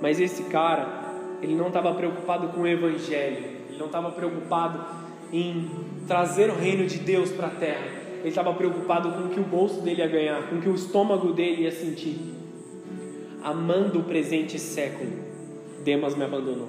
Mas 0.00 0.20
esse 0.20 0.44
cara 0.44 1.04
ele 1.42 1.54
não 1.54 1.68
estava 1.68 1.92
preocupado 1.94 2.48
com 2.48 2.60
o 2.60 2.66
Evangelho, 2.66 3.44
ele 3.68 3.78
não 3.78 3.86
estava 3.86 4.10
preocupado 4.10 4.80
em 5.32 5.68
trazer 6.06 6.50
o 6.50 6.54
reino 6.54 6.86
de 6.86 6.98
Deus 6.98 7.30
para 7.32 7.48
a 7.48 7.50
terra, 7.50 7.86
ele 8.20 8.28
estava 8.28 8.52
preocupado 8.54 9.10
com 9.12 9.24
o 9.24 9.28
que 9.28 9.40
o 9.40 9.44
bolso 9.44 9.80
dele 9.82 10.00
ia 10.00 10.08
ganhar, 10.08 10.48
com 10.48 10.56
o 10.56 10.60
que 10.60 10.68
o 10.68 10.74
estômago 10.74 11.32
dele 11.32 11.62
ia 11.62 11.72
sentir. 11.72 12.18
Amando 13.42 14.00
o 14.00 14.04
presente 14.04 14.58
século, 14.58 15.12
Demas 15.84 16.14
me 16.14 16.24
abandonou. 16.24 16.68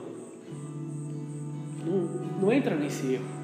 Não, 1.85 1.97
não 2.41 2.51
entra 2.51 2.75
nesse 2.75 3.13
erro. 3.13 3.34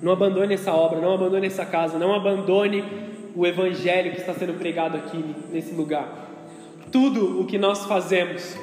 Não 0.00 0.12
abandone 0.12 0.54
essa 0.54 0.72
obra, 0.72 1.00
não 1.00 1.12
abandone 1.12 1.46
essa 1.46 1.64
casa, 1.64 1.98
não 1.98 2.14
abandone 2.14 2.84
o 3.34 3.46
evangelho 3.46 4.12
que 4.12 4.20
está 4.20 4.32
sendo 4.34 4.58
pregado 4.58 4.96
aqui 4.96 5.22
nesse 5.52 5.74
lugar. 5.74 6.28
Tudo 6.90 7.40
o 7.40 7.46
que 7.46 7.58
nós 7.58 7.84
fazemos 7.84 8.56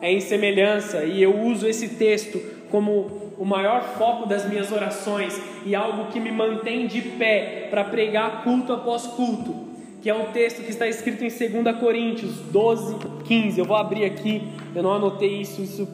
é 0.00 0.12
em 0.12 0.20
semelhança, 0.20 1.04
e 1.04 1.22
eu 1.22 1.38
uso 1.38 1.66
esse 1.66 1.90
texto 1.96 2.40
como 2.70 3.32
o 3.38 3.44
maior 3.44 3.82
foco 3.98 4.26
das 4.26 4.48
minhas 4.48 4.72
orações 4.72 5.40
e 5.64 5.74
algo 5.74 6.10
que 6.10 6.18
me 6.18 6.30
mantém 6.30 6.86
de 6.86 7.02
pé 7.02 7.68
para 7.70 7.84
pregar 7.84 8.42
culto 8.42 8.72
após 8.72 9.06
culto, 9.06 9.54
que 10.00 10.08
é 10.08 10.14
um 10.14 10.26
texto 10.26 10.62
que 10.62 10.70
está 10.70 10.86
escrito 10.86 11.24
em 11.24 11.62
2 11.62 11.76
Coríntios 11.78 12.38
12, 12.50 12.96
15. 13.24 13.58
Eu 13.58 13.64
vou 13.64 13.76
abrir 13.76 14.04
aqui, 14.04 14.42
eu 14.74 14.82
não 14.82 14.92
anotei 14.92 15.40
isso, 15.40 15.60
isso 15.60 15.88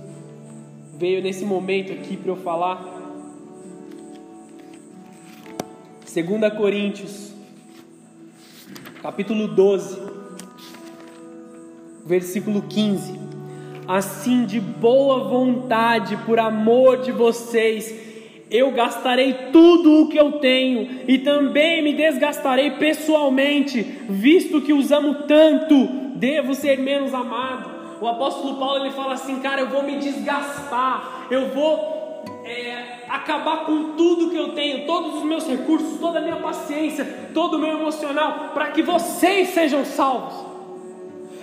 veio 0.99 1.23
nesse 1.23 1.45
momento 1.45 1.93
aqui 1.93 2.17
para 2.17 2.31
eu 2.31 2.37
falar. 2.37 3.02
2 6.15 6.53
Coríntios, 6.55 7.33
capítulo 9.03 9.49
12, 9.49 9.99
versículo 12.05 12.63
15 12.63 13.23
assim 13.87 14.45
de 14.45 14.61
boa 14.61 15.25
vontade, 15.29 16.17
por 16.19 16.39
amor 16.39 16.99
de 16.99 17.13
vocês, 17.13 17.95
eu 18.51 18.71
gastarei 18.71 19.33
tudo 19.53 20.03
o 20.03 20.09
que 20.09 20.17
eu 20.17 20.33
tenho 20.33 21.01
e 21.09 21.19
também 21.19 21.83
me 21.83 21.95
desgastarei 21.95 22.73
pessoalmente, 22.73 23.83
visto 24.09 24.61
que 24.61 24.73
os 24.73 24.93
amo 24.93 25.27
tanto, 25.27 25.87
devo 26.15 26.55
ser 26.55 26.79
menos 26.79 27.13
amado. 27.15 27.71
O 28.01 28.07
apóstolo 28.07 28.57
Paulo 28.57 28.85
ele 28.85 28.95
fala 28.95 29.15
assim, 29.15 29.41
cara, 29.41 29.63
eu 29.63 29.69
vou 29.69 29.83
me 29.83 29.97
desgastar, 29.97 31.27
eu 31.31 31.49
vou 31.49 32.02
é, 32.45 33.05
acabar 33.09 33.65
com 33.65 33.93
tudo 33.93 34.31
que 34.31 34.37
eu 34.37 34.55
tenho, 34.55 34.87
todos 34.87 35.19
os 35.19 35.25
meus 35.25 35.47
recursos, 35.47 35.99
toda 35.99 36.19
a 36.19 36.23
minha 36.23 36.37
paciência, 36.37 37.31
todo 37.33 37.55
o 37.55 37.59
meu 37.59 37.79
emocional, 37.79 38.51
para 38.53 38.71
que 38.71 38.83
vocês 38.83 39.51
sejam 39.51 39.85
salvos 39.85 40.53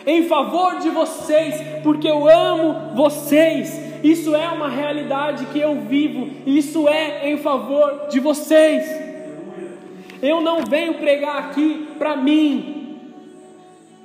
em 0.06 0.24
favor 0.28 0.80
de 0.80 0.90
vocês, 0.90 1.56
porque 1.84 2.08
eu 2.08 2.28
amo 2.28 2.96
vocês. 2.96 3.90
Isso 4.04 4.36
é 4.36 4.48
uma 4.48 4.70
realidade 4.70 5.46
que 5.48 5.60
eu 5.60 5.82
vivo, 5.82 6.30
isso 6.46 6.88
é 6.88 7.30
em 7.30 7.38
favor 7.38 8.08
de 8.10 8.20
vocês. 8.20 8.90
Eu 10.22 10.42
não 10.42 10.64
venho 10.64 10.96
pregar 10.96 11.38
aqui 11.38 11.90
para 11.98 12.16
mim, 12.16 12.98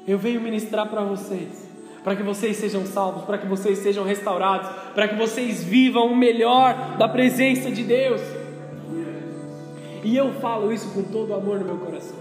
eu 0.06 0.18
venho 0.18 0.40
ministrar 0.40 0.88
para 0.88 1.02
vocês, 1.02 1.63
para 2.04 2.14
que 2.14 2.22
vocês 2.22 2.56
sejam 2.56 2.86
salvos, 2.86 3.24
para 3.24 3.38
que 3.38 3.46
vocês 3.46 3.78
sejam 3.78 4.04
restaurados, 4.04 4.70
para 4.94 5.08
que 5.08 5.16
vocês 5.16 5.64
vivam 5.64 6.06
o 6.06 6.16
melhor 6.16 6.96
da 6.96 7.08
presença 7.08 7.70
de 7.70 7.82
Deus. 7.82 8.20
E 10.04 10.16
eu 10.16 10.34
falo 10.34 10.72
isso 10.72 10.90
com 10.90 11.02
todo 11.02 11.30
o 11.30 11.34
amor 11.34 11.58
no 11.58 11.64
meu 11.64 11.78
coração. 11.78 12.18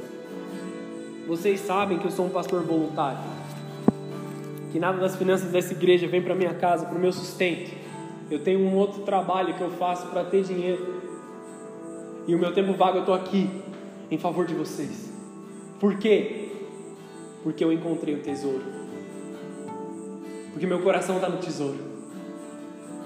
Vocês 1.27 1.59
sabem 1.59 1.99
que 1.99 2.05
eu 2.05 2.11
sou 2.11 2.25
um 2.25 2.29
pastor 2.29 2.63
voluntário 2.63 3.43
que 4.73 4.79
nada 4.79 4.97
das 4.97 5.15
finanças 5.15 5.51
dessa 5.51 5.71
igreja 5.71 6.07
vem 6.07 6.19
para 6.19 6.34
minha 6.34 6.55
casa, 6.55 6.88
para 6.88 6.97
o 6.97 6.99
meu 6.99 7.13
sustento. 7.13 7.71
Eu 8.31 8.39
tenho 8.39 8.59
um 8.59 8.75
outro 8.75 9.03
trabalho 9.03 9.53
que 9.53 9.61
eu 9.61 9.69
faço 9.69 10.07
para 10.07 10.23
ter 10.23 10.43
dinheiro. 10.43 10.99
E 12.25 12.34
o 12.34 12.39
meu 12.39 12.51
tempo 12.55 12.73
vago 12.73 12.97
eu 12.97 13.01
estou 13.01 13.13
aqui 13.13 13.47
em 14.09 14.17
favor 14.17 14.47
de 14.47 14.55
vocês. 14.55 15.13
Por 15.79 15.99
quê? 15.99 16.49
Porque 17.43 17.63
eu 17.63 17.71
encontrei 17.71 18.15
o 18.15 18.21
tesouro. 18.23 18.82
Porque 20.53 20.65
meu 20.65 20.79
coração 20.79 21.15
está 21.15 21.27
no 21.27 21.37
tesouro. 21.37 21.79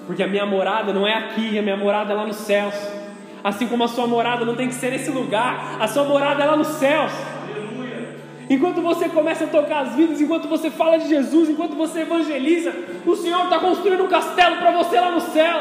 Porque 0.05 0.21
a 0.21 0.27
minha 0.27 0.45
morada 0.45 0.93
não 0.93 1.07
é 1.07 1.13
aqui, 1.13 1.57
a 1.57 1.61
minha 1.61 1.77
morada 1.77 2.13
é 2.13 2.15
lá 2.15 2.25
nos 2.25 2.37
céus. 2.37 2.75
Assim 3.43 3.67
como 3.67 3.83
a 3.83 3.87
sua 3.87 4.05
morada 4.05 4.45
não 4.45 4.55
tem 4.55 4.67
que 4.67 4.73
ser 4.73 4.91
nesse 4.91 5.09
lugar, 5.09 5.77
a 5.79 5.87
sua 5.87 6.03
morada 6.03 6.43
é 6.43 6.45
lá 6.45 6.55
nos 6.55 6.67
céus. 6.67 7.11
Enquanto 8.49 8.81
você 8.81 9.09
começa 9.09 9.43
a 9.43 9.47
tocar 9.47 9.79
as 9.81 9.95
vidas, 9.95 10.21
enquanto 10.21 10.47
você 10.47 10.69
fala 10.69 10.97
de 10.97 11.07
Jesus, 11.07 11.49
enquanto 11.49 11.75
você 11.75 12.01
evangeliza, 12.01 12.73
o 13.05 13.15
Senhor 13.15 13.43
está 13.43 13.59
construindo 13.59 14.03
um 14.03 14.07
castelo 14.07 14.57
para 14.57 14.71
você 14.71 14.99
lá 14.99 15.11
no 15.11 15.19
céu. 15.19 15.59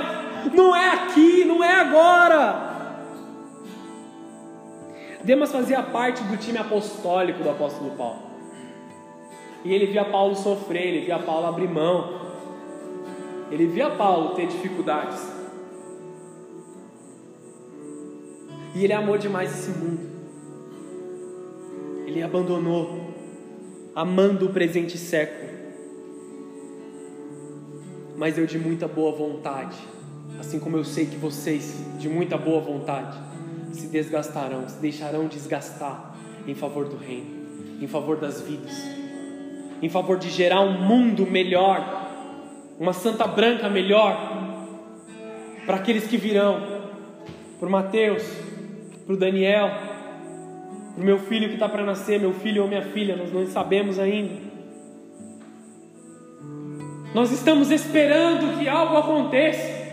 Não 0.52 0.74
é 0.74 0.90
aqui, 0.90 1.44
não 1.44 1.62
é 1.62 1.80
agora. 1.80 2.66
Demas 5.24 5.50
fazia 5.50 5.82
parte 5.82 6.22
do 6.22 6.36
time 6.36 6.58
apostólico 6.58 7.42
do 7.42 7.50
apóstolo 7.50 7.90
Paulo. 7.96 8.25
E 9.66 9.74
ele 9.74 9.86
via 9.86 10.04
Paulo 10.04 10.34
sofrer, 10.34 10.86
ele 10.86 11.06
via 11.06 11.18
Paulo 11.18 11.46
abrir 11.46 11.68
mão. 11.68 12.20
Ele 13.50 13.66
via 13.66 13.90
Paulo 13.90 14.34
ter 14.34 14.46
dificuldades. 14.46 15.20
E 18.74 18.84
ele 18.84 18.92
amou 18.92 19.18
demais 19.18 19.52
esse 19.52 19.70
mundo 19.70 20.16
ele 22.16 22.22
abandonou, 22.22 23.10
amando 23.94 24.46
o 24.46 24.48
presente 24.48 24.96
século. 24.96 25.50
Mas 28.16 28.38
eu 28.38 28.46
de 28.46 28.58
muita 28.58 28.88
boa 28.88 29.12
vontade, 29.12 29.76
assim 30.40 30.58
como 30.58 30.78
eu 30.78 30.84
sei 30.84 31.04
que 31.04 31.16
vocês, 31.16 31.78
de 31.98 32.08
muita 32.08 32.38
boa 32.38 32.62
vontade, 32.62 33.18
se 33.72 33.88
desgastarão, 33.88 34.66
se 34.66 34.78
deixarão 34.78 35.26
desgastar 35.26 36.16
em 36.46 36.54
favor 36.54 36.88
do 36.88 36.96
reino, 36.96 37.26
em 37.82 37.86
favor 37.86 38.16
das 38.16 38.40
vidas, 38.40 38.72
em 39.82 39.88
favor 39.88 40.18
de 40.18 40.30
gerar 40.30 40.60
um 40.60 40.80
mundo 40.80 41.26
melhor, 41.26 42.06
uma 42.78 42.92
Santa 42.92 43.26
Branca 43.26 43.68
melhor, 43.68 44.36
para 45.64 45.76
aqueles 45.76 46.06
que 46.06 46.16
virão, 46.16 46.62
para 47.58 47.68
o 47.68 47.70
Mateus, 47.70 48.22
para 49.04 49.14
o 49.14 49.18
Daniel, 49.18 49.70
para 50.94 51.02
o 51.02 51.04
meu 51.04 51.18
filho 51.18 51.48
que 51.48 51.54
está 51.54 51.68
para 51.68 51.84
nascer, 51.84 52.18
meu 52.18 52.32
filho 52.32 52.62
ou 52.62 52.68
minha 52.68 52.82
filha, 52.82 53.16
nós 53.16 53.32
não 53.32 53.46
sabemos 53.46 53.98
ainda. 53.98 54.46
Nós 57.14 57.32
estamos 57.32 57.70
esperando 57.70 58.58
que 58.58 58.68
algo 58.68 58.96
aconteça. 58.96 59.86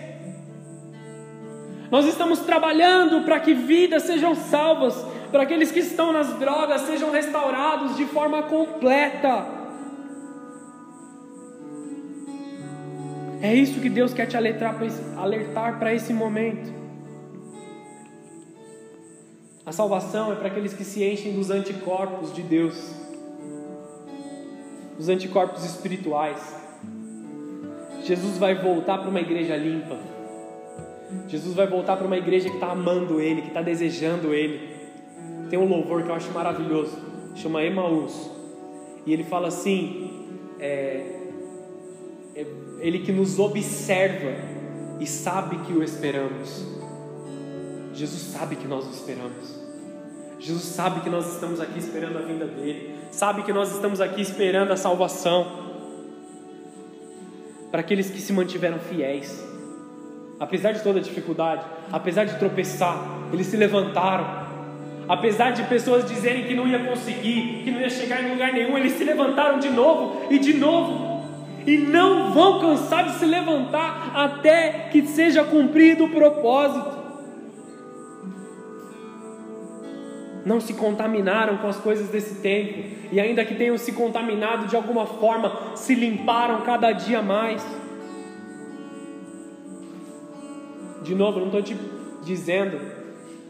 Nós 1.89 2.05
estamos 2.05 2.39
trabalhando 2.39 3.23
para 3.23 3.39
que 3.39 3.53
vidas 3.53 4.03
sejam 4.03 4.35
salvas, 4.35 5.05
para 5.31 5.43
aqueles 5.43 5.71
que 5.71 5.79
estão 5.79 6.11
nas 6.11 6.33
drogas 6.39 6.81
sejam 6.81 7.11
restaurados 7.11 7.95
de 7.95 8.05
forma 8.05 8.43
completa. 8.43 9.62
É 13.43 13.53
isso 13.53 13.81
que 13.81 13.89
Deus 13.89 14.13
quer 14.13 14.25
te 14.25 14.37
alertar 14.37 15.77
para 15.77 15.93
esse 15.93 16.13
momento. 16.13 16.71
A 19.65 19.71
salvação 19.73 20.31
é 20.31 20.35
para 20.35 20.47
aqueles 20.47 20.73
que 20.73 20.85
se 20.85 21.03
enchem 21.03 21.33
dos 21.33 21.51
anticorpos 21.51 22.33
de 22.33 22.41
Deus, 22.41 22.95
os 24.97 25.09
anticorpos 25.09 25.65
espirituais. 25.65 26.55
Jesus 28.03 28.37
vai 28.37 28.55
voltar 28.55 28.99
para 28.99 29.09
uma 29.09 29.19
igreja 29.19 29.57
limpa. 29.57 29.97
Jesus 31.27 31.53
vai 31.53 31.67
voltar 31.67 31.97
para 31.97 32.07
uma 32.07 32.17
igreja 32.17 32.47
que 32.47 32.55
está 32.55 32.71
amando 32.71 33.19
Ele, 33.19 33.41
que 33.41 33.49
está 33.49 33.61
desejando 33.61 34.33
Ele. 34.33 34.73
Tem 35.49 35.59
um 35.59 35.67
louvor 35.67 36.03
que 36.03 36.09
eu 36.09 36.15
acho 36.15 36.31
maravilhoso, 36.31 36.97
chama 37.35 37.61
Emaús. 37.61 38.31
E 39.05 39.11
ele 39.11 39.25
fala 39.25 39.49
assim: 39.49 40.27
é, 40.61 41.12
Ele 42.83 42.99
que 42.99 43.13
nos 43.13 43.39
observa 43.39 44.35
e 44.99 45.07
sabe 45.07 45.55
que 45.59 45.71
o 45.71 45.81
esperamos. 45.81 46.67
Jesus 47.93 48.21
sabe 48.21 48.57
que 48.57 48.67
nós 48.67 48.85
o 48.85 48.89
esperamos. 48.89 49.57
Jesus 50.37 50.63
sabe 50.63 50.99
que 50.99 51.09
nós 51.09 51.33
estamos 51.33 51.61
aqui 51.61 51.79
esperando 51.79 52.17
a 52.17 52.21
vinda 52.21 52.45
dele. 52.45 52.93
Sabe 53.09 53.43
que 53.43 53.53
nós 53.53 53.71
estamos 53.73 54.01
aqui 54.01 54.21
esperando 54.21 54.71
a 54.71 54.77
salvação. 54.77 55.63
para 57.71 57.79
aqueles 57.79 58.11
que 58.11 58.19
se 58.19 58.31
mantiveram 58.31 58.77
fiéis. 58.77 59.43
Apesar 60.39 60.73
de 60.73 60.83
toda 60.83 60.99
dificuldade, 60.99 61.65
apesar 61.91 62.25
de 62.25 62.37
tropeçar, 62.37 63.01
eles 63.31 63.47
se 63.47 63.57
levantaram. 63.57 64.43
Apesar 65.07 65.51
de 65.51 65.63
pessoas 65.63 66.05
dizerem 66.05 66.45
que 66.45 66.53
não 66.53 66.67
ia 66.67 66.85
conseguir, 66.85 67.63
que 67.63 67.71
não 67.71 67.79
ia 67.79 67.89
chegar 67.89 68.23
em 68.23 68.29
lugar 68.29 68.53
nenhum, 68.53 68.77
eles 68.77 68.91
se 68.91 69.03
levantaram 69.03 69.57
de 69.57 69.69
novo 69.69 70.27
e 70.29 70.37
de 70.37 70.53
novo. 70.53 71.12
E 71.65 71.77
não 71.77 72.31
vão 72.31 72.59
cansar 72.59 73.05
de 73.05 73.19
se 73.19 73.25
levantar 73.25 74.11
até 74.15 74.89
que 74.91 75.05
seja 75.07 75.43
cumprido 75.43 76.05
o 76.05 76.09
propósito. 76.09 77.03
não 80.45 80.59
se 80.59 80.73
contaminaram 80.73 81.57
com 81.57 81.67
as 81.67 81.77
coisas 81.77 82.09
desse 82.09 82.41
tempo, 82.41 82.83
e 83.11 83.19
ainda 83.19 83.45
que 83.45 83.55
tenham 83.55 83.77
se 83.77 83.91
contaminado 83.93 84.67
de 84.67 84.75
alguma 84.75 85.05
forma, 85.05 85.75
se 85.75 85.95
limparam 85.95 86.61
cada 86.61 86.91
dia 86.91 87.21
mais. 87.21 87.65
De 91.03 91.15
novo, 91.15 91.39
não 91.39 91.47
estou 91.47 91.61
te 91.61 91.77
dizendo 92.23 92.79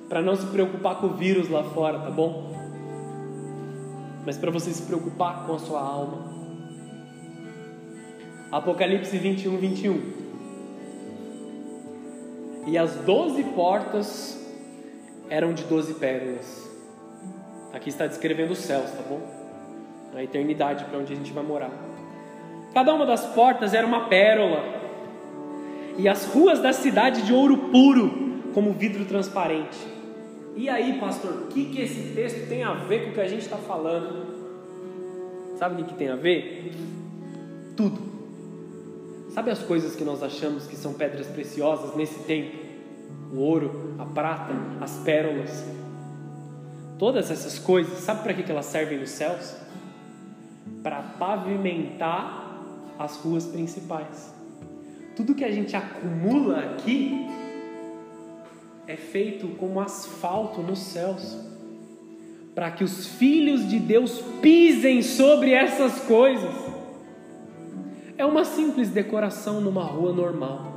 para 0.10 0.22
não 0.22 0.36
se 0.36 0.46
preocupar 0.48 0.96
com 0.96 1.08
o 1.08 1.14
vírus 1.14 1.50
lá 1.50 1.64
fora, 1.64 2.00
tá 2.00 2.10
bom? 2.10 2.52
Mas 4.26 4.38
para 4.38 4.52
você 4.52 4.72
se 4.72 4.84
preocupar 4.84 5.46
com 5.46 5.56
a 5.56 5.60
sua 5.60 5.82
alma. 5.82 6.33
Apocalipse 8.54 9.18
21, 9.18 9.58
21. 9.58 10.00
E 12.68 12.78
as 12.78 12.94
doze 12.98 13.44
portas 13.46 14.40
eram 15.28 15.56
de 15.56 15.64
doze 15.64 15.96
pérolas. 15.96 16.70
Aqui 17.74 17.90
está 17.90 18.06
descrevendo 18.06 18.54
os 18.54 18.60
céus, 18.60 18.92
tá 18.92 19.02
bom? 19.10 19.22
A 20.14 20.24
eternidade 20.24 20.86
para 20.86 21.00
onde 21.00 21.14
a 21.14 21.16
gente 21.16 21.34
vai 21.34 21.44
morar. 21.44 21.72
Cada 22.76 22.94
uma 22.94 23.08
das 23.08 23.26
portas 23.26 23.74
era 23.74 23.88
uma 23.88 24.08
pérola, 24.08 24.64
e 25.98 26.08
as 26.08 26.26
ruas 26.26 26.60
da 26.60 26.72
cidade 26.72 27.24
de 27.24 27.34
ouro 27.34 27.58
puro, 27.72 28.52
como 28.54 28.72
vidro 28.74 29.06
transparente. 29.06 29.80
E 30.56 30.70
aí, 30.70 31.00
pastor, 31.00 31.46
o 31.46 31.48
que, 31.48 31.66
que 31.66 31.82
esse 31.82 32.14
texto 32.14 32.48
tem 32.48 32.64
a 32.64 32.74
ver 32.74 33.06
com 33.06 33.10
o 33.10 33.14
que 33.14 33.22
a 33.22 33.28
gente 33.28 33.42
está 33.42 33.58
falando? 33.58 34.28
Sabe 35.58 35.74
o 35.74 35.78
que, 35.84 35.92
que 35.92 35.98
tem 35.98 36.10
a 36.10 36.16
ver? 36.16 36.72
Tudo. 37.76 38.13
Sabe 39.34 39.52
as 39.52 39.60
coisas 39.60 39.96
que 39.96 40.04
nós 40.04 40.22
achamos 40.22 40.68
que 40.68 40.76
são 40.76 40.94
pedras 40.94 41.28
preciosas 41.28 41.96
nesse 41.96 42.20
tempo? 42.20 42.58
O 43.34 43.38
ouro, 43.40 43.96
a 43.98 44.06
prata, 44.06 44.54
as 44.80 44.98
pérolas, 45.00 45.64
Todas 47.04 47.32
essas 47.32 47.60
coisas, 47.60 48.00
sabe 48.00 48.24
para 48.24 48.34
que 48.34 48.50
elas 48.50 48.66
servem 48.66 49.00
nos 49.00 49.10
céus? 49.10 49.56
Para 50.82 51.02
pavimentar 51.02 52.62
as 52.98 53.18
ruas 53.18 53.46
principais. 53.46 54.34
Tudo 55.16 55.36
que 55.36 55.44
a 55.44 55.52
gente 55.52 55.76
acumula 55.76 56.60
aqui 56.60 57.28
é 58.88 58.96
feito 58.96 59.48
como 59.58 59.82
asfalto 59.82 60.62
nos 60.62 60.80
céus, 60.80 61.38
para 62.54 62.72
que 62.72 62.86
os 62.86 63.08
filhos 63.08 63.68
de 63.68 63.80
Deus 63.80 64.22
pisem 64.42 65.02
sobre 65.02 65.52
essas 65.52 66.00
coisas. 66.02 66.54
É 68.24 68.26
uma 68.26 68.46
simples 68.46 68.88
decoração 68.88 69.60
numa 69.60 69.84
rua 69.84 70.14
normal, 70.14 70.72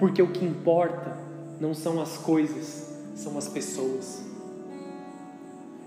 porque 0.00 0.22
o 0.22 0.28
que 0.28 0.42
importa 0.42 1.18
não 1.60 1.74
são 1.74 2.00
as 2.00 2.16
coisas, 2.16 2.98
são 3.14 3.36
as 3.36 3.46
pessoas. 3.46 4.26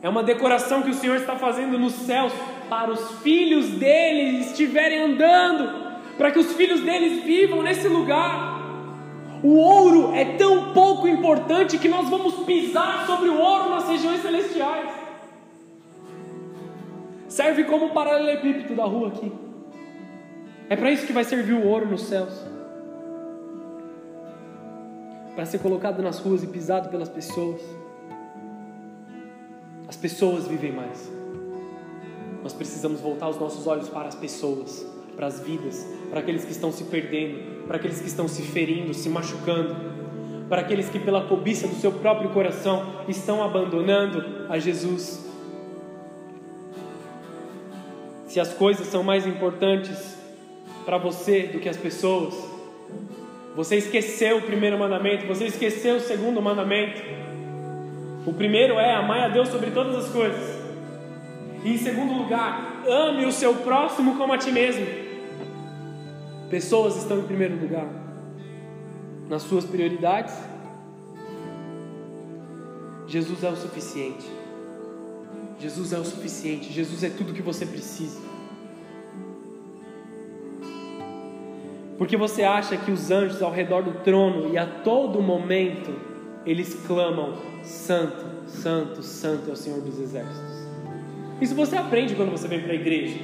É 0.04 0.08
uma 0.08 0.22
decoração 0.22 0.84
que 0.84 0.92
o 0.92 0.94
Senhor 0.94 1.16
está 1.16 1.38
fazendo 1.38 1.80
nos 1.80 1.94
céus 1.94 2.32
para 2.70 2.92
os 2.92 3.14
filhos 3.24 3.68
dele 3.80 4.42
estiverem 4.42 5.00
andando, 5.00 5.98
para 6.20 6.30
que 6.30 6.38
os 6.38 6.54
filhos 6.54 6.82
deles 6.82 7.24
vivam 7.24 7.64
nesse 7.64 7.88
lugar. 7.88 8.60
O 9.42 9.56
ouro 9.56 10.14
é 10.14 10.38
tão 10.38 10.72
pouco 10.72 11.08
importante 11.08 11.80
que 11.80 11.88
nós 11.88 12.08
vamos 12.10 12.46
pisar 12.46 13.08
sobre 13.08 13.30
o 13.30 13.40
ouro 13.40 13.72
nas 13.72 13.90
regiões 13.90 14.22
celestiais. 14.22 14.88
Serve 17.28 17.64
como 17.64 17.90
paralelepípedo 17.90 18.76
da 18.76 18.86
rua 18.86 19.08
aqui. 19.08 19.32
É 20.68 20.76
para 20.76 20.92
isso 20.92 21.06
que 21.06 21.14
vai 21.14 21.24
servir 21.24 21.54
o 21.54 21.68
ouro 21.68 21.88
nos 21.88 22.04
céus. 22.04 22.34
Para 25.36 25.46
ser 25.46 25.60
colocado 25.60 26.02
nas 26.02 26.20
ruas 26.20 26.44
e 26.44 26.48
pisado 26.48 26.90
pelas 26.90 27.10
pessoas. 27.10 27.62
As 29.88 29.96
pessoas 29.96 30.48
vivem 30.48 30.72
mais. 30.72 31.12
Nós 32.42 32.54
precisamos 32.54 33.00
voltar 33.00 33.30
os 33.30 33.40
nossos 33.40 33.68
olhos 33.68 33.90
para 33.90 34.08
as 34.08 34.16
pessoas, 34.16 34.86
para 35.16 35.28
as 35.28 35.40
vidas, 35.40 35.86
para 36.10 36.20
aqueles 36.20 36.44
que 36.46 36.52
estão 36.52 36.72
se 36.72 36.84
perdendo, 36.86 37.66
para 37.68 37.78
aqueles 37.78 38.00
que 38.00 38.08
estão 38.08 38.28
se 38.28 38.42
ferindo, 38.42 38.94
se 38.94 39.10
machucando, 39.10 39.76
para 40.50 40.62
aqueles 40.62 40.90
que, 40.90 41.00
pela 41.00 41.28
cobiça 41.28 41.68
do 41.68 41.76
seu 41.76 41.92
próprio 41.92 42.30
coração, 42.30 43.04
estão 43.08 43.44
abandonando 43.44 44.48
a 44.50 44.58
Jesus. 44.58 45.26
Se 48.28 48.40
as 48.40 48.54
coisas 48.54 48.88
são 48.88 49.04
mais 49.04 49.26
importantes 49.26 50.25
para 50.86 50.98
você 50.98 51.48
do 51.48 51.60
que 51.60 51.68
as 51.68 51.78
pessoas, 51.78 52.36
você 53.56 53.78
esqueceu 53.78 54.38
o 54.38 54.42
primeiro 54.42 54.78
mandamento, 54.78 55.26
você 55.26 55.46
esqueceu 55.46 55.96
o 55.96 56.00
segundo 56.00 56.42
mandamento. 56.42 57.02
O 58.26 58.34
primeiro 58.34 58.76
é 58.76 58.94
amar 58.94 59.22
a 59.22 59.30
Deus 59.30 59.50
sobre 59.50 59.72
todas 59.72 60.06
as 60.06 60.12
coisas. 60.12 60.56
E 61.64 61.74
em 61.74 61.78
segundo 61.78 62.14
lugar, 62.14 62.84
ame 62.88 63.26
o 63.26 63.32
seu 63.32 63.54
próximo 63.56 64.18
como 64.18 64.34
a 64.34 64.38
ti 64.38 64.52
mesmo. 64.52 64.86
Pessoas 66.50 66.98
estão 66.98 67.20
em 67.20 67.24
primeiro 67.24 67.56
lugar 67.56 67.88
nas 69.30 69.44
suas 69.44 69.66
prioridades. 69.66 70.36
Jesus 73.08 73.44
é 73.44 73.50
o 73.50 73.56
suficiente. 73.56 74.26
Jesus 75.60 75.94
é 75.94 75.98
o 75.98 76.06
suficiente. 76.06 76.72
Jesus 76.72 77.04
é 77.04 77.10
tudo 77.10 77.34
que 77.34 77.42
você 77.42 77.66
precisa. 77.66 78.20
Porque 81.98 82.18
você 82.18 82.44
acha 82.44 82.76
que 82.76 82.92
os 82.92 83.10
anjos 83.10 83.42
ao 83.42 83.52
redor 83.52 83.82
do 83.82 83.92
trono 84.04 84.52
e 84.52 84.58
a 84.58 84.66
todo 84.66 85.22
momento 85.22 85.94
eles 86.46 86.74
clamam: 86.86 87.36
Santo, 87.64 88.26
Santo, 88.48 89.02
Santo 89.02 89.50
é 89.50 89.54
o 89.54 89.56
Senhor 89.56 89.82
dos 89.82 90.00
Exércitos. 90.00 90.66
Isso 91.42 91.56
você 91.56 91.76
aprende 91.76 92.16
quando 92.16 92.32
você 92.32 92.48
vem 92.48 92.62
para 92.62 92.72
a 92.72 92.76
igreja. 92.76 93.20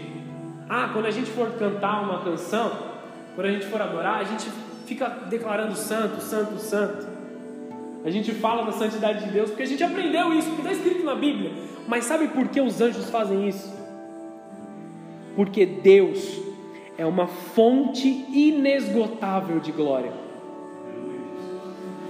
Ah, 0.69 0.89
quando 0.93 1.05
a 1.05 1.11
gente 1.11 1.30
for 1.32 1.51
cantar 1.51 2.03
uma 2.03 2.22
canção, 2.24 2.72
quando 3.36 3.47
a 3.47 3.51
gente 3.51 3.65
for 3.65 3.82
adorar, 3.82 4.19
a 4.19 4.24
gente 4.24 4.49
fica 4.86 5.07
declarando 5.30 5.76
Santo, 5.76 6.22
Santo, 6.22 6.57
Santo. 6.57 7.07
A 8.03 8.09
gente 8.09 8.32
fala 8.34 8.63
da 8.63 8.72
santidade 8.72 9.26
de 9.26 9.32
Deus 9.32 9.49
porque 9.49 9.63
a 9.63 9.67
gente 9.67 9.84
aprendeu 9.84 10.34
isso, 10.34 10.49
porque 10.49 10.61
está 10.61 10.72
escrito 10.72 11.05
na 11.05 11.15
Bíblia. 11.15 11.51
Mas 11.88 12.05
sabe 12.05 12.28
por 12.30 12.47
que 12.47 12.59
os 12.59 12.82
anjos 12.82 13.09
fazem 13.09 13.47
isso? 13.47 13.72
Porque 15.36 15.65
Deus 15.65 16.41
é 17.01 17.05
uma 17.05 17.25
fonte 17.25 18.07
inesgotável 18.31 19.59
de 19.59 19.71
glória 19.71 20.13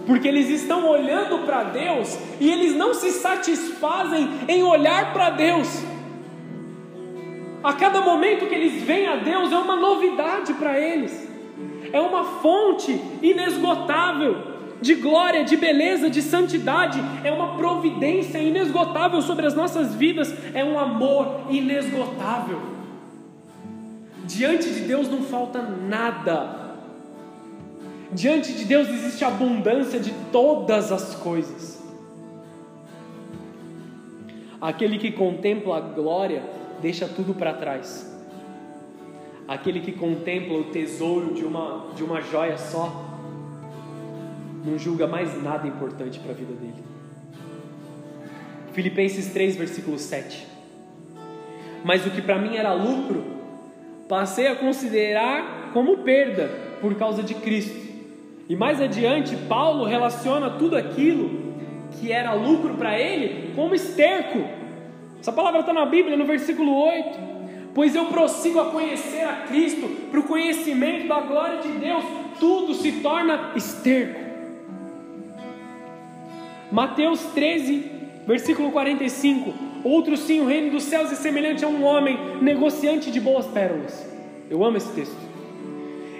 porque 0.05 0.27
eles 0.27 0.49
estão 0.49 0.89
olhando 0.89 1.45
para 1.45 1.63
Deus 1.63 2.17
e 2.39 2.49
eles 2.49 2.75
não 2.75 2.93
se 2.93 3.11
satisfazem 3.11 4.27
em 4.47 4.63
olhar 4.63 5.13
para 5.13 5.29
Deus. 5.29 5.83
A 7.63 7.73
cada 7.73 8.01
momento 8.01 8.47
que 8.47 8.55
eles 8.55 8.81
veem 8.81 9.07
a 9.07 9.17
Deus 9.17 9.51
é 9.51 9.57
uma 9.57 9.75
novidade 9.75 10.53
para 10.55 10.79
eles, 10.79 11.29
é 11.93 12.01
uma 12.01 12.23
fonte 12.23 12.99
inesgotável 13.21 14.51
de 14.81 14.95
glória, 14.95 15.43
de 15.43 15.55
beleza, 15.55 16.09
de 16.09 16.23
santidade, 16.23 16.99
é 17.23 17.31
uma 17.31 17.55
providência 17.55 18.39
inesgotável 18.39 19.21
sobre 19.21 19.45
as 19.45 19.53
nossas 19.53 19.93
vidas, 19.93 20.33
é 20.55 20.65
um 20.65 20.79
amor 20.79 21.41
inesgotável. 21.51 22.80
Diante 24.35 24.69
de 24.69 24.81
Deus 24.81 25.07
não 25.07 25.23
falta 25.23 25.61
nada, 25.61 26.61
Diante 28.13 28.51
de 28.51 28.65
Deus 28.65 28.89
existe 28.89 29.23
abundância 29.23 29.97
de 29.97 30.11
todas 30.33 30.91
as 30.91 31.15
coisas. 31.15 31.81
Aquele 34.59 34.99
que 34.99 35.13
contempla 35.13 35.77
a 35.77 35.79
glória 35.79 36.43
deixa 36.81 37.07
tudo 37.07 37.33
para 37.33 37.53
trás. 37.53 38.11
Aquele 39.47 39.79
que 39.79 39.93
contempla 39.93 40.57
o 40.57 40.65
tesouro 40.65 41.33
de 41.33 41.45
uma, 41.45 41.87
de 41.95 42.03
uma 42.03 42.21
joia 42.21 42.57
só, 42.57 43.17
não 44.65 44.77
julga 44.77 45.07
mais 45.07 45.41
nada 45.41 45.65
importante 45.67 46.19
para 46.19 46.31
a 46.31 46.35
vida 46.35 46.53
dele. 46.53 46.83
Filipenses 48.73 49.31
3, 49.31 49.55
versículo 49.55 49.97
7. 49.97 50.47
Mas 51.83 52.05
o 52.05 52.11
que 52.11 52.21
para 52.21 52.37
mim 52.37 52.57
era 52.57 52.73
lucro, 52.73 53.40
passei 54.11 54.47
a 54.47 54.55
considerar 54.57 55.69
como 55.71 55.99
perda 55.99 56.51
por 56.81 56.93
causa 56.95 57.23
de 57.23 57.33
Cristo. 57.33 57.79
E 58.49 58.57
mais 58.57 58.81
adiante, 58.81 59.37
Paulo 59.47 59.85
relaciona 59.85 60.49
tudo 60.49 60.75
aquilo 60.75 61.53
que 61.91 62.11
era 62.11 62.33
lucro 62.33 62.73
para 62.73 62.99
ele 62.99 63.53
como 63.55 63.73
esterco. 63.73 64.43
Essa 65.17 65.31
palavra 65.31 65.61
está 65.61 65.71
na 65.71 65.85
Bíblia, 65.85 66.17
no 66.17 66.25
versículo 66.25 66.75
8. 66.75 67.19
Pois 67.73 67.95
eu 67.95 68.07
prossigo 68.07 68.59
a 68.59 68.65
conhecer 68.65 69.23
a 69.23 69.45
Cristo, 69.47 69.89
conhecimento 70.27 71.07
da 71.07 71.21
glória 71.21 71.59
de 71.59 71.69
Deus, 71.69 72.03
tudo 72.37 72.73
se 72.73 72.91
torna 72.99 73.53
esterco. 73.55 74.19
Mateus 76.69 77.21
13, 77.33 77.91
versículo 78.27 78.71
45. 78.71 79.70
Outro 79.83 80.15
sim, 80.15 80.41
o 80.41 80.45
reino 80.45 80.71
dos 80.71 80.83
céus 80.83 81.11
é 81.11 81.15
semelhante 81.15 81.65
a 81.65 81.67
um 81.67 81.83
homem 81.83 82.17
negociante 82.41 83.11
de 83.11 83.19
boas 83.19 83.47
pérolas. 83.47 84.05
Eu 84.49 84.63
amo 84.63 84.77
esse 84.77 84.91
texto. 84.93 85.15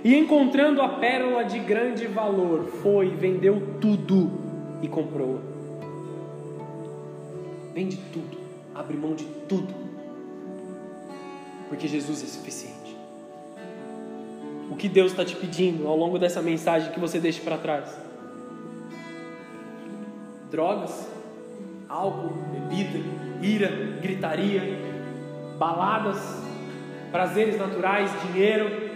E 0.04 0.16
encontrando 0.16 0.82
a 0.82 0.90
pérola 0.90 1.44
de 1.44 1.60
grande 1.60 2.08
valor, 2.08 2.66
foi, 2.82 3.10
vendeu 3.10 3.78
tudo 3.80 4.32
e 4.82 4.88
comprou. 4.88 5.40
Vende 7.74 7.98
tudo, 8.12 8.38
abre 8.74 8.98
mão 8.98 9.14
de 9.14 9.26
tudo, 9.48 9.74
porque 11.70 11.88
Jesus 11.88 12.24
é 12.24 12.28
suficiente. 12.28 12.98
O 14.70 14.76
que 14.76 14.90
Deus 14.90 15.12
está 15.12 15.24
te 15.24 15.36
pedindo 15.36 15.88
ao 15.88 15.96
longo 15.96 16.18
dessa 16.18 16.42
mensagem 16.42 16.92
que 16.92 17.00
você 17.00 17.20
deixe 17.20 17.40
para 17.42 17.58
trás? 17.58 17.96
Drogas, 20.50 21.08
álcool, 21.92 22.34
bebida, 22.54 23.00
ira, 23.42 23.68
gritaria, 24.02 24.64
baladas, 25.60 26.18
prazeres 27.12 27.60
naturais, 27.60 28.10
dinheiro, 28.26 28.92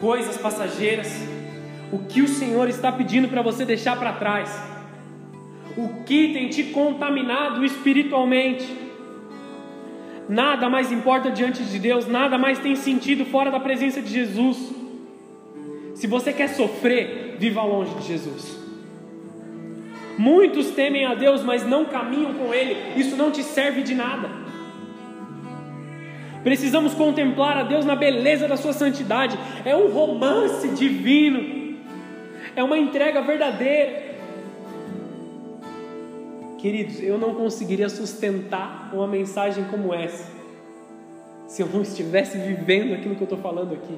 coisas 0.00 0.36
passageiras. 0.36 1.08
O 1.92 2.00
que 2.00 2.20
o 2.20 2.26
Senhor 2.26 2.68
está 2.68 2.90
pedindo 2.90 3.28
para 3.28 3.42
você 3.42 3.64
deixar 3.64 3.96
para 3.96 4.14
trás? 4.14 4.50
O 5.76 6.02
que 6.04 6.32
tem 6.32 6.48
te 6.48 6.64
contaminado 6.64 7.64
espiritualmente? 7.64 8.76
Nada 10.28 10.68
mais 10.68 10.90
importa 10.90 11.30
diante 11.30 11.62
de 11.62 11.78
Deus, 11.78 12.08
nada 12.08 12.36
mais 12.36 12.58
tem 12.58 12.74
sentido 12.74 13.24
fora 13.24 13.52
da 13.52 13.60
presença 13.60 14.02
de 14.02 14.08
Jesus. 14.08 14.72
Se 15.94 16.08
você 16.08 16.32
quer 16.32 16.48
sofrer, 16.48 17.36
viva 17.38 17.62
longe 17.62 17.94
de 17.94 18.08
Jesus. 18.08 18.61
Muitos 20.18 20.70
temem 20.70 21.06
a 21.06 21.14
Deus, 21.14 21.42
mas 21.42 21.66
não 21.66 21.84
caminham 21.84 22.34
com 22.34 22.52
Ele. 22.52 23.00
Isso 23.00 23.16
não 23.16 23.30
te 23.30 23.42
serve 23.42 23.82
de 23.82 23.94
nada. 23.94 24.28
Precisamos 26.42 26.94
contemplar 26.94 27.56
a 27.56 27.62
Deus 27.62 27.84
na 27.84 27.94
beleza 27.94 28.48
da 28.48 28.56
Sua 28.56 28.72
santidade. 28.72 29.38
É 29.64 29.76
um 29.76 29.88
romance 29.88 30.68
divino. 30.68 31.78
É 32.54 32.62
uma 32.62 32.76
entrega 32.76 33.22
verdadeira. 33.22 34.12
Queridos, 36.58 37.02
eu 37.02 37.18
não 37.18 37.34
conseguiria 37.34 37.88
sustentar 37.88 38.90
uma 38.92 39.06
mensagem 39.06 39.64
como 39.64 39.92
essa 39.92 40.42
se 41.52 41.60
eu 41.60 41.68
não 41.68 41.82
estivesse 41.82 42.38
vivendo 42.38 42.94
aquilo 42.94 43.14
que 43.14 43.20
eu 43.20 43.26
estou 43.26 43.38
falando 43.38 43.74
aqui. 43.74 43.94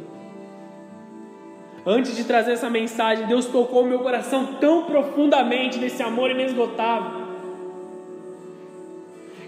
Antes 1.87 2.17
de 2.17 2.25
trazer 2.25 2.53
essa 2.53 2.71
mensagem, 2.71 3.27
Deus 3.27 3.47
tocou 3.47 3.83
o 3.83 3.87
meu 3.87 3.99
coração 3.99 4.55
tão 4.61 4.85
profundamente 4.85 5.79
nesse 5.79 6.03
amor 6.03 6.31
inesgotável 6.31 7.25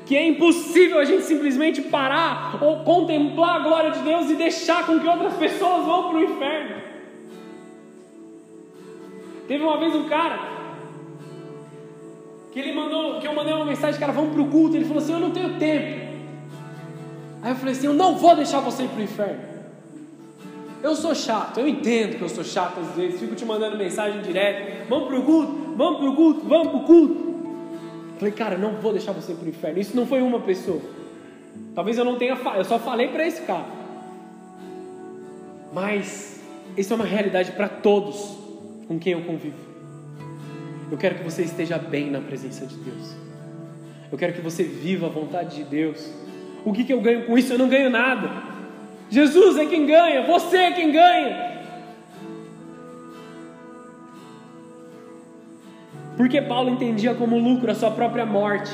que 0.07 0.17
é 0.17 0.25
impossível 0.25 1.01
a 1.01 1.05
gente 1.05 1.25
simplesmente 1.25 1.83
parar 1.83 2.57
ou 2.63 2.85
contemplar 2.85 3.57
a 3.57 3.59
glória 3.59 3.91
de 3.91 3.99
Deus 3.99 4.31
e 4.31 4.37
deixar 4.37 4.87
com 4.87 5.01
que 5.01 5.07
outras 5.07 5.35
pessoas 5.35 5.85
vão 5.85 6.09
para 6.09 6.19
o 6.19 6.23
inferno. 6.23 6.77
Teve 9.49 9.65
uma 9.65 9.77
vez 9.79 9.95
um 9.97 10.09
cara 10.09 10.39
que 12.53 12.61
ele 12.61 12.73
mandou, 12.73 13.19
que 13.19 13.27
eu 13.27 13.35
mandei 13.35 13.53
uma 13.53 13.65
mensagem, 13.65 13.99
cara, 13.99 14.13
vamos 14.13 14.33
para 14.33 14.43
o 14.43 14.49
culto. 14.49 14.77
Ele 14.77 14.85
falou 14.85 15.03
assim: 15.03 15.13
Eu 15.13 15.21
não 15.21 15.33
tenho 15.33 15.59
tempo. 15.59 16.07
Aí 17.43 17.51
eu 17.51 17.57
falei 17.57 17.75
assim: 17.75 17.87
Eu 17.89 17.95
não 17.95 18.17
vou 18.17 18.37
deixar 18.37 18.61
você 18.61 18.85
ir 18.85 18.89
para 18.89 19.01
o 19.01 19.03
inferno. 19.03 19.56
Eu 20.87 20.95
sou 20.95 21.17
chato, 21.17 21.59
eu 21.59 21.67
entendo 21.67 22.17
que 22.17 22.23
eu 22.23 22.29
sou 22.29 22.45
chato 22.45 22.79
às 22.79 22.95
vezes, 22.95 23.19
fico 23.19 23.35
te 23.35 23.45
mandando 23.45 23.77
mensagem 23.77 24.23
direto, 24.23 24.89
vamos 24.89 25.09
pro 25.09 25.21
culto, 25.21 25.75
vamos 25.77 25.99
pro 25.99 26.15
culto, 26.15 26.47
vamos 26.47 26.69
pro 26.69 26.81
culto. 26.83 27.35
Falei, 28.21 28.33
cara, 28.33 28.57
não 28.57 28.75
vou 28.75 28.93
deixar 28.93 29.11
você 29.11 29.35
pro 29.35 29.49
inferno. 29.49 29.81
Isso 29.81 29.97
não 29.97 30.07
foi 30.07 30.23
uma 30.23 30.39
pessoa. 30.39 30.81
Talvez 31.75 31.99
eu 31.99 32.05
não 32.05 32.17
tenha 32.17 32.37
falado, 32.37 32.59
eu 32.59 32.65
só 32.65 32.79
falei 32.79 33.09
para 33.09 33.27
esse 33.27 33.43
cara. 33.43 33.67
Mas 35.73 36.41
isso 36.77 36.93
é 36.93 36.97
uma 36.97 37.05
realidade 37.05 37.51
para 37.51 37.69
todos 37.69 38.39
com 38.87 38.97
quem 38.97 39.15
eu 39.15 39.23
convivo. 39.23 39.59
Eu 40.89 40.97
quero 40.97 41.17
que 41.17 41.25
você 41.25 41.43
esteja 41.43 41.79
bem 41.79 42.13
na 42.13 42.21
presença 42.21 42.65
de 42.65 42.77
Deus. 42.77 43.17
Eu 44.13 44.17
quero 44.17 44.35
que 44.35 44.41
você 44.41 44.63
viva 44.63 45.07
a 45.07 45.11
vontade 45.11 45.57
de 45.57 45.65
Deus. 45.65 46.13
O 46.65 46.73
que, 46.73 46.85
que 46.85 46.93
eu 46.93 47.01
ganho 47.01 47.27
com 47.27 47.37
isso? 47.37 47.53
Eu 47.53 47.59
não 47.59 47.69
ganho 47.69 47.91
nada. 47.91 48.55
Jesus 49.09 49.57
é 49.57 49.67
quem 49.67 49.87
ganha, 49.87 50.23
você 50.23 50.57
é 50.57 50.71
quem 50.73 50.91
ganha. 50.91 51.47
Porque 56.17 56.41
Paulo 56.41 56.71
entendia 56.71 57.15
como 57.15 57.39
lucro 57.39 57.71
a 57.71 57.75
sua 57.75 57.91
própria 57.91 58.25
morte. 58.25 58.73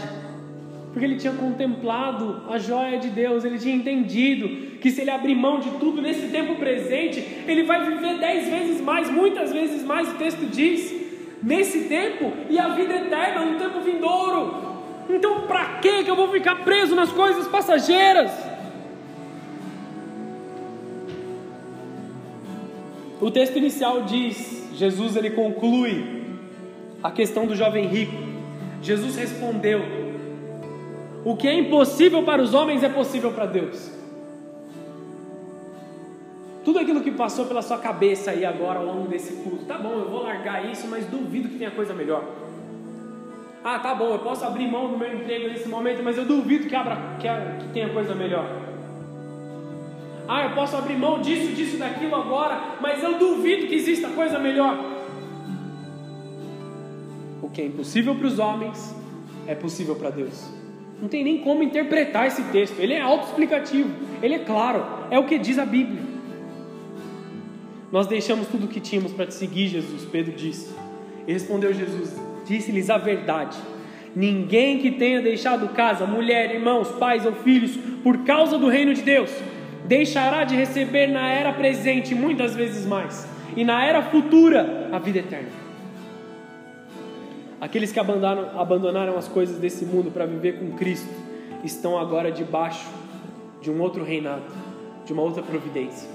Porque 0.92 1.04
ele 1.06 1.16
tinha 1.16 1.32
contemplado 1.32 2.42
a 2.50 2.58
joia 2.58 2.98
de 2.98 3.08
Deus, 3.08 3.44
ele 3.44 3.58
tinha 3.58 3.74
entendido 3.74 4.78
que 4.78 4.90
se 4.90 5.00
ele 5.00 5.10
abrir 5.10 5.34
mão 5.34 5.58
de 5.58 5.70
tudo 5.72 6.02
nesse 6.02 6.28
tempo 6.28 6.56
presente, 6.56 7.20
ele 7.46 7.62
vai 7.62 7.84
viver 7.88 8.18
dez 8.18 8.48
vezes 8.48 8.80
mais, 8.80 9.10
muitas 9.10 9.52
vezes 9.52 9.82
mais, 9.82 10.08
o 10.08 10.14
texto 10.14 10.44
diz, 10.50 10.94
nesse 11.42 11.84
tempo 11.84 12.32
e 12.50 12.58
a 12.58 12.68
vida 12.68 12.94
eterna, 12.94 13.40
um 13.42 13.58
tempo 13.58 13.80
vindouro. 13.80 14.72
Então, 15.08 15.42
para 15.42 15.78
que 15.78 16.04
eu 16.06 16.14
vou 16.14 16.28
ficar 16.28 16.56
preso 16.56 16.94
nas 16.94 17.10
coisas 17.10 17.48
passageiras? 17.48 18.51
O 23.22 23.30
texto 23.30 23.56
inicial 23.56 24.02
diz, 24.02 24.68
Jesus 24.74 25.14
ele 25.14 25.30
conclui 25.30 26.24
a 27.00 27.08
questão 27.08 27.46
do 27.46 27.54
jovem 27.54 27.86
rico. 27.86 28.16
Jesus 28.82 29.14
respondeu: 29.14 29.80
O 31.24 31.36
que 31.36 31.46
é 31.46 31.56
impossível 31.56 32.24
para 32.24 32.42
os 32.42 32.52
homens 32.52 32.82
é 32.82 32.88
possível 32.88 33.30
para 33.30 33.46
Deus. 33.46 33.92
Tudo 36.64 36.80
aquilo 36.80 37.00
que 37.00 37.12
passou 37.12 37.46
pela 37.46 37.62
sua 37.62 37.78
cabeça 37.78 38.32
aí 38.32 38.44
agora 38.44 38.80
ao 38.80 38.86
longo 38.86 39.06
desse 39.06 39.34
culto, 39.34 39.66
tá 39.66 39.78
bom, 39.78 39.92
eu 39.92 40.10
vou 40.10 40.24
largar 40.24 40.68
isso, 40.68 40.88
mas 40.88 41.06
duvido 41.06 41.48
que 41.48 41.58
tenha 41.58 41.70
coisa 41.70 41.94
melhor. 41.94 42.24
Ah, 43.62 43.78
tá 43.78 43.94
bom, 43.94 44.14
eu 44.14 44.18
posso 44.18 44.44
abrir 44.44 44.66
mão 44.66 44.88
do 44.88 44.98
meu 44.98 45.14
emprego 45.14 45.46
nesse 45.46 45.68
momento, 45.68 46.02
mas 46.02 46.18
eu 46.18 46.24
duvido 46.24 46.66
que, 46.66 46.74
abra, 46.74 46.98
que, 47.20 47.28
que 47.64 47.72
tenha 47.72 47.88
coisa 47.90 48.16
melhor. 48.16 48.61
Ah, 50.28 50.44
eu 50.44 50.54
posso 50.54 50.76
abrir 50.76 50.96
mão 50.96 51.20
disso, 51.20 51.52
disso, 51.52 51.76
daquilo 51.76 52.14
agora, 52.14 52.76
mas 52.80 53.02
eu 53.02 53.18
duvido 53.18 53.66
que 53.66 53.74
exista 53.74 54.08
coisa 54.08 54.38
melhor. 54.38 54.78
O 57.42 57.48
que 57.48 57.60
é 57.60 57.66
impossível 57.66 58.14
para 58.14 58.26
os 58.26 58.38
homens 58.38 58.94
é 59.46 59.54
possível 59.54 59.96
para 59.96 60.10
Deus. 60.10 60.48
Não 61.00 61.08
tem 61.08 61.24
nem 61.24 61.38
como 61.38 61.62
interpretar 61.62 62.26
esse 62.26 62.42
texto. 62.44 62.78
Ele 62.78 62.94
é 62.94 63.00
autoexplicativo, 63.00 63.90
ele 64.22 64.34
é 64.34 64.38
claro, 64.38 64.84
é 65.10 65.18
o 65.18 65.26
que 65.26 65.38
diz 65.38 65.58
a 65.58 65.66
Bíblia. 65.66 66.00
Nós 67.90 68.06
deixamos 68.06 68.46
tudo 68.46 68.64
o 68.64 68.68
que 68.68 68.80
tínhamos 68.80 69.12
para 69.12 69.26
te 69.26 69.34
seguir, 69.34 69.68
Jesus, 69.68 70.04
Pedro 70.04 70.32
disse. 70.32 70.72
E 71.26 71.32
respondeu 71.32 71.74
Jesus: 71.74 72.16
Disse-lhes 72.46 72.88
a 72.88 72.96
verdade. 72.96 73.58
Ninguém 74.14 74.78
que 74.78 74.90
tenha 74.90 75.20
deixado 75.20 75.68
casa, 75.70 76.06
mulher, 76.06 76.54
irmãos, 76.54 76.88
pais 76.92 77.26
ou 77.26 77.32
filhos, 77.32 77.76
por 78.02 78.18
causa 78.18 78.58
do 78.58 78.68
reino 78.68 78.94
de 78.94 79.02
Deus, 79.02 79.30
deixará 79.92 80.42
de 80.44 80.56
receber 80.56 81.06
na 81.06 81.28
era 81.28 81.52
presente 81.52 82.14
muitas 82.14 82.54
vezes 82.54 82.86
mais, 82.86 83.28
e 83.54 83.62
na 83.62 83.84
era 83.84 84.02
futura 84.04 84.88
a 84.90 84.98
vida 84.98 85.18
eterna. 85.18 85.50
Aqueles 87.60 87.92
que 87.92 88.00
abandonaram, 88.00 88.58
abandonaram 88.58 89.18
as 89.18 89.28
coisas 89.28 89.58
desse 89.58 89.84
mundo 89.84 90.10
para 90.10 90.24
viver 90.24 90.58
com 90.58 90.72
Cristo 90.78 91.10
estão 91.62 91.98
agora 91.98 92.32
debaixo 92.32 92.88
de 93.60 93.70
um 93.70 93.82
outro 93.82 94.02
reinado, 94.02 94.50
de 95.04 95.12
uma 95.12 95.20
outra 95.20 95.42
providência. 95.42 96.08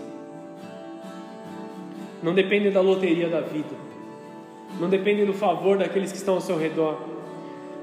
Não 2.23 2.33
dependem 2.33 2.71
da 2.71 2.81
loteria 2.81 3.29
da 3.29 3.41
vida, 3.41 3.75
não 4.79 4.89
dependem 4.89 5.23
do 5.23 5.33
favor 5.33 5.77
daqueles 5.77 6.11
que 6.11 6.17
estão 6.17 6.33
ao 6.33 6.41
seu 6.41 6.57
redor, 6.57 6.99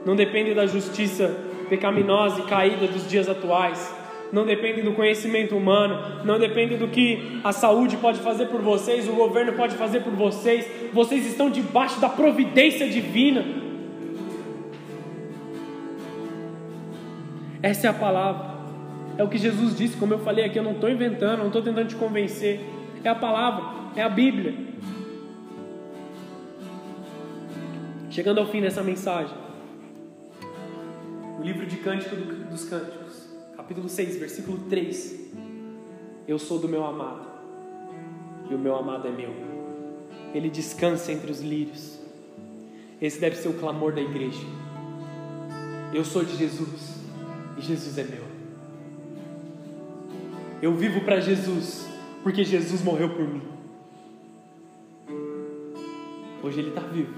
não 0.05 0.17
dependem 0.17 0.55
da 0.55 0.67
justiça 0.67 1.33
pecaminosa 1.69 2.41
e 2.41 2.47
caída 2.47 2.89
dos 2.89 3.09
dias 3.09 3.29
atuais 3.29 3.94
não 4.35 4.45
depende 4.45 4.83
do 4.83 4.93
conhecimento 4.95 5.57
humano, 5.57 6.25
não 6.25 6.41
depende 6.41 6.77
do 6.77 6.89
que 6.89 7.41
a 7.45 7.53
saúde 7.53 7.97
pode 7.97 8.19
fazer 8.19 8.47
por 8.47 8.61
vocês, 8.61 9.09
o 9.09 9.13
governo 9.13 9.53
pode 9.53 9.77
fazer 9.77 10.01
por 10.01 10.13
vocês. 10.13 10.69
Vocês 10.93 11.25
estão 11.25 11.49
debaixo 11.49 12.01
da 12.01 12.09
providência 12.09 12.91
divina. 12.91 13.45
Essa 17.63 17.87
é 17.87 17.91
a 17.91 17.95
palavra. 17.95 18.55
É 19.17 19.23
o 19.23 19.29
que 19.29 19.39
Jesus 19.39 19.79
disse, 19.79 19.97
como 19.97 20.15
eu 20.15 20.19
falei 20.19 20.45
aqui, 20.45 20.59
eu 20.59 20.65
não 20.65 20.73
estou 20.73 20.91
inventando, 20.91 21.39
não 21.39 21.47
estou 21.47 21.63
tentando 21.63 21.87
te 21.87 21.95
convencer. 21.95 22.59
É 23.05 23.09
a 23.09 23.15
palavra, 23.15 23.65
é 23.95 24.03
a 24.03 24.09
Bíblia. 24.09 24.53
Chegando 28.11 28.41
ao 28.41 28.47
fim 28.47 28.61
dessa 28.61 28.83
mensagem, 28.83 29.37
o 31.39 31.43
livro 31.45 31.65
de 31.67 31.77
Cântico 31.77 32.17
dos 32.17 32.69
Cânticos 32.69 33.04
capítulo 33.65 33.89
6, 33.89 34.17
versículo 34.19 34.59
3. 34.69 35.21
Eu 36.29 36.39
sou 36.39 36.59
do 36.59 36.69
meu 36.69 36.85
amado. 36.85 37.33
e 38.51 38.55
o 38.55 38.59
meu 38.59 38.77
amado 38.77 39.09
é 39.09 39.11
meu. 39.11 39.33
Ele 40.35 40.51
descansa 40.51 41.11
entre 41.11 41.31
os 41.31 41.41
lírios. 41.41 41.99
Esse 43.01 43.19
deve 43.19 43.37
ser 43.37 43.49
o 43.49 43.55
clamor 43.55 43.95
da 43.95 44.03
igreja. 44.03 44.47
Eu 45.95 46.05
sou 46.05 46.23
de 46.23 46.37
Jesus 46.37 46.99
e 47.57 47.63
Jesus 47.63 47.97
é 47.97 48.05
meu. 48.05 48.25
Eu 50.61 50.75
vivo 50.75 51.01
para 51.01 51.21
Jesus 51.21 51.89
porque 52.23 52.45
Jesus 52.45 52.83
morreu 52.83 53.15
por 53.15 53.27
mim. 53.27 53.43
Hoje 56.43 56.61
ele 56.61 56.69
está 56.69 56.83
vivo. 56.83 57.15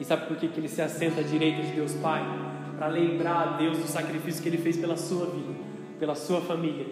E 0.00 0.04
sabe 0.04 0.26
por 0.26 0.36
que, 0.36 0.48
que 0.48 0.58
ele 0.58 0.68
se 0.68 0.82
assenta 0.82 1.20
à 1.20 1.22
direita 1.22 1.62
de 1.62 1.72
Deus 1.74 1.94
Pai? 1.94 2.49
Para 2.80 2.88
lembrar 2.88 3.42
a 3.42 3.46
Deus 3.58 3.76
do 3.76 3.86
sacrifício 3.86 4.42
que 4.42 4.48
ele 4.48 4.56
fez 4.56 4.74
pela 4.78 4.96
sua 4.96 5.26
vida, 5.26 5.52
pela 5.98 6.14
sua 6.14 6.40
família, 6.40 6.86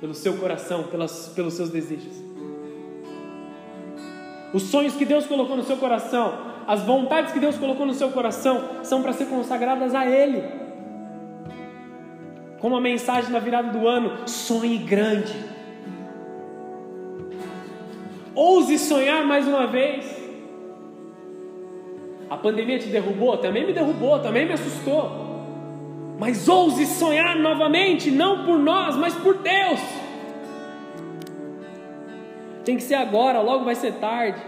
pelo 0.00 0.14
seu 0.14 0.36
coração, 0.36 0.84
pelas, 0.84 1.32
pelos 1.34 1.54
seus 1.54 1.68
desejos. 1.68 2.22
Os 4.54 4.62
sonhos 4.62 4.94
que 4.94 5.04
Deus 5.04 5.26
colocou 5.26 5.56
no 5.56 5.64
seu 5.64 5.78
coração, 5.78 6.38
as 6.64 6.82
vontades 6.82 7.32
que 7.32 7.40
Deus 7.40 7.58
colocou 7.58 7.84
no 7.84 7.92
seu 7.92 8.10
coração, 8.12 8.84
são 8.84 9.02
para 9.02 9.12
ser 9.12 9.26
consagradas 9.26 9.96
a 9.96 10.06
Ele. 10.06 10.44
Como 12.60 12.76
a 12.76 12.80
mensagem 12.80 13.32
na 13.32 13.40
virada 13.40 13.76
do 13.76 13.88
ano: 13.88 14.28
sonhe 14.28 14.78
grande. 14.78 15.34
Ouse 18.32 18.78
sonhar 18.78 19.26
mais 19.26 19.48
uma 19.48 19.66
vez. 19.66 20.19
A 22.30 22.36
pandemia 22.36 22.78
te 22.78 22.86
derrubou? 22.86 23.36
Também 23.36 23.66
me 23.66 23.72
derrubou, 23.72 24.20
também 24.20 24.46
me 24.46 24.52
assustou. 24.52 25.10
Mas 26.16 26.48
ouse 26.48 26.86
sonhar 26.86 27.34
novamente, 27.36 28.08
não 28.08 28.44
por 28.44 28.56
nós, 28.56 28.94
mas 28.94 29.14
por 29.16 29.38
Deus. 29.38 29.80
Tem 32.64 32.76
que 32.76 32.84
ser 32.84 32.94
agora, 32.94 33.40
logo 33.40 33.64
vai 33.64 33.74
ser 33.74 33.94
tarde. 33.94 34.40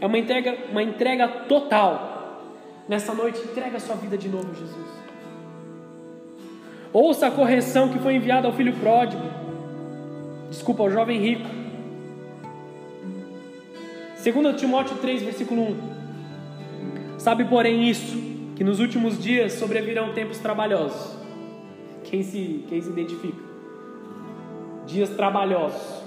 É 0.00 0.06
uma 0.06 0.16
entrega, 0.16 0.56
uma 0.70 0.82
entrega 0.82 1.26
total. 1.26 2.08
Nessa 2.88 3.12
noite, 3.14 3.40
entrega 3.40 3.76
a 3.76 3.80
sua 3.80 3.96
vida 3.96 4.16
de 4.16 4.28
novo 4.28 4.54
Jesus. 4.54 5.00
Ouça 6.92 7.26
a 7.26 7.30
correção 7.30 7.88
que 7.88 7.98
foi 7.98 8.14
enviada 8.14 8.46
ao 8.46 8.52
filho 8.52 8.74
pródigo. 8.74 9.22
Desculpa, 10.50 10.84
ao 10.84 10.90
jovem 10.90 11.18
rico. 11.20 11.48
2 14.22 14.60
Timóteo 14.60 14.96
3, 14.98 15.22
versículo 15.22 15.62
1. 15.62 15.99
Sabe, 17.20 17.44
porém, 17.44 17.86
isso 17.86 18.16
que 18.56 18.64
nos 18.64 18.80
últimos 18.80 19.22
dias 19.22 19.52
sobrevirão 19.52 20.14
tempos 20.14 20.38
trabalhosos. 20.38 21.18
Quem 22.04 22.22
se, 22.22 22.64
quem 22.66 22.80
se 22.80 22.88
identifica? 22.88 23.36
Dias 24.86 25.10
trabalhosos. 25.10 26.02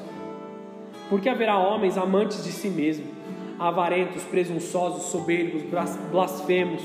Porque 1.11 1.30
haverá 1.30 1.55
homens 1.55 1.99
amantes 1.99 2.43
de 2.43 2.51
si 2.51 2.68
mesmo, 2.68 3.05
avarentos, 3.59 4.24
presunçosos, 4.24 5.11
soberbos, 5.11 5.61
blasfemos, 6.11 6.82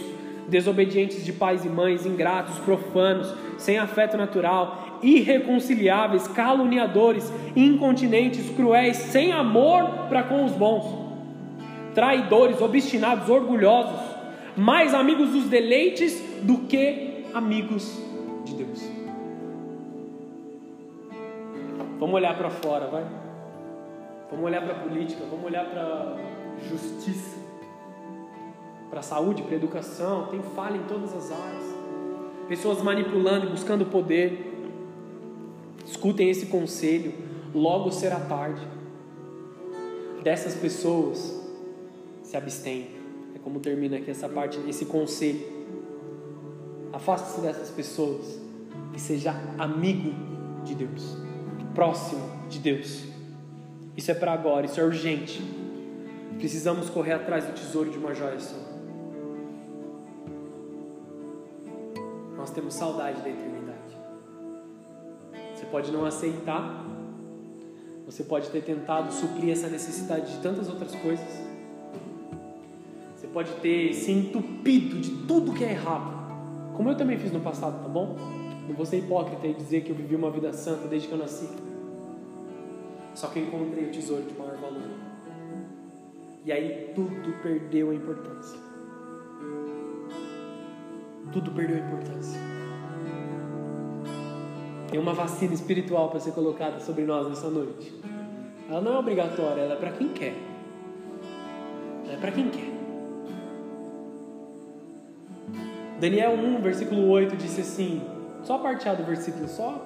desobedientes 0.47 1.24
de 1.24 1.33
pais 1.33 1.64
e 1.64 1.68
mães, 1.70 2.05
ingratos, 2.05 2.59
profanos, 2.59 3.35
sem 3.57 3.79
afeto 3.79 4.18
natural, 4.18 4.99
irreconciliáveis, 5.03 6.29
caluniadores, 6.29 7.33
incontinentes, 7.57 8.51
cruéis, 8.51 8.99
sem 8.99 9.33
amor 9.33 9.89
para 10.11 10.22
com 10.24 10.45
os 10.45 10.53
bons, 10.53 10.85
traidores, 11.95 12.61
obstinados, 12.61 13.31
orgulhosos 13.31 14.07
mais 14.59 14.92
amigos 14.92 15.30
dos 15.30 15.44
deleites 15.44 16.20
do 16.42 16.59
que 16.66 17.24
amigos 17.32 17.96
de 18.44 18.54
Deus. 18.54 18.82
Vamos 21.98 22.14
olhar 22.16 22.36
para 22.36 22.50
fora, 22.50 22.88
vai. 22.88 23.06
Vamos 24.30 24.44
olhar 24.44 24.62
para 24.62 24.72
a 24.72 24.80
política, 24.80 25.24
vamos 25.30 25.46
olhar 25.46 25.64
para 25.70 26.16
justiça, 26.68 27.38
para 28.90 28.98
a 28.98 29.02
saúde, 29.02 29.42
para 29.42 29.52
a 29.52 29.56
educação. 29.56 30.26
Tem 30.26 30.42
falha 30.42 30.76
em 30.76 30.82
todas 30.82 31.14
as 31.14 31.30
áreas. 31.30 31.64
Pessoas 32.48 32.82
manipulando 32.82 33.46
e 33.46 33.50
buscando 33.50 33.86
poder. 33.86 34.44
Escutem 35.86 36.28
esse 36.28 36.46
conselho, 36.46 37.14
logo 37.54 37.92
será 37.92 38.18
tarde. 38.20 38.66
Dessas 40.22 40.56
pessoas 40.56 41.40
se 42.22 42.36
abstenham 42.36 42.97
como 43.43 43.61
termina 43.61 43.97
aqui 43.97 44.11
essa 44.11 44.28
parte, 44.28 44.59
esse 44.68 44.84
conselho. 44.86 45.59
Afaste-se 46.93 47.41
dessas 47.41 47.70
pessoas 47.70 48.41
e 48.95 48.99
seja 48.99 49.34
amigo 49.59 50.12
de 50.64 50.74
Deus, 50.74 51.16
próximo 51.74 52.22
de 52.49 52.59
Deus. 52.59 53.05
Isso 53.97 54.11
é 54.11 54.14
para 54.14 54.32
agora, 54.32 54.66
isso 54.66 54.80
é 54.80 54.84
urgente. 54.84 55.43
Precisamos 56.36 56.89
correr 56.89 57.12
atrás 57.12 57.45
do 57.45 57.53
tesouro 57.53 57.91
de 57.91 57.99
uma 57.99 58.14
joia 58.14 58.39
só. 58.39 58.57
Nós 62.36 62.51
temos 62.51 62.74
saudade 62.74 63.20
da 63.20 63.28
eternidade. 63.28 63.99
Você 65.55 65.66
pode 65.66 65.91
não 65.91 66.05
aceitar, 66.05 66.86
você 68.07 68.22
pode 68.22 68.49
ter 68.51 68.62
tentado 68.62 69.12
suprir 69.12 69.51
essa 69.51 69.68
necessidade 69.68 70.32
de 70.36 70.43
tantas 70.43 70.68
outras 70.68 70.95
coisas 70.95 71.47
pode 73.33 73.53
ter 73.61 73.93
se 73.95 74.11
entupido 74.12 75.01
de 75.01 75.11
tudo 75.26 75.53
que 75.53 75.64
é 75.64 75.72
errado, 75.72 76.18
como 76.79 76.91
eu 76.91 76.97
também 76.97 77.18
fiz 77.18 77.33
no 77.33 77.41
passado, 77.41 77.83
tá 77.83 77.89
bom? 77.89 78.16
Não 78.68 78.74
vou 78.74 78.87
ser 78.87 78.99
hipócrita 78.99 79.47
e 79.47 79.55
dizer 79.55 79.83
que 79.83 79.91
eu 79.91 79.97
vivi 79.97 80.14
uma 80.14 80.31
vida 80.31 80.53
santa 80.53 80.87
desde 80.87 81.09
que 81.09 81.14
eu 81.14 81.18
nasci. 81.18 81.49
Só 83.14 83.26
que 83.26 83.41
eu 83.41 83.45
encontrei 83.45 83.87
o 83.87 83.91
tesouro 83.91 84.22
de 84.22 84.39
maior 84.39 84.57
valor. 84.59 84.83
E 86.45 86.53
aí 86.53 86.93
tudo 86.95 87.43
perdeu 87.43 87.91
a 87.91 87.95
importância. 87.95 88.59
Tudo 91.33 91.51
perdeu 91.51 91.76
a 91.76 91.81
importância. 91.81 92.41
Tem 94.89 95.01
uma 95.01 95.12
vacina 95.12 95.53
espiritual 95.53 96.11
para 96.11 96.20
ser 96.20 96.31
colocada 96.31 96.79
sobre 96.79 97.05
nós 97.05 97.29
nessa 97.29 97.51
noite. 97.51 97.93
Ela 98.70 98.81
não 98.81 98.95
é 98.95 98.99
obrigatória, 98.99 99.62
ela 99.62 99.74
é 99.74 99.76
para 99.76 99.91
quem 99.91 100.11
quer. 100.11 100.35
Ela 102.05 102.14
é 102.14 102.16
para 102.18 102.31
quem 102.31 102.49
quer. 102.51 102.78
Daniel 106.01 106.32
1, 106.32 106.61
versículo 106.62 107.09
8 107.09 107.36
disse 107.36 107.61
assim: 107.61 108.03
só 108.42 108.55
a 108.55 108.59
parte 108.59 108.88
A 108.88 108.94
do 108.94 109.05
versículo, 109.05 109.49
só 109.49 109.84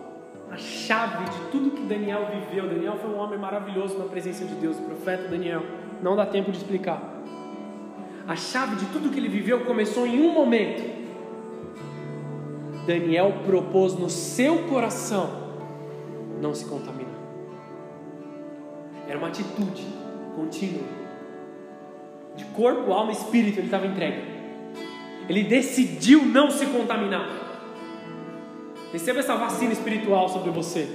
a 0.51 0.57
chave 0.57 1.25
de 1.25 1.51
tudo 1.51 1.71
que 1.71 1.83
Daniel 1.83 2.27
viveu. 2.27 2.69
Daniel 2.69 2.97
foi 2.97 3.11
um 3.11 3.19
homem 3.19 3.39
maravilhoso 3.39 3.99
na 3.99 4.05
presença 4.05 4.45
de 4.45 4.55
Deus, 4.55 4.79
o 4.79 4.83
profeta 4.83 5.29
Daniel. 5.29 5.63
Não 6.03 6.15
dá 6.15 6.27
tempo 6.27 6.51
de 6.51 6.59
explicar. 6.59 7.01
A 8.29 8.37
chave 8.37 8.77
de 8.77 8.87
tudo 8.87 9.11
que 9.11 9.19
ele 9.19 9.29
viveu 9.29 9.65
começou 9.65 10.07
em 10.07 10.21
um 10.21 10.33
momento. 10.33 11.03
Daniel 12.87 13.33
propôs 13.47 13.95
no 13.95 14.11
seu 14.11 14.65
coração 14.69 15.43
não 16.41 16.55
se 16.55 16.65
contaminar. 16.67 17.13
Era 19.09 19.19
uma 19.19 19.29
atitude 19.29 19.87
contínua. 20.35 20.83
De 22.37 22.45
corpo, 22.47 22.93
alma 22.93 23.13
e 23.13 23.15
espírito 23.15 23.59
ele 23.59 23.67
estava 23.67 23.87
entregue. 23.87 24.32
Ele 25.33 25.45
decidiu 25.45 26.27
não 26.27 26.51
se 26.51 26.67
contaminar. 26.67 27.27
Receba 28.93 29.21
essa 29.21 29.35
vacina 29.35 29.73
espiritual 29.73 30.29
sobre 30.29 30.51
você. 30.51 30.87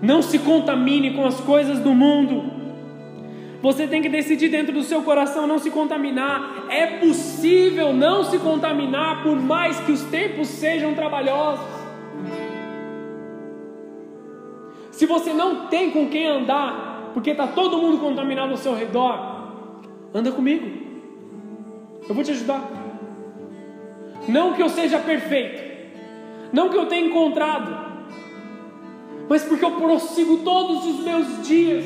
Não 0.00 0.22
se 0.22 0.38
contamine 0.38 1.12
com 1.14 1.26
as 1.26 1.40
coisas 1.40 1.80
do 1.80 1.92
mundo. 1.92 2.52
Você 3.60 3.88
tem 3.88 4.00
que 4.00 4.08
decidir 4.08 4.48
dentro 4.48 4.72
do 4.72 4.84
seu 4.84 5.02
coração 5.02 5.44
não 5.44 5.58
se 5.58 5.72
contaminar. 5.72 6.66
É 6.68 6.86
possível 6.98 7.92
não 7.92 8.22
se 8.22 8.38
contaminar 8.38 9.24
por 9.24 9.34
mais 9.34 9.80
que 9.80 9.90
os 9.90 10.02
tempos 10.04 10.46
sejam 10.46 10.94
trabalhosos. 10.94 11.66
Se 14.92 15.04
você 15.04 15.32
não 15.32 15.66
tem 15.66 15.90
com 15.90 16.06
quem 16.06 16.28
andar, 16.28 17.10
porque 17.12 17.30
está 17.30 17.48
todo 17.48 17.76
mundo 17.76 17.98
contaminado 17.98 18.52
ao 18.52 18.56
seu 18.56 18.72
redor, 18.72 19.50
anda 20.14 20.30
comigo. 20.30 20.70
Eu 22.08 22.14
vou 22.14 22.22
te 22.22 22.30
ajudar. 22.30 22.79
Não 24.30 24.54
que 24.54 24.62
eu 24.62 24.68
seja 24.68 24.98
perfeito, 25.00 25.60
não 26.52 26.68
que 26.68 26.76
eu 26.76 26.86
tenha 26.86 27.06
encontrado, 27.06 27.90
mas 29.28 29.42
porque 29.42 29.64
eu 29.64 29.72
prossigo 29.72 30.38
todos 30.38 30.86
os 30.86 31.04
meus 31.04 31.46
dias, 31.46 31.84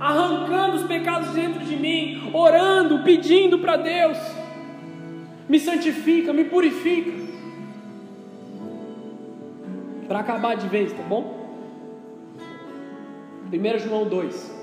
arrancando 0.00 0.76
os 0.76 0.82
pecados 0.82 1.30
dentro 1.30 1.64
de 1.64 1.76
mim, 1.76 2.30
orando, 2.32 3.04
pedindo 3.04 3.60
para 3.60 3.76
Deus, 3.76 4.18
me 5.48 5.60
santifica, 5.60 6.32
me 6.32 6.44
purifica, 6.44 7.12
para 10.08 10.18
acabar 10.20 10.56
de 10.56 10.66
vez, 10.66 10.92
tá 10.92 11.02
bom? 11.02 11.38
1 13.52 13.78
João 13.78 14.08
2, 14.08 14.56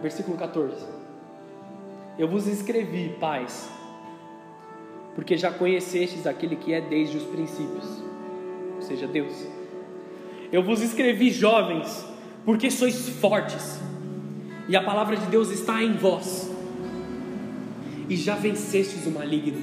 versículo 0.00 0.38
14: 0.38 0.86
Eu 2.18 2.26
vos 2.26 2.46
escrevi, 2.46 3.16
pais, 3.20 3.70
porque 5.14 5.36
já 5.36 5.50
conhecestes 5.50 6.26
aquele 6.26 6.56
que 6.56 6.72
é 6.72 6.80
desde 6.80 7.16
os 7.16 7.24
princípios, 7.24 8.02
ou 8.76 8.82
seja, 8.82 9.06
Deus. 9.06 9.46
Eu 10.50 10.62
vos 10.62 10.80
escrevi, 10.82 11.30
jovens, 11.30 12.06
porque 12.44 12.70
sois 12.70 13.08
fortes, 13.08 13.80
e 14.68 14.76
a 14.76 14.82
palavra 14.82 15.16
de 15.16 15.26
Deus 15.26 15.50
está 15.50 15.82
em 15.82 15.94
vós, 15.94 16.50
e 18.08 18.16
já 18.16 18.34
vencestes 18.34 19.06
o 19.06 19.10
maligno. 19.10 19.62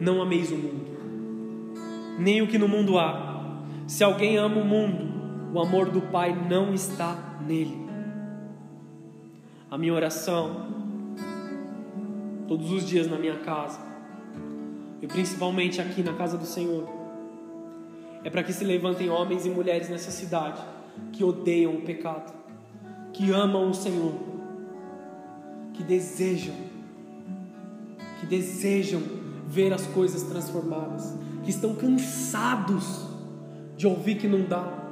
Não 0.00 0.22
ameis 0.22 0.52
o 0.52 0.56
mundo, 0.56 0.86
nem 2.18 2.42
o 2.42 2.46
que 2.46 2.58
no 2.58 2.68
mundo 2.68 2.98
há. 2.98 3.56
Se 3.86 4.04
alguém 4.04 4.36
ama 4.36 4.60
o 4.60 4.64
mundo, 4.64 5.08
o 5.52 5.60
amor 5.60 5.90
do 5.90 6.00
Pai 6.00 6.36
não 6.48 6.72
está 6.74 7.38
nele. 7.46 7.88
A 9.70 9.76
minha 9.76 9.92
oração, 9.92 10.77
todos 12.48 12.72
os 12.72 12.84
dias 12.84 13.06
na 13.06 13.18
minha 13.18 13.36
casa, 13.40 13.78
e 15.00 15.06
principalmente 15.06 15.80
aqui 15.80 16.02
na 16.02 16.14
casa 16.14 16.36
do 16.36 16.46
Senhor, 16.46 16.88
é 18.24 18.30
para 18.30 18.42
que 18.42 18.52
se 18.52 18.64
levantem 18.64 19.08
homens 19.10 19.46
e 19.46 19.50
mulheres 19.50 19.88
nessa 19.88 20.10
cidade 20.10 20.60
que 21.12 21.22
odeiam 21.22 21.74
o 21.74 21.82
pecado, 21.82 22.32
que 23.12 23.30
amam 23.30 23.70
o 23.70 23.74
Senhor, 23.74 24.14
que 25.74 25.84
desejam, 25.84 26.54
que 28.18 28.26
desejam 28.26 29.00
ver 29.46 29.72
as 29.72 29.86
coisas 29.86 30.24
transformadas, 30.24 31.16
que 31.44 31.50
estão 31.50 31.74
cansados 31.74 33.06
de 33.76 33.86
ouvir 33.86 34.16
que 34.16 34.26
não 34.26 34.42
dá, 34.42 34.88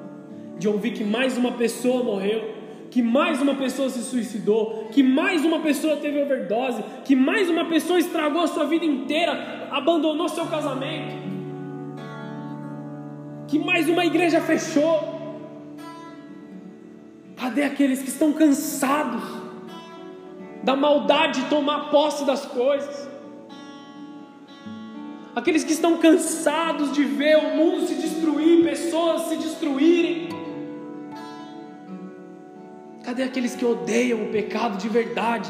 de 0.59 0.69
ouvir 0.69 0.93
que 0.93 1.05
mais 1.05 1.37
uma 1.37 1.53
pessoa 1.53 2.05
morreu, 2.05 2.55
que 2.97 3.03
mais 3.03 3.43
uma 3.43 3.55
pessoa 3.55 3.91
se 3.91 4.03
suicidou, 4.03 4.89
que 4.91 5.03
mais 5.03 5.45
uma 5.45 5.59
pessoa 5.61 5.97
teve 5.97 6.23
overdose, 6.23 6.83
que 7.05 7.15
mais 7.15 7.51
uma 7.51 7.67
pessoa 7.67 7.99
estragou 7.99 8.41
a 8.41 8.47
sua 8.47 8.65
vida 8.65 8.87
inteira, 8.87 9.69
abandonou 9.71 10.27
seu 10.31 10.47
casamento 10.47 11.37
que 13.49 13.59
mais 13.59 13.89
uma 13.89 14.05
igreja 14.05 14.41
fechou. 14.41 15.15
Cadê 17.37 17.63
aqueles 17.63 18.03
que 18.03 18.09
estão 18.09 18.33
cansados 18.33 19.23
da 20.63 20.75
maldade 20.75 21.43
de 21.43 21.49
tomar 21.49 21.91
posse 21.91 22.25
das 22.25 22.45
coisas? 22.45 23.09
Aqueles 25.35 25.63
que 25.63 25.73
estão 25.73 25.99
cansados 25.99 26.93
de 26.93 27.05
ver 27.05 27.37
o 27.37 27.57
mundo 27.57 27.87
se 27.87 27.95
destruir, 27.95 28.65
pessoas 28.65 29.23
se 29.29 29.37
destruírem. 29.37 30.36
Cadê 33.07 33.23
aqueles 33.23 33.55
que 33.55 33.65
odeiam 33.65 34.25
o 34.25 34.33
pecado 34.33 34.77
de 34.79 34.89
verdade? 34.89 35.49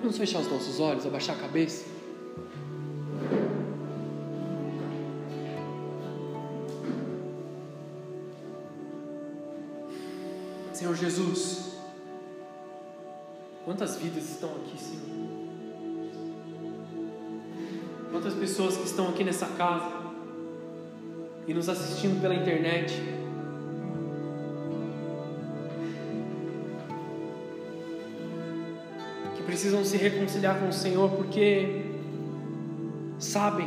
Vamos 0.00 0.18
fechar 0.18 0.40
os 0.40 0.52
nossos 0.52 0.78
olhos, 0.78 1.06
abaixar 1.06 1.34
a 1.34 1.38
cabeça. 1.38 1.86
Senhor 10.74 10.94
Jesus, 10.94 11.72
quantas 13.64 13.96
vidas 13.96 14.24
estão 14.30 14.50
aqui, 14.56 14.78
Senhor? 14.78 15.06
Quantas 18.10 18.34
pessoas 18.34 18.76
que 18.76 18.84
estão 18.84 19.08
aqui 19.08 19.24
nessa 19.24 19.46
casa 19.46 19.90
e 21.46 21.54
nos 21.54 21.70
assistindo 21.70 22.20
pela 22.20 22.34
internet, 22.34 23.15
precisam 29.56 29.82
se 29.82 29.96
reconciliar 29.96 30.60
com 30.60 30.68
o 30.68 30.72
Senhor 30.72 31.08
porque 31.12 31.86
sabem 33.18 33.66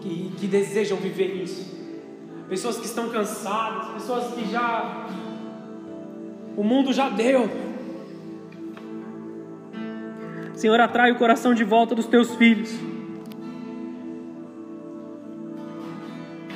que, 0.00 0.32
que 0.36 0.48
desejam 0.48 0.98
viver 0.98 1.44
isso. 1.44 1.72
Pessoas 2.48 2.78
que 2.78 2.86
estão 2.86 3.08
cansadas, 3.08 3.92
pessoas 3.92 4.34
que 4.34 4.50
já 4.50 5.06
o 6.56 6.64
mundo 6.64 6.92
já 6.92 7.08
deu. 7.08 7.48
Senhor, 10.54 10.80
atrai 10.80 11.12
o 11.12 11.18
coração 11.18 11.54
de 11.54 11.62
volta 11.62 11.94
dos 11.94 12.06
teus 12.06 12.34
filhos. 12.34 12.74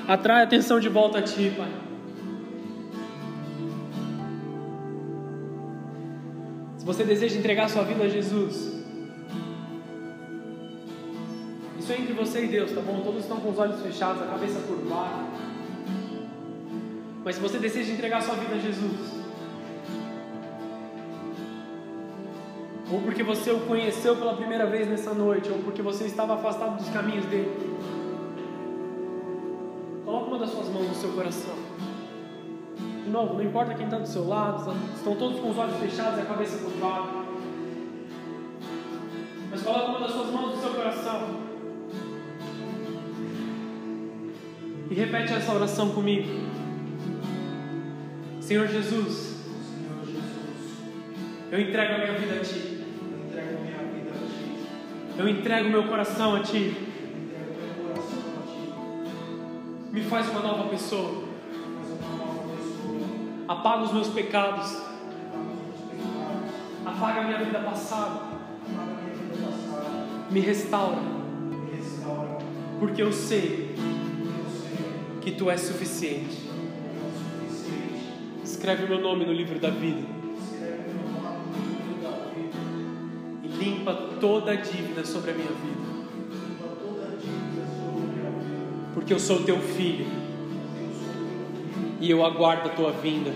Atrai 0.09 0.41
a 0.41 0.45
atenção 0.45 0.81
de 0.81 0.89
volta 0.89 1.19
a 1.19 1.23
ti, 1.23 1.53
Pai. 1.57 1.88
Você 6.89 7.05
deseja 7.05 7.39
entregar 7.39 7.69
sua 7.69 7.83
vida 7.83 8.05
a 8.05 8.09
Jesus, 8.09 8.73
isso 11.79 11.93
é 11.93 12.01
entre 12.01 12.15
você 12.15 12.45
e 12.45 12.47
Deus, 12.47 12.73
tá 12.73 12.81
bom? 12.81 13.03
Todos 13.05 13.25
estão 13.25 13.39
com 13.41 13.51
os 13.51 13.59
olhos 13.59 13.79
fechados, 13.83 14.23
a 14.23 14.25
cabeça 14.25 14.59
curvada. 14.61 15.27
Mas 17.23 17.35
se 17.35 17.43
você 17.43 17.59
deseja 17.59 17.93
entregar 17.93 18.23
sua 18.23 18.37
vida 18.37 18.55
a 18.55 18.59
Jesus, 18.59 19.19
ou 22.91 23.03
porque 23.03 23.23
você 23.23 23.51
o 23.51 23.61
conheceu 23.67 24.17
pela 24.17 24.33
primeira 24.33 24.65
vez 24.65 24.89
nessa 24.89 25.13
noite, 25.13 25.51
ou 25.51 25.59
porque 25.59 25.83
você 25.83 26.07
estava 26.07 26.37
afastado 26.37 26.79
dos 26.79 26.89
caminhos 26.89 27.27
dele. 27.27 27.77
Coloque 30.07 30.29
uma 30.29 30.39
das 30.39 30.49
suas 30.49 30.71
mãos 30.71 30.89
no 30.89 30.95
seu 30.95 31.13
coração. 31.13 31.68
De 33.09 33.15
novo, 33.15 33.37
não 33.37 33.43
importa 33.43 33.73
quem 33.73 33.87
está 33.87 33.97
do 33.97 34.07
seu 34.07 34.29
lado, 34.29 34.71
estão 34.95 35.17
todos 35.17 35.41
com 35.41 35.49
os 35.49 35.57
olhos 35.57 35.79
fechados 35.79 36.19
e 36.19 36.21
a 36.21 36.27
cabeça 36.27 36.59
curvada. 36.59 37.09
Mas 39.51 39.63
coloque 39.63 39.89
uma 39.89 40.01
das 40.01 40.11
suas 40.11 40.31
mãos 40.31 40.55
no 40.55 40.61
seu 40.61 40.75
coração. 40.75 41.41
E 44.91 44.95
repete 44.95 45.33
essa 45.33 45.55
oração 45.55 45.89
comigo. 45.93 46.29
Senhor 48.43 48.67
Jesus, 48.67 49.43
eu 51.51 51.61
entrego 51.63 51.95
a 51.95 51.99
minha 51.99 52.13
vida 52.13 52.35
a 52.35 52.45
Ti. 52.45 52.85
Eu 55.17 55.29
entrego 55.31 55.71
meu 55.71 55.85
coração 55.85 56.37
a 56.37 56.41
Ti. 56.41 56.77
Me 59.93 60.03
faz 60.03 60.29
uma 60.29 60.41
nova 60.41 60.69
pessoa. 60.69 61.28
Apaga 63.49 63.85
os 63.85 63.93
meus 63.93 64.09
pecados. 64.09 64.77
Apaga 66.85 67.21
a 67.21 67.25
minha 67.25 67.39
vida 67.39 67.59
passada. 67.61 68.21
Me 70.31 70.41
restaura. 70.41 71.01
Porque 72.79 73.03
eu 73.03 73.13
sei 73.13 73.75
que 75.23 75.33
Tu 75.33 75.51
és 75.51 75.61
suficiente. 75.63 76.49
Escreve 78.45 78.85
o 78.85 78.89
meu 78.89 79.01
nome 79.01 79.25
no 79.25 79.33
livro 79.33 79.59
da 79.59 79.71
vida. 79.71 80.19
limpa 83.59 83.93
toda 84.21 84.53
a 84.53 84.55
dívida 84.55 85.05
sobre 85.05 85.33
a 85.33 85.35
minha 85.35 85.49
vida. 85.49 85.89
Porque 88.95 89.13
eu 89.13 89.19
sou 89.19 89.43
teu 89.43 89.59
filho. 89.59 90.07
E 92.01 92.11
eu 92.11 92.25
aguardo 92.25 92.69
a 92.69 92.73
tua 92.73 92.93
vinda. 92.93 93.33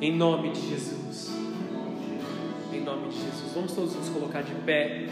Em 0.00 0.16
nome 0.16 0.50
de 0.50 0.68
Jesus. 0.68 1.30
Em 2.72 2.80
nome 2.80 3.08
de 3.08 3.16
Jesus. 3.16 3.52
Vamos 3.54 3.72
todos 3.72 3.94
nos 3.94 4.08
colocar 4.08 4.42
de 4.42 4.54
pé. 4.66 5.06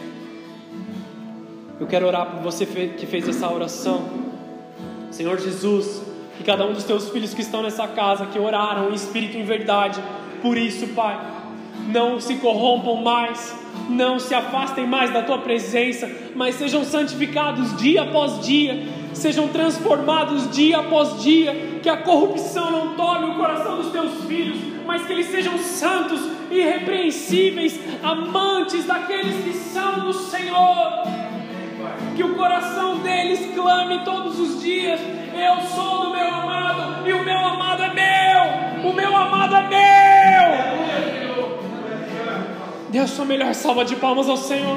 Eu 1.78 1.86
quero 1.86 2.06
orar 2.06 2.30
por 2.32 2.42
você 2.42 2.66
que 2.66 3.06
fez 3.06 3.28
essa 3.28 3.52
oração. 3.52 4.04
Senhor 5.10 5.38
Jesus, 5.38 6.02
que 6.36 6.44
cada 6.44 6.66
um 6.66 6.72
dos 6.72 6.84
teus 6.84 7.08
filhos 7.10 7.32
que 7.32 7.42
estão 7.42 7.62
nessa 7.62 7.86
casa, 7.86 8.26
que 8.26 8.38
oraram 8.38 8.90
em 8.90 8.94
espírito 8.94 9.36
e 9.36 9.40
em 9.40 9.44
verdade, 9.44 10.02
por 10.42 10.56
isso, 10.56 10.88
Pai 10.88 11.38
não 11.88 12.20
se 12.20 12.36
corrompam 12.36 12.96
mais, 13.02 13.54
não 13.88 14.18
se 14.18 14.34
afastem 14.34 14.86
mais 14.86 15.12
da 15.12 15.22
tua 15.22 15.38
presença, 15.38 16.10
mas 16.34 16.56
sejam 16.56 16.84
santificados 16.84 17.76
dia 17.78 18.02
após 18.02 18.44
dia, 18.44 18.86
sejam 19.18 19.48
transformados 19.48 20.50
dia 20.50 20.78
após 20.78 21.22
dia, 21.22 21.80
que 21.82 21.88
a 21.88 21.96
corrupção 21.96 22.70
não 22.70 22.94
tome 22.94 23.30
o 23.30 23.34
coração 23.36 23.76
dos 23.76 23.92
teus 23.92 24.24
filhos, 24.24 24.58
mas 24.86 25.04
que 25.04 25.12
eles 25.12 25.26
sejam 25.26 25.58
santos, 25.58 26.20
irrepreensíveis, 26.50 27.78
amantes 28.02 28.84
daqueles 28.86 29.44
que 29.44 29.52
são 29.52 30.00
do 30.00 30.12
Senhor. 30.12 31.02
Que 32.16 32.22
o 32.24 32.34
coração 32.34 32.98
deles 32.98 33.54
clame 33.54 34.04
todos 34.04 34.40
os 34.40 34.62
dias: 34.62 35.00
Eu 35.34 35.60
sou 35.68 36.06
do 36.06 36.10
meu 36.10 36.26
amado, 36.26 37.06
e 37.06 37.12
o 37.12 37.24
meu 37.24 37.38
amado 37.38 37.82
é 37.82 37.94
meu, 37.94 38.90
o 38.90 38.94
meu 38.94 39.16
amado 39.16 39.56
é 39.56 39.68
meu. 39.68 39.78
A 43.02 43.06
sua 43.06 43.24
melhor 43.24 43.54
salva 43.54 43.84
de 43.84 43.94
palmas 43.94 44.28
ao 44.28 44.36
Senhor. 44.36 44.76